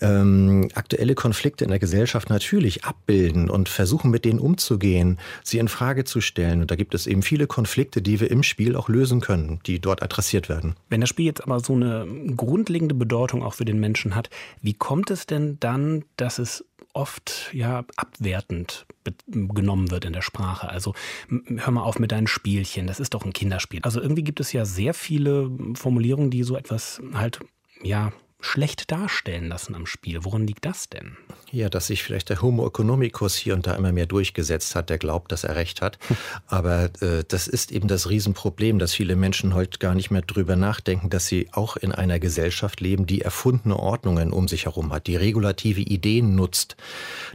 ähm, 0.00 0.68
aktuelle 0.74 1.14
Konflikte 1.14 1.64
in 1.64 1.70
der 1.70 1.78
Gesellschaft 1.78 2.30
natürlich 2.30 2.84
abbilden 2.84 3.50
und 3.50 3.68
versuchen, 3.68 4.10
mit 4.10 4.24
denen 4.24 4.38
umzugehen, 4.38 5.18
sie 5.42 5.58
in 5.58 5.68
Frage 5.68 6.04
zu 6.04 6.20
stellen. 6.20 6.62
Und 6.62 6.70
da 6.70 6.76
gibt 6.76 6.94
es 6.94 7.06
eben 7.06 7.22
viele 7.22 7.46
Konflikte, 7.46 8.02
die 8.02 8.20
wir 8.20 8.30
im 8.30 8.42
Spiel 8.42 8.76
auch 8.76 8.88
lösen 8.88 9.20
können, 9.20 9.60
die 9.66 9.80
dort 9.80 10.02
adressiert 10.02 10.48
werden. 10.48 10.76
Wenn 10.88 11.00
das 11.00 11.10
Spiel 11.10 11.26
jetzt 11.26 11.42
aber 11.42 11.60
so 11.60 11.74
eine 11.74 12.06
grundlegende 12.36 12.94
Bedeutung 12.94 13.42
auch 13.42 13.54
für 13.54 13.64
den 13.64 13.80
Menschen 13.80 14.14
hat, 14.14 14.30
wie 14.62 14.74
kommt 14.74 15.10
es 15.10 15.26
denn 15.26 15.58
dann, 15.60 16.04
dass 16.16 16.38
es 16.38 16.64
oft 16.94 17.50
ja 17.52 17.84
abwertend 17.96 18.86
genommen 19.32 19.90
wird 19.90 20.04
in 20.04 20.12
der 20.12 20.22
Sprache. 20.22 20.68
Also 20.68 20.94
hör 21.56 21.72
mal 21.72 21.82
auf 21.82 21.98
mit 21.98 22.12
deinen 22.12 22.26
Spielchen, 22.26 22.86
das 22.86 23.00
ist 23.00 23.14
doch 23.14 23.24
ein 23.24 23.32
Kinderspiel. 23.32 23.80
Also 23.82 24.00
irgendwie 24.00 24.24
gibt 24.24 24.40
es 24.40 24.52
ja 24.52 24.64
sehr 24.64 24.94
viele 24.94 25.50
Formulierungen, 25.74 26.30
die 26.30 26.42
so 26.44 26.56
etwas 26.56 27.02
halt 27.12 27.40
ja 27.82 28.12
schlecht 28.44 28.90
darstellen 28.90 29.48
lassen 29.48 29.74
am 29.74 29.86
Spiel. 29.86 30.24
Woran 30.24 30.46
liegt 30.46 30.64
das 30.64 30.88
denn? 30.88 31.16
Ja, 31.50 31.68
dass 31.68 31.86
sich 31.86 32.02
vielleicht 32.02 32.28
der 32.28 32.42
Homo 32.42 32.66
economicus 32.66 33.36
hier 33.36 33.54
und 33.54 33.66
da 33.66 33.74
immer 33.74 33.92
mehr 33.92 34.06
durchgesetzt 34.06 34.74
hat, 34.74 34.90
der 34.90 34.98
glaubt, 34.98 35.32
dass 35.32 35.44
er 35.44 35.56
recht 35.56 35.80
hat. 35.80 35.98
Aber 36.46 36.90
äh, 37.00 37.24
das 37.26 37.46
ist 37.48 37.72
eben 37.72 37.88
das 37.88 38.10
Riesenproblem, 38.10 38.78
dass 38.78 38.92
viele 38.92 39.16
Menschen 39.16 39.54
heute 39.54 39.78
gar 39.78 39.94
nicht 39.94 40.10
mehr 40.10 40.22
drüber 40.22 40.56
nachdenken, 40.56 41.10
dass 41.10 41.26
sie 41.26 41.48
auch 41.52 41.76
in 41.76 41.92
einer 41.92 42.18
Gesellschaft 42.18 42.80
leben, 42.80 43.06
die 43.06 43.22
erfundene 43.22 43.78
Ordnungen 43.78 44.32
um 44.32 44.46
sich 44.46 44.66
herum 44.66 44.92
hat, 44.92 45.06
die 45.06 45.16
regulative 45.16 45.80
Ideen 45.80 46.34
nutzt, 46.34 46.76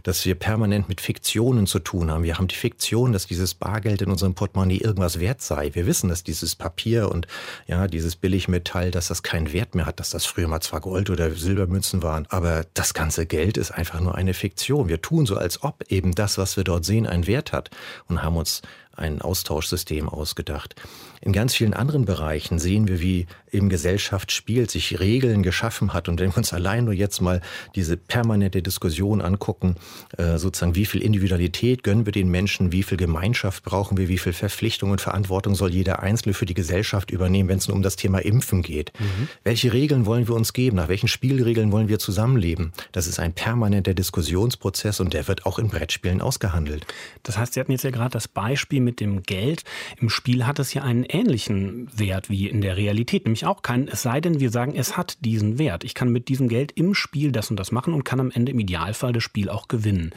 dass 0.03 0.25
wir 0.25 0.35
permanent 0.35 0.89
mit 0.89 1.01
Fiktionen 1.01 1.65
zu 1.65 1.79
tun 1.79 2.11
haben. 2.11 2.23
Wir 2.23 2.37
haben 2.37 2.47
die 2.47 2.55
Fiktion, 2.55 3.13
dass 3.13 3.25
dieses 3.25 3.55
Bargeld 3.55 4.01
in 4.01 4.11
unserem 4.11 4.35
Portemonnaie 4.35 4.77
irgendwas 4.77 5.19
wert 5.19 5.41
sei. 5.41 5.73
Wir 5.73 5.87
wissen, 5.87 6.09
dass 6.09 6.23
dieses 6.23 6.55
Papier 6.55 7.09
und 7.09 7.25
ja, 7.67 7.87
dieses 7.87 8.15
Billigmetall, 8.15 8.91
dass 8.91 9.07
das 9.07 9.23
keinen 9.23 9.53
Wert 9.53 9.75
mehr 9.75 9.85
hat, 9.85 9.99
dass 9.99 10.11
das 10.11 10.25
früher 10.25 10.47
mal 10.47 10.61
zwar 10.61 10.81
Gold 10.81 10.98
Gold- 10.99 11.09
oder 11.09 11.31
Silbermünzen 11.31 12.03
waren. 12.03 12.25
Aber 12.29 12.65
das 12.73 12.93
ganze 12.93 13.25
Geld 13.25 13.55
ist 13.55 13.71
einfach 13.71 14.01
nur 14.01 14.15
eine 14.15 14.33
Fiktion. 14.33 14.89
Wir 14.89 15.01
tun 15.01 15.25
so, 15.25 15.37
als 15.37 15.63
ob 15.63 15.83
eben 15.89 16.13
das, 16.13 16.37
was 16.37 16.57
wir 16.57 16.65
dort 16.65 16.83
sehen, 16.83 17.07
einen 17.07 17.25
Wert 17.25 17.53
hat 17.53 17.69
und 18.07 18.21
haben 18.21 18.35
uns 18.35 18.61
ein 18.91 19.21
Austauschsystem 19.21 20.09
ausgedacht. 20.09 20.75
In 21.21 21.33
ganz 21.33 21.53
vielen 21.53 21.73
anderen 21.73 22.05
Bereichen 22.05 22.59
sehen 22.59 22.87
wir, 22.87 23.01
wie 23.01 23.27
eben 23.51 23.69
Gesellschaft 23.69 24.31
spielt, 24.31 24.71
sich 24.71 24.99
Regeln 24.99 25.43
geschaffen 25.43 25.93
hat. 25.93 26.07
Und 26.07 26.19
wenn 26.19 26.31
wir 26.31 26.37
uns 26.37 26.53
allein 26.53 26.85
nur 26.85 26.93
jetzt 26.93 27.21
mal 27.21 27.41
diese 27.75 27.97
permanente 27.97 28.61
Diskussion 28.61 29.21
angucken, 29.21 29.75
äh, 30.17 30.37
sozusagen, 30.37 30.75
wie 30.75 30.85
viel 30.85 31.01
Individualität 31.01 31.83
gönnen 31.83 32.05
wir 32.05 32.13
den 32.13 32.29
Menschen, 32.29 32.71
wie 32.71 32.83
viel 32.83 32.97
Gemeinschaft 32.97 33.63
brauchen 33.63 33.97
wir, 33.97 34.07
wie 34.07 34.17
viel 34.17 34.33
Verpflichtung 34.33 34.91
und 34.91 35.01
Verantwortung 35.01 35.55
soll 35.55 35.71
jeder 35.71 36.01
Einzelne 36.01 36.33
für 36.33 36.45
die 36.45 36.53
Gesellschaft 36.53 37.11
übernehmen, 37.11 37.49
wenn 37.49 37.57
es 37.57 37.67
nur 37.67 37.75
um 37.75 37.81
das 37.83 37.95
Thema 37.95 38.19
Impfen 38.19 38.61
geht. 38.61 38.91
Mhm. 38.99 39.27
Welche 39.43 39.73
Regeln 39.73 40.05
wollen 40.05 40.27
wir 40.27 40.35
uns 40.35 40.53
geben? 40.53 40.77
Nach 40.77 40.87
welchen 40.87 41.07
Spielregeln 41.07 41.71
wollen 41.71 41.89
wir 41.89 41.99
zusammenleben? 41.99 42.71
Das 42.91 43.07
ist 43.07 43.19
ein 43.19 43.33
permanenter 43.33 43.93
Diskussionsprozess 43.93 44.99
und 44.99 45.13
der 45.13 45.27
wird 45.27 45.45
auch 45.45 45.59
in 45.59 45.69
Brettspielen 45.69 46.21
ausgehandelt. 46.21 46.85
Das 47.23 47.37
heißt, 47.37 47.53
Sie 47.53 47.59
hatten 47.59 47.71
jetzt 47.71 47.83
ja 47.83 47.91
gerade 47.91 48.11
das 48.11 48.27
Beispiel 48.27 48.81
mit 48.81 48.99
dem 48.99 49.23
Geld. 49.23 49.63
Im 49.99 50.09
Spiel 50.09 50.45
hat 50.45 50.59
es 50.59 50.73
ja 50.73 50.83
einen 50.83 51.08
ähnlichen 51.09 51.87
Wert 51.97 52.29
wie 52.29 52.47
in 52.47 52.61
der 52.61 52.77
Realität, 52.77 53.25
nämlich 53.25 53.45
auch 53.45 53.61
keinen, 53.61 53.87
es 53.87 54.01
sei 54.01 54.21
denn, 54.21 54.39
wir 54.39 54.51
sagen, 54.51 54.73
es 54.75 54.97
hat 54.97 55.17
diesen 55.25 55.57
Wert. 55.57 55.83
Ich 55.83 55.93
kann 55.93 56.09
mit 56.09 56.27
diesem 56.27 56.47
Geld 56.47 56.71
im 56.73 56.93
Spiel 56.93 57.31
das 57.31 57.49
und 57.49 57.59
das 57.59 57.71
machen 57.71 57.93
und 57.93 58.03
kann 58.03 58.19
am 58.19 58.31
Ende 58.31 58.51
im 58.51 58.59
Idealfall 58.59 59.13
das 59.13 59.23
Spiel 59.23 59.49
auch 59.49 59.67
gewinnen. 59.67 60.11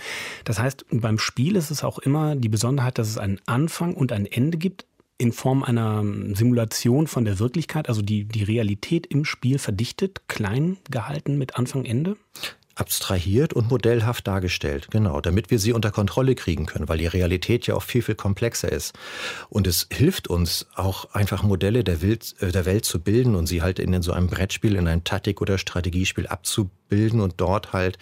Das 0.44 0.58
heißt, 0.58 0.86
beim 0.90 1.18
Spiel 1.18 1.56
ist 1.56 1.70
es 1.70 1.84
auch 1.84 1.98
immer 1.98 2.36
die 2.36 2.48
Besonderheit, 2.48 2.98
dass 2.98 3.08
es 3.08 3.18
einen 3.18 3.40
Anfang 3.46 3.94
und 3.94 4.12
ein 4.12 4.26
Ende 4.26 4.58
gibt, 4.58 4.86
in 5.18 5.32
Form 5.32 5.62
einer 5.62 6.02
Simulation 6.34 7.06
von 7.06 7.24
der 7.24 7.38
Wirklichkeit, 7.38 7.88
also 7.88 8.02
die, 8.02 8.24
die 8.24 8.42
Realität 8.42 9.06
im 9.06 9.24
Spiel 9.24 9.58
verdichtet, 9.58 10.22
klein 10.26 10.78
gehalten 10.90 11.38
mit 11.38 11.56
Anfang, 11.56 11.84
Ende? 11.84 12.16
Abstrahiert 12.82 13.52
und 13.52 13.70
modellhaft 13.70 14.26
dargestellt, 14.26 14.88
genau, 14.90 15.20
damit 15.20 15.52
wir 15.52 15.60
sie 15.60 15.72
unter 15.72 15.92
Kontrolle 15.92 16.34
kriegen 16.34 16.66
können, 16.66 16.88
weil 16.88 16.98
die 16.98 17.06
Realität 17.06 17.68
ja 17.68 17.76
auch 17.76 17.84
viel, 17.84 18.02
viel 18.02 18.16
komplexer 18.16 18.72
ist. 18.72 18.92
Und 19.48 19.68
es 19.68 19.86
hilft 19.92 20.26
uns 20.26 20.66
auch 20.74 21.14
einfach 21.14 21.44
Modelle 21.44 21.84
der 21.84 22.02
Welt, 22.02 22.34
äh, 22.40 22.50
der 22.50 22.66
Welt 22.66 22.84
zu 22.84 22.98
bilden 22.98 23.36
und 23.36 23.46
sie 23.46 23.62
halt 23.62 23.78
in 23.78 24.02
so 24.02 24.10
einem 24.10 24.26
Brettspiel, 24.26 24.74
in 24.74 24.88
einem 24.88 25.04
Taktik- 25.04 25.40
oder 25.40 25.58
Strategiespiel 25.58 26.26
abzubilden 26.26 27.20
und 27.20 27.34
dort 27.36 27.72
halt 27.72 27.98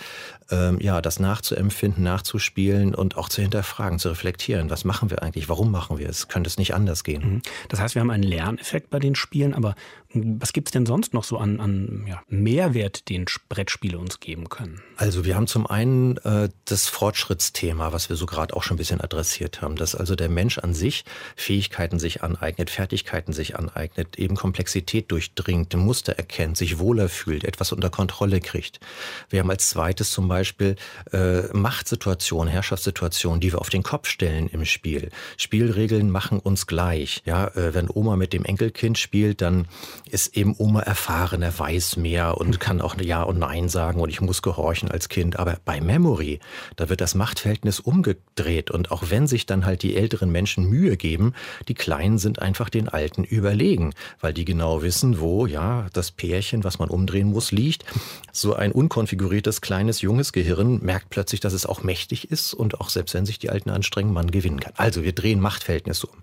ähm, 0.51 0.79
ja 0.81 1.03
das 1.03 1.21
nachzuempfinden, 1.21 2.03
nachzuspielen 2.03 2.95
und 2.95 3.19
auch 3.19 3.29
zu 3.29 3.43
hinterfragen, 3.43 3.99
zu 3.99 4.09
reflektieren. 4.09 4.71
Was 4.71 4.87
machen 4.87 5.11
wir 5.11 5.23
eigentlich? 5.23 5.51
Warum 5.51 5.71
machen 5.71 5.99
wir 5.99 6.09
es? 6.09 6.29
Könnte 6.29 6.49
es 6.49 6.57
nicht 6.57 6.73
anders 6.73 7.05
gehen? 7.05 7.35
Mhm. 7.35 7.43
Das 7.69 7.81
heißt, 7.81 7.95
wir 7.97 8.01
haben 8.01 8.11
einen 8.11 8.23
Lerneffekt 8.23 8.89
bei 8.89 8.99
den 8.99 9.15
Spielen, 9.15 9.53
aber 9.53 9.75
was 10.13 10.53
gibt 10.53 10.69
es 10.69 10.73
denn 10.73 10.87
sonst 10.87 11.15
noch 11.15 11.23
so 11.23 11.39
an, 11.39 11.61
an 11.61 12.05
ja, 12.09 12.21
Mehrwert, 12.29 13.09
den 13.09 13.27
Brettspiele 13.49 13.97
uns 13.97 14.19
geben 14.19 14.49
können? 14.49 14.81
Also 14.97 15.25
wir 15.25 15.37
haben 15.37 15.47
zum 15.47 15.69
einen 15.69 16.17
äh, 16.19 16.49
das 16.65 16.89
Fortschrittsthema, 16.89 17.93
was 17.93 18.09
wir 18.09 18.17
so 18.17 18.27
gerade 18.27 18.57
auch 18.57 18.65
schon 18.65 18.75
ein 18.75 18.79
bisschen 18.79 19.01
adressiert 19.01 19.63
haben, 19.63 19.77
dass 19.77 19.95
also 19.95 20.17
der 20.17 20.29
Mensch 20.29 20.59
an 20.59 20.75
sich 20.75 21.05
Fähigkeiten 21.37 22.01
sich 22.01 22.25
aneignet, 22.25 22.71
Fertigkeiten 22.71 23.33
sich 23.33 23.57
aneignet, 23.57 24.19
eben 24.19 24.35
Komplexität 24.35 25.13
durchdringt, 25.13 25.75
Muster 25.77 26.15
erkennt, 26.15 26.57
sich 26.57 26.81
wohler 26.81 27.09
fühlt, 27.09 27.45
etwas 27.45 27.71
unter 27.73 27.91
Kontrolle 27.91 28.41
kriegt. 28.41 28.81
Wir 29.29 29.41
haben 29.41 29.51
als 29.51 29.71
zweites 29.71 30.11
zum 30.11 30.27
Beispiel 30.27 30.75
äh, 31.13 31.43
Machtsituationen, 31.53 32.53
Herrschaftssituationen, 32.53 33.41
die 33.41 33.53
wir 33.53 33.61
auf 33.61 33.71
den 33.71 33.85
Kopf 33.85 34.09
stellen 34.09 34.49
im 34.49 34.65
Spiel. 34.65 35.11
Spielregeln 35.37 36.11
machen 36.11 36.41
uns 36.41 36.67
gleich. 36.67 37.23
Ja, 37.25 37.47
äh, 37.49 37.75
wenn 37.75 37.89
Oma 37.89 38.17
mit 38.17 38.33
dem 38.33 38.45
Enkelkind 38.45 38.99
spielt, 38.99 39.41
dann 39.41 39.69
ist 40.09 40.37
eben 40.37 40.55
Oma 40.59 40.81
erfahren, 40.81 41.43
er 41.43 41.57
weiß 41.59 41.97
mehr 41.97 42.39
und 42.39 42.61
kann 42.61 42.81
auch 42.81 43.01
Ja 43.01 43.23
und 43.23 43.39
Nein 43.39 43.69
sagen 43.69 44.01
und 44.01 44.09
ich 44.09 44.21
muss 44.21 44.43
gehorchen 44.43 44.91
als 44.91 45.09
Kind. 45.09 45.39
Aber 45.39 45.59
bei 45.65 45.81
Memory, 45.81 46.41
da 46.77 46.89
wird 46.89 47.01
das 47.01 47.15
Machtverhältnis 47.15 47.81
umgedreht 47.81 48.71
und 48.71 48.91
auch 48.91 49.05
wenn 49.09 49.27
sich 49.27 49.47
dann 49.47 49.65
halt 49.65 49.83
die 49.83 49.97
älteren 49.97 50.31
Menschen 50.31 50.65
Mühe 50.65 50.97
geben, 50.97 51.35
die 51.69 51.75
Kleinen 51.75 52.19
sind 52.19 52.41
einfach 52.41 52.69
den 52.71 52.89
Alten 52.89 53.25
überlegen, 53.25 53.93
weil 54.21 54.33
die 54.33 54.45
genau 54.45 54.83
wissen, 54.83 55.21
wo 55.21 55.47
ja 55.47 55.87
das 55.93 56.11
Pärchen, 56.11 56.65
was 56.65 56.79
man 56.79 56.89
umdrehen 56.89 57.31
muss, 57.31 57.53
liegt. 57.53 57.85
So 58.33 58.55
ein 58.55 58.73
unkonfiguriertes 58.73 59.61
kleines 59.61 60.01
junges 60.01 60.33
Gehirn 60.33 60.81
merkt 60.83 61.11
plötzlich, 61.11 61.41
dass 61.41 61.53
es 61.53 61.67
auch 61.67 61.83
mächtig 61.83 62.31
ist 62.31 62.55
und 62.55 62.81
auch 62.81 62.91
selbst 62.91 63.15
wenn 63.15 63.27
sich 63.27 63.39
die 63.39 63.51
Alten 63.51 63.71
anstrengen, 63.71 64.13
man 64.13 64.31
gewinnen 64.31 64.61
kann. 64.61 64.73
Also 64.77 65.03
wir 65.03 65.13
drehen 65.13 65.41
Machtverhältnisse 65.41 66.07
um. 66.07 66.19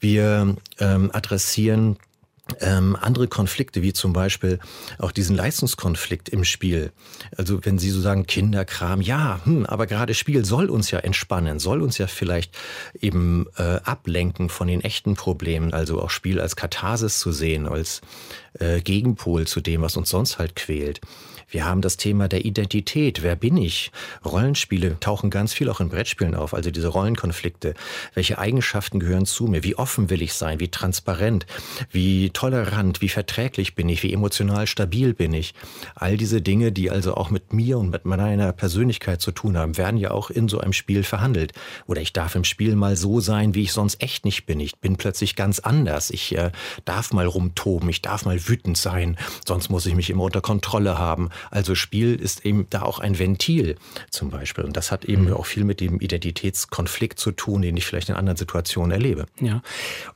Wir 0.00 0.56
ähm, 0.78 1.10
adressieren 1.12 1.96
ähm, 2.60 2.96
andere 3.00 3.28
Konflikte, 3.28 3.82
wie 3.82 3.92
zum 3.92 4.12
Beispiel 4.12 4.58
auch 4.98 5.12
diesen 5.12 5.36
Leistungskonflikt 5.36 6.28
im 6.28 6.44
Spiel. 6.44 6.92
Also 7.36 7.64
wenn 7.64 7.78
Sie 7.78 7.90
so 7.90 8.00
sagen, 8.00 8.26
Kinderkram, 8.26 9.00
ja, 9.00 9.40
hm, 9.44 9.66
aber 9.66 9.86
gerade 9.86 10.14
Spiel 10.14 10.44
soll 10.44 10.70
uns 10.70 10.90
ja 10.90 11.00
entspannen, 11.00 11.58
soll 11.58 11.82
uns 11.82 11.98
ja 11.98 12.06
vielleicht 12.06 12.56
eben 13.00 13.46
äh, 13.56 13.80
ablenken 13.84 14.48
von 14.48 14.68
den 14.68 14.80
echten 14.80 15.14
Problemen, 15.14 15.72
also 15.72 16.00
auch 16.00 16.10
Spiel 16.10 16.40
als 16.40 16.56
Katharsis 16.56 17.18
zu 17.18 17.32
sehen, 17.32 17.68
als 17.68 18.00
äh, 18.58 18.80
Gegenpol 18.80 19.46
zu 19.46 19.60
dem, 19.60 19.82
was 19.82 19.96
uns 19.96 20.08
sonst 20.10 20.38
halt 20.38 20.56
quält. 20.56 21.00
Wir 21.50 21.64
haben 21.64 21.80
das 21.80 21.96
Thema 21.96 22.28
der 22.28 22.44
Identität. 22.44 23.22
Wer 23.22 23.34
bin 23.34 23.56
ich? 23.56 23.90
Rollenspiele 24.22 25.00
tauchen 25.00 25.30
ganz 25.30 25.54
viel 25.54 25.70
auch 25.70 25.80
in 25.80 25.88
Brettspielen 25.88 26.34
auf, 26.34 26.52
also 26.52 26.70
diese 26.70 26.88
Rollenkonflikte. 26.88 27.72
Welche 28.12 28.38
Eigenschaften 28.38 29.00
gehören 29.00 29.24
zu 29.24 29.46
mir? 29.46 29.64
Wie 29.64 29.76
offen 29.76 30.10
will 30.10 30.20
ich 30.20 30.34
sein? 30.34 30.60
Wie 30.60 30.68
transparent? 30.68 31.46
Wie 31.90 32.28
tolerant? 32.30 33.00
Wie 33.00 33.08
verträglich 33.08 33.74
bin 33.74 33.88
ich? 33.88 34.02
Wie 34.02 34.12
emotional 34.12 34.66
stabil 34.66 35.14
bin 35.14 35.32
ich? 35.32 35.54
All 35.94 36.18
diese 36.18 36.42
Dinge, 36.42 36.70
die 36.70 36.90
also 36.90 37.14
auch 37.14 37.30
mit 37.30 37.54
mir 37.54 37.78
und 37.78 37.88
mit 37.88 38.04
meiner 38.04 38.52
Persönlichkeit 38.52 39.22
zu 39.22 39.32
tun 39.32 39.56
haben, 39.56 39.78
werden 39.78 39.96
ja 39.96 40.10
auch 40.10 40.28
in 40.28 40.48
so 40.48 40.58
einem 40.58 40.74
Spiel 40.74 41.02
verhandelt. 41.02 41.52
Oder 41.86 42.02
ich 42.02 42.12
darf 42.12 42.34
im 42.34 42.44
Spiel 42.44 42.76
mal 42.76 42.94
so 42.94 43.20
sein, 43.20 43.54
wie 43.54 43.62
ich 43.62 43.72
sonst 43.72 44.02
echt 44.02 44.26
nicht 44.26 44.44
bin. 44.44 44.60
Ich 44.60 44.76
bin 44.80 44.96
plötzlich 44.96 45.34
ganz 45.34 45.60
anders. 45.60 46.10
Ich 46.10 46.36
äh, 46.36 46.52
darf 46.84 47.14
mal 47.14 47.26
rumtoben. 47.26 47.88
Ich 47.88 48.02
darf 48.02 48.26
mal 48.26 48.48
wütend 48.48 48.76
sein. 48.76 49.16
Sonst 49.46 49.70
muss 49.70 49.86
ich 49.86 49.94
mich 49.94 50.10
immer 50.10 50.24
unter 50.24 50.42
Kontrolle 50.42 50.98
haben. 50.98 51.30
Also 51.50 51.74
Spiel 51.74 52.14
ist 52.14 52.44
eben 52.44 52.66
da 52.70 52.82
auch 52.82 52.98
ein 52.98 53.18
Ventil 53.18 53.76
zum 54.10 54.30
Beispiel. 54.30 54.64
Und 54.64 54.76
das 54.76 54.90
hat 54.90 55.04
eben 55.04 55.26
mhm. 55.26 55.34
auch 55.34 55.46
viel 55.46 55.64
mit 55.64 55.80
dem 55.80 56.00
Identitätskonflikt 56.00 57.18
zu 57.18 57.32
tun, 57.32 57.62
den 57.62 57.76
ich 57.76 57.86
vielleicht 57.86 58.08
in 58.08 58.14
anderen 58.14 58.36
Situationen 58.36 58.90
erlebe. 58.90 59.26
Ja. 59.40 59.62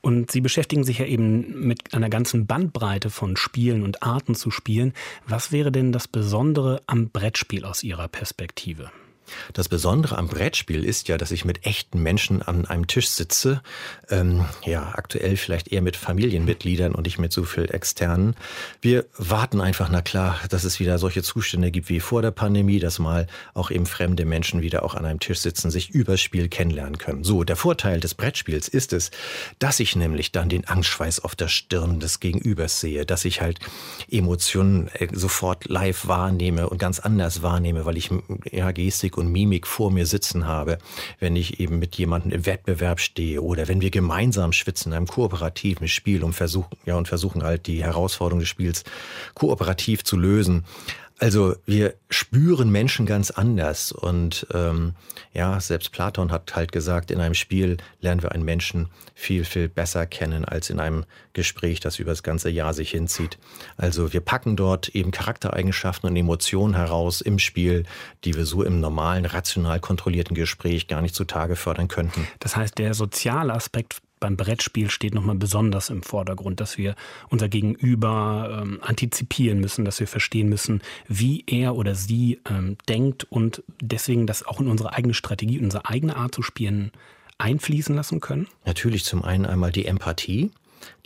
Und 0.00 0.30
Sie 0.30 0.40
beschäftigen 0.40 0.84
sich 0.84 0.98
ja 0.98 1.06
eben 1.06 1.66
mit 1.66 1.94
einer 1.94 2.10
ganzen 2.10 2.46
Bandbreite 2.46 3.10
von 3.10 3.36
Spielen 3.36 3.82
und 3.82 4.02
Arten 4.02 4.34
zu 4.34 4.50
spielen. 4.50 4.92
Was 5.26 5.52
wäre 5.52 5.72
denn 5.72 5.92
das 5.92 6.08
Besondere 6.08 6.80
am 6.86 7.10
Brettspiel 7.10 7.64
aus 7.64 7.82
Ihrer 7.82 8.08
Perspektive? 8.08 8.90
Das 9.52 9.68
Besondere 9.68 10.18
am 10.18 10.28
Brettspiel 10.28 10.84
ist 10.84 11.08
ja, 11.08 11.18
dass 11.18 11.30
ich 11.30 11.44
mit 11.44 11.66
echten 11.66 12.02
Menschen 12.02 12.42
an 12.42 12.66
einem 12.66 12.86
Tisch 12.86 13.08
sitze. 13.08 13.62
Ähm, 14.10 14.44
ja, 14.64 14.92
aktuell 14.94 15.36
vielleicht 15.36 15.68
eher 15.68 15.82
mit 15.82 15.96
Familienmitgliedern 15.96 16.94
und 16.94 17.04
nicht 17.04 17.18
mit 17.18 17.32
so 17.32 17.44
viel 17.44 17.72
externen. 17.72 18.34
Wir 18.80 19.06
warten 19.16 19.60
einfach, 19.60 19.88
na 19.90 20.02
klar, 20.02 20.38
dass 20.50 20.64
es 20.64 20.80
wieder 20.80 20.98
solche 20.98 21.22
Zustände 21.22 21.70
gibt 21.70 21.88
wie 21.88 22.00
vor 22.00 22.22
der 22.22 22.30
Pandemie, 22.30 22.78
dass 22.78 22.98
mal 22.98 23.26
auch 23.54 23.70
eben 23.70 23.86
fremde 23.86 24.24
Menschen 24.24 24.62
wieder 24.62 24.84
auch 24.84 24.94
an 24.94 25.04
einem 25.04 25.20
Tisch 25.20 25.40
sitzen, 25.40 25.70
sich 25.70 25.90
übers 25.90 26.20
Spiel 26.20 26.48
kennenlernen 26.48 26.98
können. 26.98 27.24
So, 27.24 27.44
der 27.44 27.56
Vorteil 27.56 28.00
des 28.00 28.14
Brettspiels 28.14 28.68
ist 28.68 28.92
es, 28.92 29.10
dass 29.58 29.80
ich 29.80 29.96
nämlich 29.96 30.32
dann 30.32 30.48
den 30.48 30.66
Angstschweiß 30.66 31.20
auf 31.20 31.34
der 31.34 31.48
Stirn 31.48 32.00
des 32.00 32.20
Gegenübers 32.20 32.80
sehe, 32.80 33.06
dass 33.06 33.24
ich 33.24 33.40
halt 33.40 33.58
Emotionen 34.10 34.88
äh, 34.94 35.08
sofort 35.12 35.68
live 35.68 36.06
wahrnehme 36.06 36.68
und 36.68 36.78
ganz 36.78 37.00
anders 37.00 37.42
wahrnehme, 37.42 37.84
weil 37.84 37.96
ich 37.96 38.10
ja 38.50 38.70
Gestik 38.72 39.11
und 39.16 39.30
Mimik 39.30 39.66
vor 39.66 39.90
mir 39.90 40.06
sitzen 40.06 40.46
habe, 40.46 40.78
wenn 41.18 41.36
ich 41.36 41.60
eben 41.60 41.78
mit 41.78 41.96
jemandem 41.96 42.32
im 42.32 42.46
Wettbewerb 42.46 43.00
stehe 43.00 43.42
oder 43.42 43.68
wenn 43.68 43.80
wir 43.80 43.90
gemeinsam 43.90 44.52
schwitzen 44.52 44.92
in 44.92 44.96
einem 44.96 45.06
kooperativen 45.06 45.88
Spiel 45.88 46.24
und 46.24 46.32
versuchen, 46.32 46.76
ja, 46.84 46.96
und 46.96 47.08
versuchen 47.08 47.42
halt 47.42 47.66
die 47.66 47.82
Herausforderung 47.82 48.40
des 48.40 48.48
Spiels 48.48 48.84
kooperativ 49.34 50.04
zu 50.04 50.16
lösen. 50.16 50.64
Also 51.22 51.54
wir 51.66 51.94
spüren 52.10 52.70
Menschen 52.70 53.06
ganz 53.06 53.30
anders 53.30 53.92
und 53.92 54.44
ähm, 54.52 54.96
ja, 55.32 55.60
selbst 55.60 55.92
Platon 55.92 56.32
hat 56.32 56.56
halt 56.56 56.72
gesagt, 56.72 57.12
in 57.12 57.20
einem 57.20 57.34
Spiel 57.34 57.76
lernen 58.00 58.24
wir 58.24 58.32
einen 58.32 58.44
Menschen 58.44 58.88
viel, 59.14 59.44
viel 59.44 59.68
besser 59.68 60.04
kennen 60.06 60.44
als 60.44 60.68
in 60.68 60.80
einem 60.80 61.04
Gespräch, 61.32 61.78
das 61.78 62.00
über 62.00 62.10
das 62.10 62.24
ganze 62.24 62.50
Jahr 62.50 62.74
sich 62.74 62.90
hinzieht. 62.90 63.38
Also 63.76 64.12
wir 64.12 64.20
packen 64.20 64.56
dort 64.56 64.88
eben 64.96 65.12
Charaktereigenschaften 65.12 66.10
und 66.10 66.16
Emotionen 66.16 66.74
heraus 66.74 67.20
im 67.20 67.38
Spiel, 67.38 67.84
die 68.24 68.34
wir 68.34 68.44
so 68.44 68.64
im 68.64 68.80
normalen, 68.80 69.24
rational 69.24 69.78
kontrollierten 69.78 70.34
Gespräch 70.34 70.88
gar 70.88 71.02
nicht 71.02 71.14
zutage 71.14 71.54
fördern 71.54 71.86
könnten. 71.86 72.26
Das 72.40 72.56
heißt, 72.56 72.78
der 72.78 72.94
soziale 72.94 73.54
Aspekt 73.54 74.02
beim 74.22 74.36
Brettspiel 74.36 74.88
steht 74.88 75.14
nochmal 75.14 75.34
besonders 75.34 75.90
im 75.90 76.04
Vordergrund, 76.04 76.60
dass 76.60 76.78
wir 76.78 76.94
unser 77.28 77.48
Gegenüber 77.48 78.62
ähm, 78.62 78.78
antizipieren 78.80 79.60
müssen, 79.60 79.84
dass 79.84 79.98
wir 79.98 80.06
verstehen 80.06 80.48
müssen, 80.48 80.80
wie 81.08 81.42
er 81.48 81.74
oder 81.74 81.96
sie 81.96 82.40
ähm, 82.48 82.76
denkt 82.88 83.24
und 83.24 83.64
deswegen 83.80 84.28
das 84.28 84.46
auch 84.46 84.60
in 84.60 84.68
unsere 84.68 84.92
eigene 84.92 85.12
Strategie, 85.12 85.58
unsere 85.58 85.86
eigene 85.86 86.16
Art 86.16 86.34
zu 86.34 86.42
spielen 86.42 86.92
einfließen 87.38 87.96
lassen 87.96 88.20
können? 88.20 88.46
Natürlich 88.64 89.04
zum 89.04 89.24
einen 89.24 89.44
einmal 89.44 89.72
die 89.72 89.86
Empathie 89.86 90.52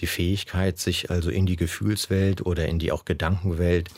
die 0.01 0.07
Fähigkeit, 0.07 0.79
sich 0.79 1.11
also 1.11 1.31
in 1.31 1.47
die 1.47 1.57
Gefühlswelt 1.57 2.45
oder 2.45 2.67
in 2.67 2.79
die 2.79 2.93
auch 2.93 3.05
Gedankenwelt, 3.05 3.89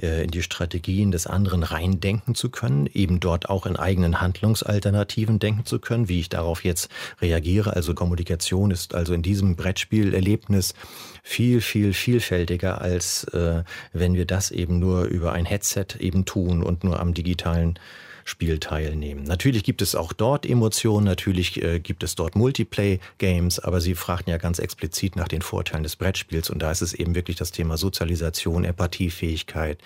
äh, 0.00 0.24
in 0.24 0.30
die 0.30 0.42
Strategien 0.42 1.10
des 1.10 1.26
anderen 1.26 1.62
reindenken 1.62 2.34
zu 2.34 2.50
können, 2.50 2.88
eben 2.92 3.20
dort 3.20 3.48
auch 3.48 3.66
in 3.66 3.76
eigenen 3.76 4.20
Handlungsalternativen 4.20 5.38
denken 5.38 5.64
zu 5.64 5.78
können, 5.78 6.08
wie 6.08 6.20
ich 6.20 6.28
darauf 6.28 6.64
jetzt 6.64 6.90
reagiere. 7.20 7.74
Also 7.74 7.94
Kommunikation 7.94 8.70
ist 8.70 8.94
also 8.94 9.14
in 9.14 9.22
diesem 9.22 9.56
Brettspielerlebnis 9.56 10.74
viel, 11.22 11.60
viel 11.60 11.92
vielfältiger, 11.92 12.80
als 12.80 13.24
äh, 13.24 13.64
wenn 13.92 14.14
wir 14.14 14.26
das 14.26 14.50
eben 14.50 14.78
nur 14.78 15.04
über 15.04 15.32
ein 15.32 15.44
Headset 15.46 15.86
eben 15.98 16.24
tun 16.24 16.62
und 16.62 16.84
nur 16.84 17.00
am 17.00 17.14
digitalen 17.14 17.78
Spiel 18.26 18.58
teilnehmen. 18.58 19.22
Natürlich 19.24 19.62
gibt 19.64 19.82
es 19.82 19.94
auch 19.94 20.12
dort 20.12 20.44
Emotionen, 20.44 21.06
natürlich 21.06 21.62
äh, 21.62 21.78
gibt 21.78 22.02
es 22.02 22.16
dort 22.16 22.34
Multiplay-Games, 22.34 23.60
aber 23.60 23.80
Sie 23.80 23.94
fragten 23.94 24.30
ja 24.30 24.38
ganz 24.38 24.58
explizit 24.58 25.16
nach 25.16 25.28
den 25.28 25.42
Vorteilen 25.42 25.84
des 25.84 25.96
Brettspiels 25.96 26.50
und 26.50 26.60
da 26.60 26.70
ist 26.70 26.82
es 26.82 26.92
eben 26.92 27.14
wirklich 27.14 27.36
das 27.36 27.52
Thema 27.52 27.76
Sozialisation, 27.76 28.64
Empathiefähigkeit 28.64 29.78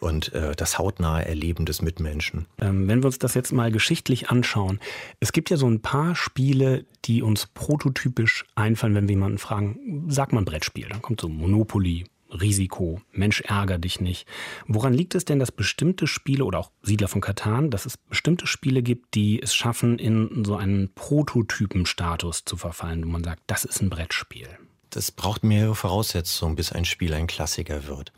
und 0.00 0.32
äh, 0.34 0.54
das 0.56 0.78
hautnahe 0.78 1.24
Erleben 1.24 1.64
des 1.64 1.80
Mitmenschen. 1.80 2.46
Ähm, 2.60 2.88
wenn 2.88 3.02
wir 3.02 3.06
uns 3.06 3.18
das 3.18 3.34
jetzt 3.34 3.52
mal 3.52 3.70
geschichtlich 3.70 4.30
anschauen, 4.30 4.80
es 5.20 5.32
gibt 5.32 5.50
ja 5.50 5.56
so 5.56 5.68
ein 5.68 5.80
paar 5.80 6.16
Spiele, 6.16 6.84
die 7.04 7.22
uns 7.22 7.46
prototypisch 7.54 8.44
einfallen, 8.56 8.94
wenn 8.94 9.08
wir 9.08 9.14
jemanden 9.14 9.38
fragen, 9.38 10.06
sag 10.08 10.32
mal 10.32 10.40
ein 10.40 10.44
Brettspiel, 10.44 10.88
dann 10.88 11.02
kommt 11.02 11.20
so 11.20 11.28
Monopoly, 11.28 12.04
Risiko, 12.40 13.00
Mensch 13.12 13.40
ärger 13.42 13.78
dich 13.78 14.00
nicht. 14.00 14.26
Woran 14.66 14.92
liegt 14.92 15.14
es 15.14 15.24
denn, 15.24 15.38
dass 15.38 15.52
bestimmte 15.52 16.06
Spiele 16.06 16.44
oder 16.44 16.58
auch 16.58 16.70
Siedler 16.82 17.08
von 17.08 17.20
Katan, 17.20 17.70
dass 17.70 17.86
es 17.86 17.96
bestimmte 17.96 18.46
Spiele 18.46 18.82
gibt, 18.82 19.14
die 19.14 19.42
es 19.42 19.54
schaffen, 19.54 19.98
in 19.98 20.44
so 20.44 20.56
einen 20.56 20.92
Prototypenstatus 20.94 22.44
zu 22.44 22.56
verfallen, 22.56 23.04
wo 23.04 23.08
man 23.10 23.24
sagt, 23.24 23.42
das 23.46 23.64
ist 23.64 23.80
ein 23.80 23.90
Brettspiel? 23.90 24.48
Das 24.90 25.10
braucht 25.10 25.44
mehrere 25.44 25.74
Voraussetzungen, 25.74 26.56
bis 26.56 26.72
ein 26.72 26.84
Spiel 26.84 27.14
ein 27.14 27.26
Klassiker 27.26 27.86
wird. 27.86 28.12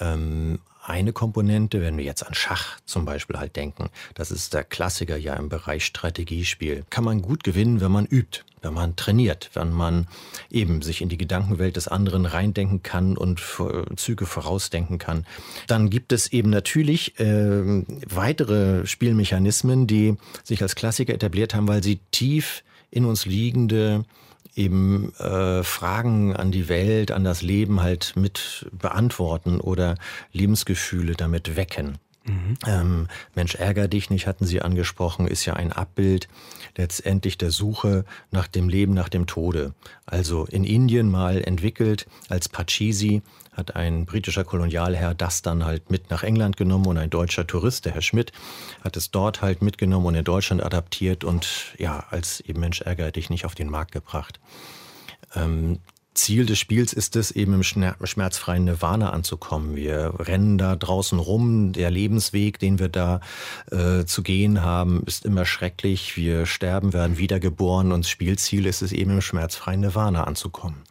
Ähm, 0.00 0.60
eine 0.88 1.12
Komponente, 1.12 1.80
wenn 1.80 1.96
wir 1.96 2.04
jetzt 2.04 2.26
an 2.26 2.34
Schach 2.34 2.78
zum 2.86 3.04
Beispiel 3.04 3.38
halt 3.38 3.56
denken, 3.56 3.90
das 4.14 4.30
ist 4.30 4.54
der 4.54 4.64
Klassiker 4.64 5.16
ja 5.16 5.34
im 5.34 5.48
Bereich 5.48 5.84
Strategiespiel, 5.84 6.84
kann 6.90 7.04
man 7.04 7.22
gut 7.22 7.44
gewinnen, 7.44 7.80
wenn 7.80 7.92
man 7.92 8.06
übt, 8.06 8.40
wenn 8.62 8.74
man 8.74 8.96
trainiert, 8.96 9.50
wenn 9.54 9.72
man 9.72 10.06
eben 10.50 10.82
sich 10.82 11.02
in 11.02 11.08
die 11.08 11.18
Gedankenwelt 11.18 11.76
des 11.76 11.88
anderen 11.88 12.26
reindenken 12.26 12.82
kann 12.82 13.16
und 13.16 13.40
Züge 13.96 14.26
vorausdenken 14.26 14.98
kann. 14.98 15.26
Dann 15.66 15.90
gibt 15.90 16.12
es 16.12 16.32
eben 16.32 16.50
natürlich 16.50 17.18
äh, 17.20 17.84
weitere 18.08 18.86
Spielmechanismen, 18.86 19.86
die 19.86 20.16
sich 20.42 20.62
als 20.62 20.74
Klassiker 20.74 21.14
etabliert 21.14 21.54
haben, 21.54 21.68
weil 21.68 21.82
sie 21.82 22.00
tief 22.10 22.64
in 22.90 23.04
uns 23.04 23.26
liegende 23.26 24.04
eben 24.54 25.14
äh, 25.18 25.62
Fragen 25.62 26.34
an 26.34 26.50
die 26.50 26.68
Welt, 26.68 27.10
an 27.10 27.24
das 27.24 27.42
Leben 27.42 27.80
halt 27.80 28.14
mit 28.16 28.66
beantworten 28.72 29.60
oder 29.60 29.96
Lebensgefühle 30.32 31.14
damit 31.14 31.56
wecken. 31.56 31.98
Mhm. 32.28 32.58
Ähm, 32.66 33.08
Mensch, 33.34 33.54
ärger 33.54 33.88
dich 33.88 34.10
nicht, 34.10 34.26
hatten 34.26 34.46
Sie 34.46 34.62
angesprochen, 34.62 35.26
ist 35.26 35.44
ja 35.44 35.54
ein 35.54 35.72
Abbild 35.72 36.28
letztendlich 36.76 37.38
der 37.38 37.50
Suche 37.50 38.04
nach 38.30 38.46
dem 38.46 38.68
Leben 38.68 38.94
nach 38.94 39.08
dem 39.08 39.26
Tode. 39.26 39.74
Also 40.06 40.44
in 40.44 40.64
Indien 40.64 41.10
mal 41.10 41.42
entwickelt 41.42 42.06
als 42.28 42.48
Pachisi, 42.48 43.22
hat 43.52 43.74
ein 43.74 44.06
britischer 44.06 44.44
Kolonialherr 44.44 45.14
das 45.14 45.42
dann 45.42 45.64
halt 45.64 45.90
mit 45.90 46.10
nach 46.10 46.22
England 46.22 46.56
genommen 46.56 46.86
und 46.86 46.96
ein 46.96 47.10
deutscher 47.10 47.46
Tourist, 47.46 47.86
der 47.86 47.92
Herr 47.92 48.02
Schmidt, 48.02 48.32
hat 48.82 48.96
es 48.96 49.10
dort 49.10 49.42
halt 49.42 49.62
mitgenommen 49.62 50.06
und 50.06 50.14
in 50.14 50.24
Deutschland 50.24 50.62
adaptiert 50.62 51.24
und 51.24 51.74
ja, 51.76 52.04
als 52.10 52.40
eben 52.40 52.60
Mensch 52.60 52.80
ärger 52.82 53.10
dich 53.10 53.30
nicht 53.30 53.44
auf 53.44 53.56
den 53.56 53.68
Markt 53.68 53.92
gebracht. 53.92 54.38
Ähm, 55.34 55.80
Ziel 56.18 56.46
des 56.46 56.58
Spiels 56.58 56.92
ist 56.92 57.16
es, 57.16 57.30
eben 57.30 57.54
im 57.54 57.62
schmerzfreien 57.62 58.64
Nirvana 58.64 59.10
anzukommen. 59.10 59.76
Wir 59.76 60.14
rennen 60.18 60.58
da 60.58 60.76
draußen 60.76 61.18
rum. 61.18 61.72
Der 61.72 61.90
Lebensweg, 61.90 62.58
den 62.58 62.78
wir 62.78 62.88
da 62.88 63.20
äh, 63.70 64.04
zu 64.04 64.22
gehen 64.22 64.62
haben, 64.62 65.02
ist 65.06 65.24
immer 65.24 65.46
schrecklich. 65.46 66.16
Wir 66.16 66.46
sterben, 66.46 66.92
werden 66.92 67.18
wiedergeboren 67.18 67.92
und 67.92 68.06
Spielziel 68.06 68.66
ist 68.66 68.82
es 68.82 68.92
eben 68.92 69.12
im 69.12 69.20
schmerzfreien 69.20 69.80
Nirvana 69.80 70.24
anzukommen. 70.24 70.87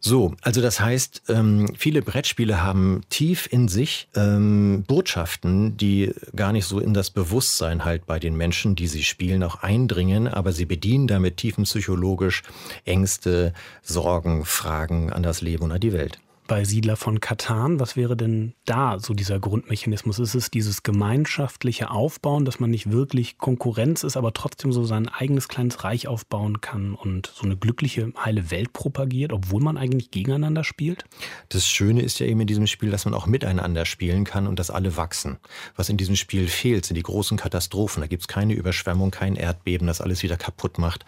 So, 0.00 0.34
also 0.42 0.60
das 0.60 0.78
heißt, 0.78 1.22
ähm, 1.28 1.74
viele 1.76 2.02
Brettspiele 2.02 2.62
haben 2.62 3.02
tief 3.08 3.48
in 3.50 3.66
sich 3.66 4.08
ähm, 4.14 4.84
Botschaften, 4.86 5.76
die 5.76 6.12
gar 6.34 6.52
nicht 6.52 6.66
so 6.66 6.78
in 6.78 6.94
das 6.94 7.10
Bewusstsein 7.10 7.84
halt 7.84 8.06
bei 8.06 8.18
den 8.18 8.36
Menschen, 8.36 8.76
die 8.76 8.86
sie 8.86 9.02
spielen, 9.02 9.42
auch 9.42 9.62
eindringen, 9.62 10.28
aber 10.28 10.52
sie 10.52 10.66
bedienen 10.66 11.06
damit 11.06 11.38
tiefenpsychologisch 11.38 12.42
Ängste, 12.84 13.52
Sorgen, 13.82 14.44
Fragen 14.44 15.12
an 15.12 15.22
das 15.22 15.40
Leben 15.40 15.64
und 15.64 15.72
an 15.72 15.80
die 15.80 15.92
Welt 15.92 16.18
bei 16.46 16.64
Siedler 16.64 16.96
von 16.96 17.20
Katan? 17.20 17.80
Was 17.80 17.96
wäre 17.96 18.16
denn 18.16 18.54
da 18.64 18.98
so 18.98 19.14
dieser 19.14 19.38
Grundmechanismus? 19.40 20.18
Ist 20.18 20.34
es 20.34 20.50
dieses 20.50 20.82
gemeinschaftliche 20.82 21.90
Aufbauen, 21.90 22.44
dass 22.44 22.60
man 22.60 22.70
nicht 22.70 22.90
wirklich 22.90 23.38
Konkurrenz 23.38 24.04
ist, 24.04 24.16
aber 24.16 24.32
trotzdem 24.32 24.72
so 24.72 24.84
sein 24.84 25.08
eigenes 25.08 25.48
kleines 25.48 25.84
Reich 25.84 26.08
aufbauen 26.08 26.60
kann 26.60 26.94
und 26.94 27.32
so 27.34 27.44
eine 27.44 27.56
glückliche, 27.56 28.12
heile 28.22 28.50
Welt 28.50 28.72
propagiert, 28.72 29.32
obwohl 29.32 29.62
man 29.62 29.76
eigentlich 29.76 30.10
gegeneinander 30.10 30.64
spielt? 30.64 31.04
Das 31.48 31.66
Schöne 31.66 32.02
ist 32.02 32.18
ja 32.18 32.26
eben 32.26 32.40
in 32.40 32.46
diesem 32.46 32.66
Spiel, 32.66 32.90
dass 32.90 33.04
man 33.04 33.14
auch 33.14 33.26
miteinander 33.26 33.84
spielen 33.84 34.24
kann 34.24 34.46
und 34.46 34.58
dass 34.58 34.70
alle 34.70 34.96
wachsen. 34.96 35.38
Was 35.76 35.88
in 35.88 35.96
diesem 35.96 36.16
Spiel 36.16 36.48
fehlt, 36.48 36.86
sind 36.86 36.96
die 36.96 37.02
großen 37.02 37.36
Katastrophen. 37.36 38.00
Da 38.00 38.06
gibt 38.06 38.22
es 38.22 38.28
keine 38.28 38.54
Überschwemmung, 38.54 39.10
kein 39.10 39.36
Erdbeben, 39.36 39.86
das 39.86 40.00
alles 40.00 40.22
wieder 40.22 40.36
kaputt 40.36 40.78
macht. 40.78 41.04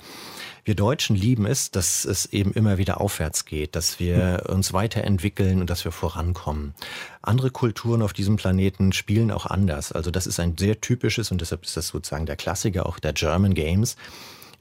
Wir 0.65 0.75
Deutschen 0.75 1.17
lieben 1.17 1.47
es, 1.47 1.71
dass 1.71 2.05
es 2.05 2.27
eben 2.27 2.53
immer 2.53 2.79
wieder 2.79 3.01
aufwärts 3.01 3.45
geht, 3.45 3.77
dass 3.77 4.01
wir 4.01 4.45
uns 4.49 4.73
weiterentwickeln 4.73 5.61
und 5.61 5.71
dass 5.71 5.85
wir 5.85 5.93
vorankommen. 5.93 6.75
Andere 7.23 7.51
Kulturen 7.51 8.03
auf 8.03 8.13
diesem 8.13 8.37
Planeten 8.37 8.93
spielen 8.93 9.31
auch 9.31 9.47
anders. 9.47 9.93
Also 9.93 10.11
das 10.11 10.27
ist 10.27 10.41
ein 10.41 10.57
sehr 10.59 10.81
typisches 10.81 11.31
und 11.31 11.41
deshalb 11.41 11.65
ist 11.65 11.77
das 11.77 11.89
sozusagen 11.89 12.27
der 12.27 12.37
Klassiker 12.37 12.87
auch 12.87 12.99
der 12.99 13.13
German 13.13 13.55
Games 13.55 13.97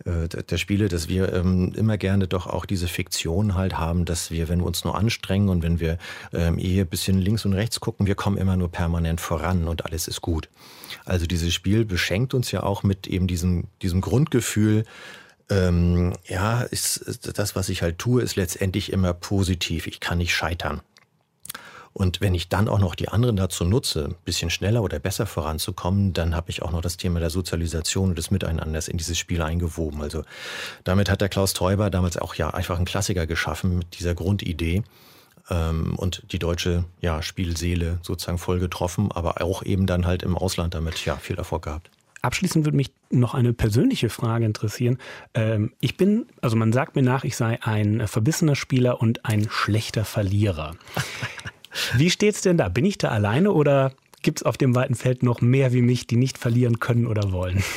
äh, 0.05 0.27
der 0.27 0.57
Spiele, 0.57 0.89
dass 0.89 1.07
wir 1.07 1.33
ähm, 1.33 1.73
immer 1.75 1.97
gerne 1.97 2.27
doch 2.27 2.47
auch 2.47 2.65
diese 2.65 2.87
Fiktion 2.87 3.55
halt 3.55 3.77
haben, 3.77 4.05
dass 4.05 4.31
wir, 4.31 4.47
wenn 4.49 4.59
wir 4.59 4.65
uns 4.65 4.83
nur 4.83 4.95
anstrengen 4.95 5.49
und 5.49 5.63
wenn 5.63 5.79
wir 5.79 5.97
ähm, 6.33 6.59
eher 6.59 6.83
ein 6.83 6.87
bisschen 6.87 7.17
links 7.17 7.45
und 7.45 7.53
rechts 7.53 7.79
gucken, 7.79 8.05
wir 8.05 8.15
kommen 8.15 8.37
immer 8.37 8.57
nur 8.57 8.71
permanent 8.71 9.21
voran 9.21 9.67
und 9.67 9.85
alles 9.85 10.07
ist 10.07 10.21
gut. 10.21 10.49
Also 11.05 11.25
dieses 11.25 11.53
Spiel 11.53 11.85
beschenkt 11.85 12.33
uns 12.33 12.51
ja 12.51 12.63
auch 12.63 12.83
mit 12.83 13.07
eben 13.07 13.27
diesem, 13.27 13.65
diesem 13.81 14.01
Grundgefühl, 14.01 14.85
ähm, 15.49 16.13
ja, 16.27 16.61
ist, 16.61 17.19
das, 17.37 17.55
was 17.55 17.69
ich 17.69 17.81
halt 17.81 17.97
tue, 17.99 18.21
ist 18.21 18.35
letztendlich 18.35 18.91
immer 18.91 19.13
positiv. 19.13 19.87
Ich 19.87 19.99
kann 19.99 20.17
nicht 20.17 20.33
scheitern. 20.33 20.81
Und 21.97 22.21
wenn 22.21 22.35
ich 22.35 22.47
dann 22.47 22.67
auch 22.67 22.77
noch 22.77 22.93
die 22.93 23.09
anderen 23.09 23.37
dazu 23.37 23.65
nutze, 23.65 24.05
ein 24.05 24.15
bisschen 24.23 24.51
schneller 24.51 24.83
oder 24.83 24.99
besser 24.99 25.25
voranzukommen, 25.25 26.13
dann 26.13 26.35
habe 26.35 26.51
ich 26.51 26.61
auch 26.61 26.71
noch 26.71 26.81
das 26.81 26.97
Thema 26.97 27.19
der 27.19 27.31
Sozialisation 27.31 28.09
und 28.09 28.17
des 28.19 28.29
Miteinanders 28.29 28.87
in 28.87 28.97
dieses 28.97 29.17
Spiel 29.17 29.41
eingewoben. 29.41 30.03
Also 30.03 30.23
damit 30.83 31.09
hat 31.09 31.21
der 31.21 31.29
Klaus 31.29 31.53
Teuber 31.53 31.89
damals 31.89 32.17
auch 32.17 32.35
ja 32.35 32.51
einfach 32.51 32.75
einen 32.75 32.85
Klassiker 32.85 33.25
geschaffen 33.25 33.79
mit 33.79 33.97
dieser 33.97 34.13
Grundidee 34.13 34.83
ähm, 35.49 35.95
und 35.95 36.21
die 36.31 36.37
deutsche 36.37 36.83
ja, 37.01 37.23
Spielseele 37.23 37.97
sozusagen 38.03 38.37
voll 38.37 38.59
getroffen, 38.59 39.11
aber 39.11 39.41
auch 39.41 39.63
eben 39.63 39.87
dann 39.87 40.05
halt 40.05 40.21
im 40.21 40.37
Ausland 40.37 40.75
damit 40.75 41.03
ja 41.03 41.15
viel 41.15 41.37
Erfolg 41.37 41.63
gehabt. 41.63 41.89
Abschließend 42.21 42.65
würde 42.65 42.77
mich 42.77 42.91
noch 43.09 43.33
eine 43.33 43.53
persönliche 43.53 44.09
Frage 44.09 44.45
interessieren. 44.45 44.97
Ähm, 45.33 45.73
ich 45.79 45.97
bin, 45.97 46.25
also 46.41 46.55
man 46.55 46.73
sagt 46.73 46.95
mir 46.95 47.03
nach, 47.03 47.23
ich 47.23 47.35
sei 47.35 47.59
ein 47.61 48.07
verbissener 48.07 48.55
Spieler 48.55 49.01
und 49.01 49.25
ein 49.25 49.47
schlechter 49.49 50.03
Verlierer. 50.05 50.75
Wie 51.95 52.09
steht's 52.09 52.41
denn 52.41 52.57
da? 52.57 52.69
Bin 52.69 52.85
ich 52.85 52.97
da 52.97 53.09
alleine 53.09 53.51
oder 53.51 53.93
gibt 54.23 54.39
es 54.39 54.43
auf 54.43 54.57
dem 54.57 54.75
weiten 54.75 54.95
Feld 54.95 55.23
noch 55.23 55.41
mehr 55.41 55.73
wie 55.73 55.81
mich, 55.81 56.07
die 56.07 56.17
nicht 56.17 56.37
verlieren 56.37 56.79
können 56.79 57.07
oder 57.07 57.31
wollen? 57.31 57.63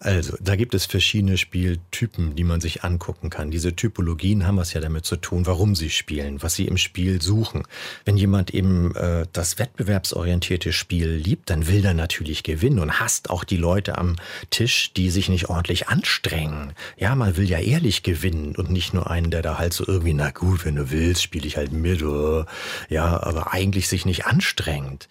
Also, 0.00 0.36
da 0.40 0.56
gibt 0.56 0.74
es 0.74 0.84
verschiedene 0.84 1.38
Spieltypen, 1.38 2.34
die 2.34 2.42
man 2.42 2.60
sich 2.60 2.82
angucken 2.82 3.30
kann. 3.30 3.52
Diese 3.52 3.76
Typologien 3.76 4.46
haben 4.46 4.56
was 4.56 4.72
ja 4.72 4.80
damit 4.80 5.04
zu 5.04 5.14
tun, 5.16 5.46
warum 5.46 5.76
sie 5.76 5.90
spielen, 5.90 6.42
was 6.42 6.54
sie 6.54 6.66
im 6.66 6.76
Spiel 6.76 7.22
suchen. 7.22 7.62
Wenn 8.04 8.16
jemand 8.16 8.52
eben 8.52 8.94
äh, 8.96 9.26
das 9.32 9.60
wettbewerbsorientierte 9.60 10.72
Spiel 10.72 11.08
liebt, 11.08 11.50
dann 11.50 11.68
will 11.68 11.84
er 11.84 11.94
natürlich 11.94 12.42
gewinnen 12.42 12.80
und 12.80 12.98
hasst 12.98 13.30
auch 13.30 13.44
die 13.44 13.56
Leute 13.56 13.96
am 13.96 14.16
Tisch, 14.50 14.92
die 14.92 15.10
sich 15.10 15.28
nicht 15.28 15.48
ordentlich 15.48 15.88
anstrengen. 15.88 16.72
Ja, 16.96 17.14
man 17.14 17.36
will 17.36 17.48
ja 17.48 17.60
ehrlich 17.60 18.02
gewinnen 18.02 18.56
und 18.56 18.70
nicht 18.70 18.92
nur 18.92 19.08
einen, 19.08 19.30
der 19.30 19.42
da 19.42 19.58
halt 19.58 19.72
so 19.72 19.86
irgendwie, 19.86 20.14
na 20.14 20.30
gut, 20.30 20.64
wenn 20.64 20.74
du 20.74 20.90
willst, 20.90 21.22
spiele 21.22 21.46
ich 21.46 21.56
halt 21.56 21.72
mit. 21.72 22.02
Oder, 22.02 22.46
ja, 22.88 23.22
aber 23.22 23.52
eigentlich 23.52 23.86
sich 23.86 24.04
nicht 24.04 24.26
anstrengt. 24.82 25.08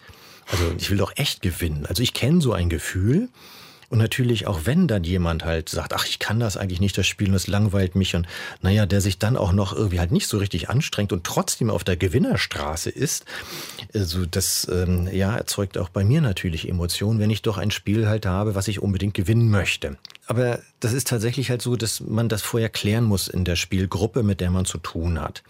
Also 0.50 0.64
ich 0.76 0.90
will 0.90 0.98
doch 0.98 1.12
echt 1.16 1.42
gewinnen. 1.42 1.86
Also 1.86 2.02
ich 2.02 2.14
kenne 2.14 2.40
so 2.40 2.52
ein 2.52 2.68
Gefühl. 2.68 3.28
Und 3.88 3.98
natürlich 3.98 4.46
auch 4.46 4.60
wenn 4.64 4.88
dann 4.88 5.04
jemand 5.04 5.44
halt 5.44 5.68
sagt, 5.68 5.92
ach, 5.92 6.06
ich 6.06 6.18
kann 6.18 6.40
das 6.40 6.56
eigentlich 6.56 6.80
nicht, 6.80 6.96
das 6.96 7.06
Spielen, 7.06 7.32
das 7.32 7.46
langweilt 7.46 7.94
mich 7.94 8.16
und 8.16 8.26
naja, 8.62 8.86
der 8.86 9.02
sich 9.02 9.18
dann 9.18 9.36
auch 9.36 9.52
noch 9.52 9.74
irgendwie 9.74 10.00
halt 10.00 10.12
nicht 10.12 10.28
so 10.28 10.38
richtig 10.38 10.70
anstrengt 10.70 11.12
und 11.12 11.24
trotzdem 11.24 11.68
auf 11.68 11.84
der 11.84 11.98
Gewinnerstraße 11.98 12.88
ist, 12.88 13.26
also 13.92 14.24
das 14.24 14.66
ähm, 14.72 15.10
ja 15.12 15.36
erzeugt 15.36 15.76
auch 15.76 15.90
bei 15.90 16.04
mir 16.04 16.22
natürlich 16.22 16.70
Emotionen, 16.70 17.20
wenn 17.20 17.28
ich 17.28 17.42
doch 17.42 17.58
ein 17.58 17.70
Spiel 17.70 18.08
halt 18.08 18.24
habe, 18.24 18.54
was 18.54 18.66
ich 18.66 18.80
unbedingt 18.80 19.12
gewinnen 19.12 19.50
möchte. 19.50 19.98
Aber 20.24 20.60
das 20.80 20.94
ist 20.94 21.08
tatsächlich 21.08 21.50
halt 21.50 21.60
so, 21.60 21.76
dass 21.76 22.00
man 22.00 22.30
das 22.30 22.40
vorher 22.40 22.70
klären 22.70 23.04
muss 23.04 23.28
in 23.28 23.44
der 23.44 23.56
Spielgruppe, 23.56 24.22
mit 24.22 24.40
der 24.40 24.50
man 24.50 24.64
zu 24.64 24.78
tun 24.78 25.20
hat 25.20 25.42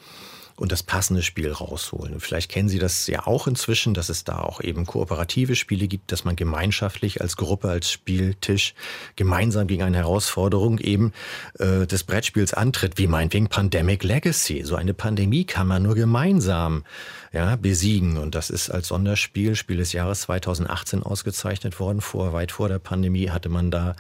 und 0.57 0.72
das 0.72 0.82
passende 0.82 1.22
Spiel 1.22 1.50
rausholen. 1.50 2.14
Und 2.14 2.20
vielleicht 2.20 2.50
kennen 2.50 2.68
Sie 2.68 2.78
das 2.78 3.07
ja 3.07 3.26
auch 3.26 3.46
inzwischen, 3.46 3.94
dass 3.94 4.09
es 4.09 4.24
da 4.24 4.38
auch 4.38 4.61
eben 4.61 4.86
kooperative 4.86 5.57
Spiele 5.57 5.88
gibt, 5.88 6.12
dass 6.12 6.24
man 6.24 6.36
gemeinschaftlich 6.36 7.20
als 7.20 7.36
Gruppe, 7.36 7.68
als 7.68 7.90
Spieltisch 7.90 8.74
gemeinsam 9.16 9.66
gegen 9.66 9.82
eine 9.82 9.98
Herausforderung 9.98 10.78
eben 10.78 11.12
äh, 11.59 11.86
des 11.86 12.05
Brettspiels 12.05 12.55
antritt, 12.55 12.98
wie 12.98 13.07
meinetwegen 13.07 13.48
Pandemic 13.48 14.05
Legacy. 14.05 14.62
So 14.64 14.76
eine 14.76 14.94
Pandemie 14.94 15.44
kann 15.44 15.66
man 15.66 15.82
nur 15.82 15.94
gemeinsam 15.94 16.84
ja, 17.32 17.57
besiegen. 17.57 18.18
Und 18.18 18.34
das 18.34 18.50
ist 18.50 18.70
als 18.70 18.88
Sonderspiel, 18.88 19.57
Spiel 19.57 19.78
des 19.78 19.92
Jahres 19.92 20.22
2018 20.22 21.03
ausgezeichnet 21.03 21.80
worden. 21.80 22.00
Vor, 22.00 22.32
weit 22.32 22.53
vor 22.53 22.68
der 22.68 22.78
Pandemie 22.78 23.30
hatte 23.30 23.48
man 23.48 23.70
da 23.70 23.96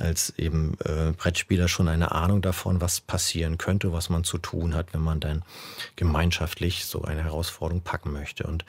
als 0.00 0.30
eben 0.38 0.74
äh, 0.84 1.12
Brettspieler 1.16 1.68
schon 1.68 1.88
eine 1.88 2.12
Ahnung 2.12 2.42
davon, 2.42 2.80
was 2.80 3.00
passieren 3.00 3.58
könnte, 3.58 3.92
was 3.92 4.08
man 4.08 4.24
zu 4.24 4.38
tun 4.38 4.74
hat, 4.74 4.92
wenn 4.92 5.02
man 5.02 5.20
dann 5.20 5.42
gemeinschaftlich 5.96 6.84
so 6.84 7.02
eine 7.02 7.24
Herausforderung 7.24 7.82
packen 7.82 8.12
möchte. 8.12 8.44
Und 8.44 8.64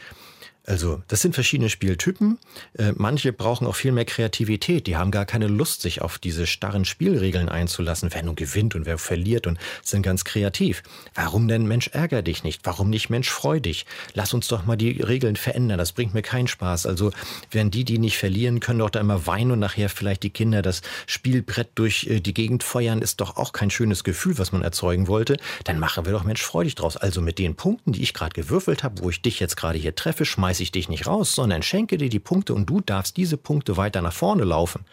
also, 0.64 1.02
das 1.08 1.22
sind 1.22 1.34
verschiedene 1.34 1.70
Spieltypen. 1.70 2.38
Äh, 2.78 2.94
manche 2.96 3.34
brauchen 3.34 3.66
auch 3.66 3.76
viel 3.76 3.92
mehr 3.92 4.06
Kreativität. 4.06 4.86
Die 4.86 4.96
haben 4.96 5.10
gar 5.10 5.26
keine 5.26 5.48
Lust, 5.48 5.82
sich 5.82 6.04
auf 6.04 6.20
diese 6.20 6.46
starren 6.46 6.86
Spielregeln 6.86 7.50
einzulassen. 7.50 8.10
Wer 8.14 8.22
nun 8.22 8.36
gewinnt 8.36 8.76
und 8.76 8.86
wer 8.86 9.00
verliert 9.00 9.48
und 9.48 9.58
sind 9.82 10.04
ganz 10.04 10.24
kreativ. 10.24 10.84
Warum 11.16 11.48
denn 11.48 11.68
Mensch 11.68 11.88
ärger 11.88 12.22
dich 12.22 12.44
nicht? 12.44 12.62
Warum 12.64 12.92
nicht 12.92 13.10
Mensch 13.10 13.30
freu 13.32 13.60
dich? 13.60 13.88
Lass 14.14 14.36
uns 14.36 14.48
doch 14.50 14.66
mal 14.68 14.76
die 14.76 15.02
Regeln 15.02 15.36
verändern. 15.36 15.80
Das 15.80 15.94
bringt 15.94 16.14
mir 16.14 16.22
keinen 16.22 16.48
Spaß. 16.48 16.86
Also, 16.86 17.12
während 17.50 17.74
die, 17.74 17.84
die 17.84 17.98
nicht 17.98 18.20
verlieren, 18.20 18.60
können 18.60 18.80
doch 18.80 18.92
da 18.92 19.00
immer 19.00 19.26
weinen 19.26 19.52
und 19.52 19.60
nachher 19.60 19.90
vielleicht 19.90 20.22
die 20.22 20.30
Kinder 20.30 20.62
das 20.62 20.84
Spielbrett 21.08 21.70
durch 21.74 22.06
äh, 22.06 22.20
die 22.20 22.36
Gegend 22.36 22.62
feuern, 22.62 23.02
ist 23.02 23.20
doch 23.20 23.36
auch 23.36 23.52
kein 23.52 23.72
schönes 23.72 24.04
Gefühl, 24.04 24.38
was 24.38 24.52
man 24.52 24.62
erzeugen 24.62 25.08
wollte. 25.08 25.38
Dann 25.64 25.80
machen 25.80 26.06
wir 26.06 26.12
doch 26.12 26.24
Mensch 26.24 26.44
freudig 26.44 26.76
draus. 26.76 26.98
Also 26.98 27.20
mit 27.20 27.40
den 27.40 27.56
Punkten, 27.56 27.94
die 27.94 28.04
ich 28.04 28.14
gerade 28.14 28.34
gewürfelt 28.34 28.84
habe, 28.84 29.02
wo 29.02 29.10
ich 29.10 29.24
dich 29.24 29.40
jetzt 29.40 29.58
gerade 29.58 29.80
hier 29.80 29.96
treffe, 29.96 30.24
schmeiß 30.24 30.51
ich 30.60 30.72
dich 30.72 30.90
nicht 30.90 31.08
raus, 31.08 31.34
sondern 31.34 31.64
schenke 31.64 31.98
dir 31.98 32.10
die 32.10 32.20
Punkte 32.20 32.54
und 32.54 32.70
du 32.70 32.82
darfst 32.82 33.18
diese 33.18 33.38
Punkte 33.38 33.78
weiter 33.78 34.02
nach 34.02 34.14
vorne 34.14 34.44
laufen. 34.44 34.86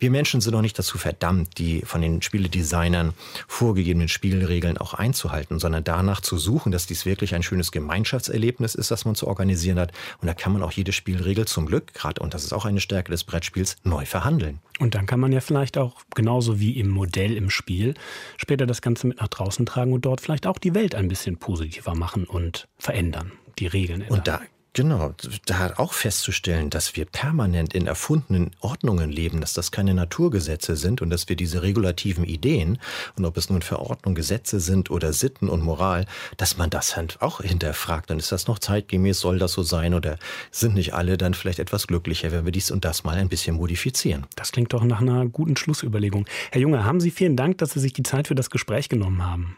Wir 0.00 0.10
Menschen 0.10 0.40
sind 0.40 0.54
noch 0.54 0.62
nicht 0.62 0.78
dazu 0.78 0.96
verdammt, 0.96 1.58
die 1.58 1.82
von 1.82 2.00
den 2.00 2.22
Spieledesignern 2.22 3.12
vorgegebenen 3.46 4.08
Spielregeln 4.08 4.78
auch 4.78 4.94
einzuhalten, 4.94 5.58
sondern 5.58 5.84
danach 5.84 6.22
zu 6.22 6.38
suchen, 6.38 6.72
dass 6.72 6.86
dies 6.86 7.04
wirklich 7.04 7.34
ein 7.34 7.42
schönes 7.42 7.70
Gemeinschaftserlebnis 7.70 8.74
ist, 8.74 8.90
das 8.90 9.04
man 9.04 9.14
zu 9.14 9.28
organisieren 9.28 9.78
hat. 9.78 9.92
Und 10.22 10.28
da 10.28 10.32
kann 10.32 10.54
man 10.54 10.62
auch 10.62 10.72
jede 10.72 10.92
Spielregel 10.92 11.46
zum 11.46 11.66
Glück, 11.66 11.92
gerade, 11.92 12.22
und 12.22 12.32
das 12.32 12.44
ist 12.44 12.54
auch 12.54 12.64
eine 12.64 12.80
Stärke 12.80 13.10
des 13.10 13.24
Brettspiels, 13.24 13.76
neu 13.84 14.06
verhandeln. 14.06 14.60
Und 14.78 14.94
dann 14.94 15.04
kann 15.04 15.20
man 15.20 15.32
ja 15.32 15.40
vielleicht 15.40 15.76
auch 15.76 16.00
genauso 16.14 16.58
wie 16.58 16.78
im 16.80 16.88
Modell 16.88 17.36
im 17.36 17.50
Spiel 17.50 17.92
später 18.38 18.66
das 18.66 18.80
Ganze 18.80 19.06
mit 19.06 19.20
nach 19.20 19.28
draußen 19.28 19.66
tragen 19.66 19.92
und 19.92 20.06
dort 20.06 20.22
vielleicht 20.22 20.46
auch 20.46 20.56
die 20.56 20.74
Welt 20.74 20.94
ein 20.94 21.08
bisschen 21.08 21.36
positiver 21.36 21.94
machen 21.94 22.24
und 22.24 22.68
verändern, 22.78 23.32
die 23.58 23.66
Regeln 23.66 24.00
ändern. 24.00 24.18
Und 24.18 24.28
da 24.28 24.40
Genau, 24.72 25.12
da 25.46 25.74
auch 25.78 25.92
festzustellen, 25.92 26.70
dass 26.70 26.94
wir 26.94 27.04
permanent 27.04 27.74
in 27.74 27.88
erfundenen 27.88 28.52
Ordnungen 28.60 29.10
leben, 29.10 29.40
dass 29.40 29.52
das 29.52 29.72
keine 29.72 29.94
Naturgesetze 29.94 30.76
sind 30.76 31.02
und 31.02 31.10
dass 31.10 31.28
wir 31.28 31.34
diese 31.34 31.62
regulativen 31.62 32.24
Ideen, 32.24 32.78
und 33.16 33.24
ob 33.24 33.36
es 33.36 33.50
nun 33.50 33.62
Verordnungen, 33.62 34.14
Gesetze 34.14 34.60
sind 34.60 34.90
oder 34.90 35.12
Sitten 35.12 35.48
und 35.48 35.62
Moral, 35.62 36.06
dass 36.36 36.56
man 36.56 36.70
das 36.70 36.96
halt 36.96 37.20
auch 37.20 37.40
hinterfragt. 37.40 38.10
Dann 38.10 38.18
ist 38.20 38.30
das 38.30 38.46
noch 38.46 38.60
zeitgemäß, 38.60 39.18
soll 39.18 39.40
das 39.40 39.52
so 39.52 39.64
sein 39.64 39.92
oder 39.92 40.18
sind 40.52 40.74
nicht 40.74 40.94
alle 40.94 41.18
dann 41.18 41.34
vielleicht 41.34 41.58
etwas 41.58 41.88
glücklicher, 41.88 42.30
wenn 42.30 42.44
wir 42.44 42.52
dies 42.52 42.70
und 42.70 42.84
das 42.84 43.02
mal 43.02 43.16
ein 43.16 43.28
bisschen 43.28 43.56
modifizieren. 43.56 44.26
Das 44.36 44.52
klingt 44.52 44.72
doch 44.72 44.84
nach 44.84 45.00
einer 45.00 45.26
guten 45.26 45.56
Schlussüberlegung. 45.56 46.26
Herr 46.52 46.60
Junge, 46.60 46.84
haben 46.84 47.00
Sie 47.00 47.10
vielen 47.10 47.36
Dank, 47.36 47.58
dass 47.58 47.72
Sie 47.72 47.80
sich 47.80 47.92
die 47.92 48.04
Zeit 48.04 48.28
für 48.28 48.36
das 48.36 48.50
Gespräch 48.50 48.88
genommen 48.88 49.26
haben. 49.26 49.56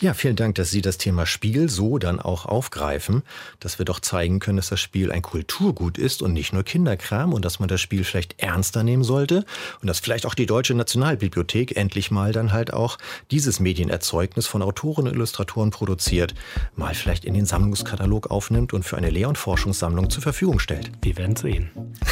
Ja, 0.00 0.14
vielen 0.14 0.36
Dank, 0.36 0.54
dass 0.56 0.70
Sie 0.70 0.82
das 0.82 0.98
Thema 0.98 1.26
Spiel 1.26 1.68
so 1.68 1.98
dann 1.98 2.20
auch 2.20 2.46
aufgreifen, 2.46 3.22
dass 3.60 3.78
wir 3.78 3.84
doch 3.84 4.00
zeigen 4.00 4.38
können, 4.38 4.56
dass 4.56 4.68
das 4.68 4.80
Spiel 4.80 5.12
ein 5.12 5.22
Kulturgut 5.22 5.98
ist 5.98 6.22
und 6.22 6.32
nicht 6.32 6.52
nur 6.52 6.62
Kinderkram 6.62 7.32
und 7.32 7.44
dass 7.44 7.60
man 7.60 7.68
das 7.68 7.80
Spiel 7.80 8.04
vielleicht 8.04 8.40
ernster 8.40 8.82
nehmen 8.82 9.04
sollte 9.04 9.44
und 9.80 9.86
dass 9.86 10.00
vielleicht 10.00 10.26
auch 10.26 10.34
die 10.34 10.46
Deutsche 10.46 10.74
Nationalbibliothek 10.74 11.76
endlich 11.76 12.10
mal 12.10 12.32
dann 12.32 12.52
halt 12.52 12.72
auch 12.72 12.98
dieses 13.30 13.60
Medienerzeugnis 13.60 14.46
von 14.46 14.62
Autoren 14.62 15.06
und 15.06 15.14
Illustratoren 15.14 15.70
produziert, 15.70 16.34
mal 16.74 16.94
vielleicht 16.94 17.24
in 17.24 17.34
den 17.34 17.46
Sammlungskatalog 17.46 18.30
aufnimmt 18.30 18.72
und 18.72 18.84
für 18.84 18.96
eine 18.96 19.10
Lehr- 19.10 19.28
und 19.28 19.38
Forschungssammlung 19.38 20.10
zur 20.10 20.22
Verfügung 20.22 20.58
stellt. 20.58 20.90
Wir 21.02 21.16
werden 21.16 21.36
sehen. 21.36 21.70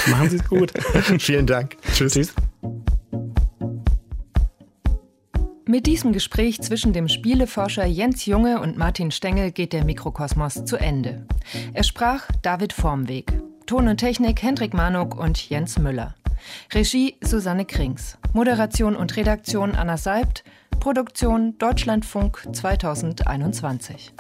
Machen 0.09 0.31
Sie 0.31 0.37
es 0.37 0.45
gut. 0.49 0.73
vielen 1.19 1.47
Dank. 1.47 1.77
Tschüss. 1.93 2.15
Tschüss. 2.15 2.35
Mit 5.67 5.87
diesem 5.87 6.13
Gespräch 6.13 6.61
zwischen 6.61 6.93
dem 6.93 7.09
Spieleforscher 7.09 7.87
Jens 7.87 8.27
Junge 8.27 8.61
und 8.61 8.77
Martin 8.77 9.11
Stengel 9.11 9.51
geht 9.51 9.73
der 9.73 9.85
Mikrokosmos 9.85 10.67
zu 10.67 10.77
Ende. 10.77 11.27
Er 11.73 11.85
sprach 11.85 12.29
David 12.43 12.75
Formweg. 12.75 13.33
Ton 13.65 13.89
und 13.89 13.97
Technik 13.97 14.43
Hendrik 14.43 14.75
Manuk 14.75 15.19
und 15.19 15.49
Jens 15.49 15.79
Müller. 15.79 16.15
Regie 16.75 17.17
Susanne 17.23 17.65
Krings. 17.65 18.19
Moderation 18.35 18.95
und 18.95 19.17
Redaktion 19.17 19.75
Anna 19.75 19.97
Seibt. 19.97 20.45
Produktion 20.81 21.57
Deutschlandfunk 21.57 22.47
2021. 22.53 24.13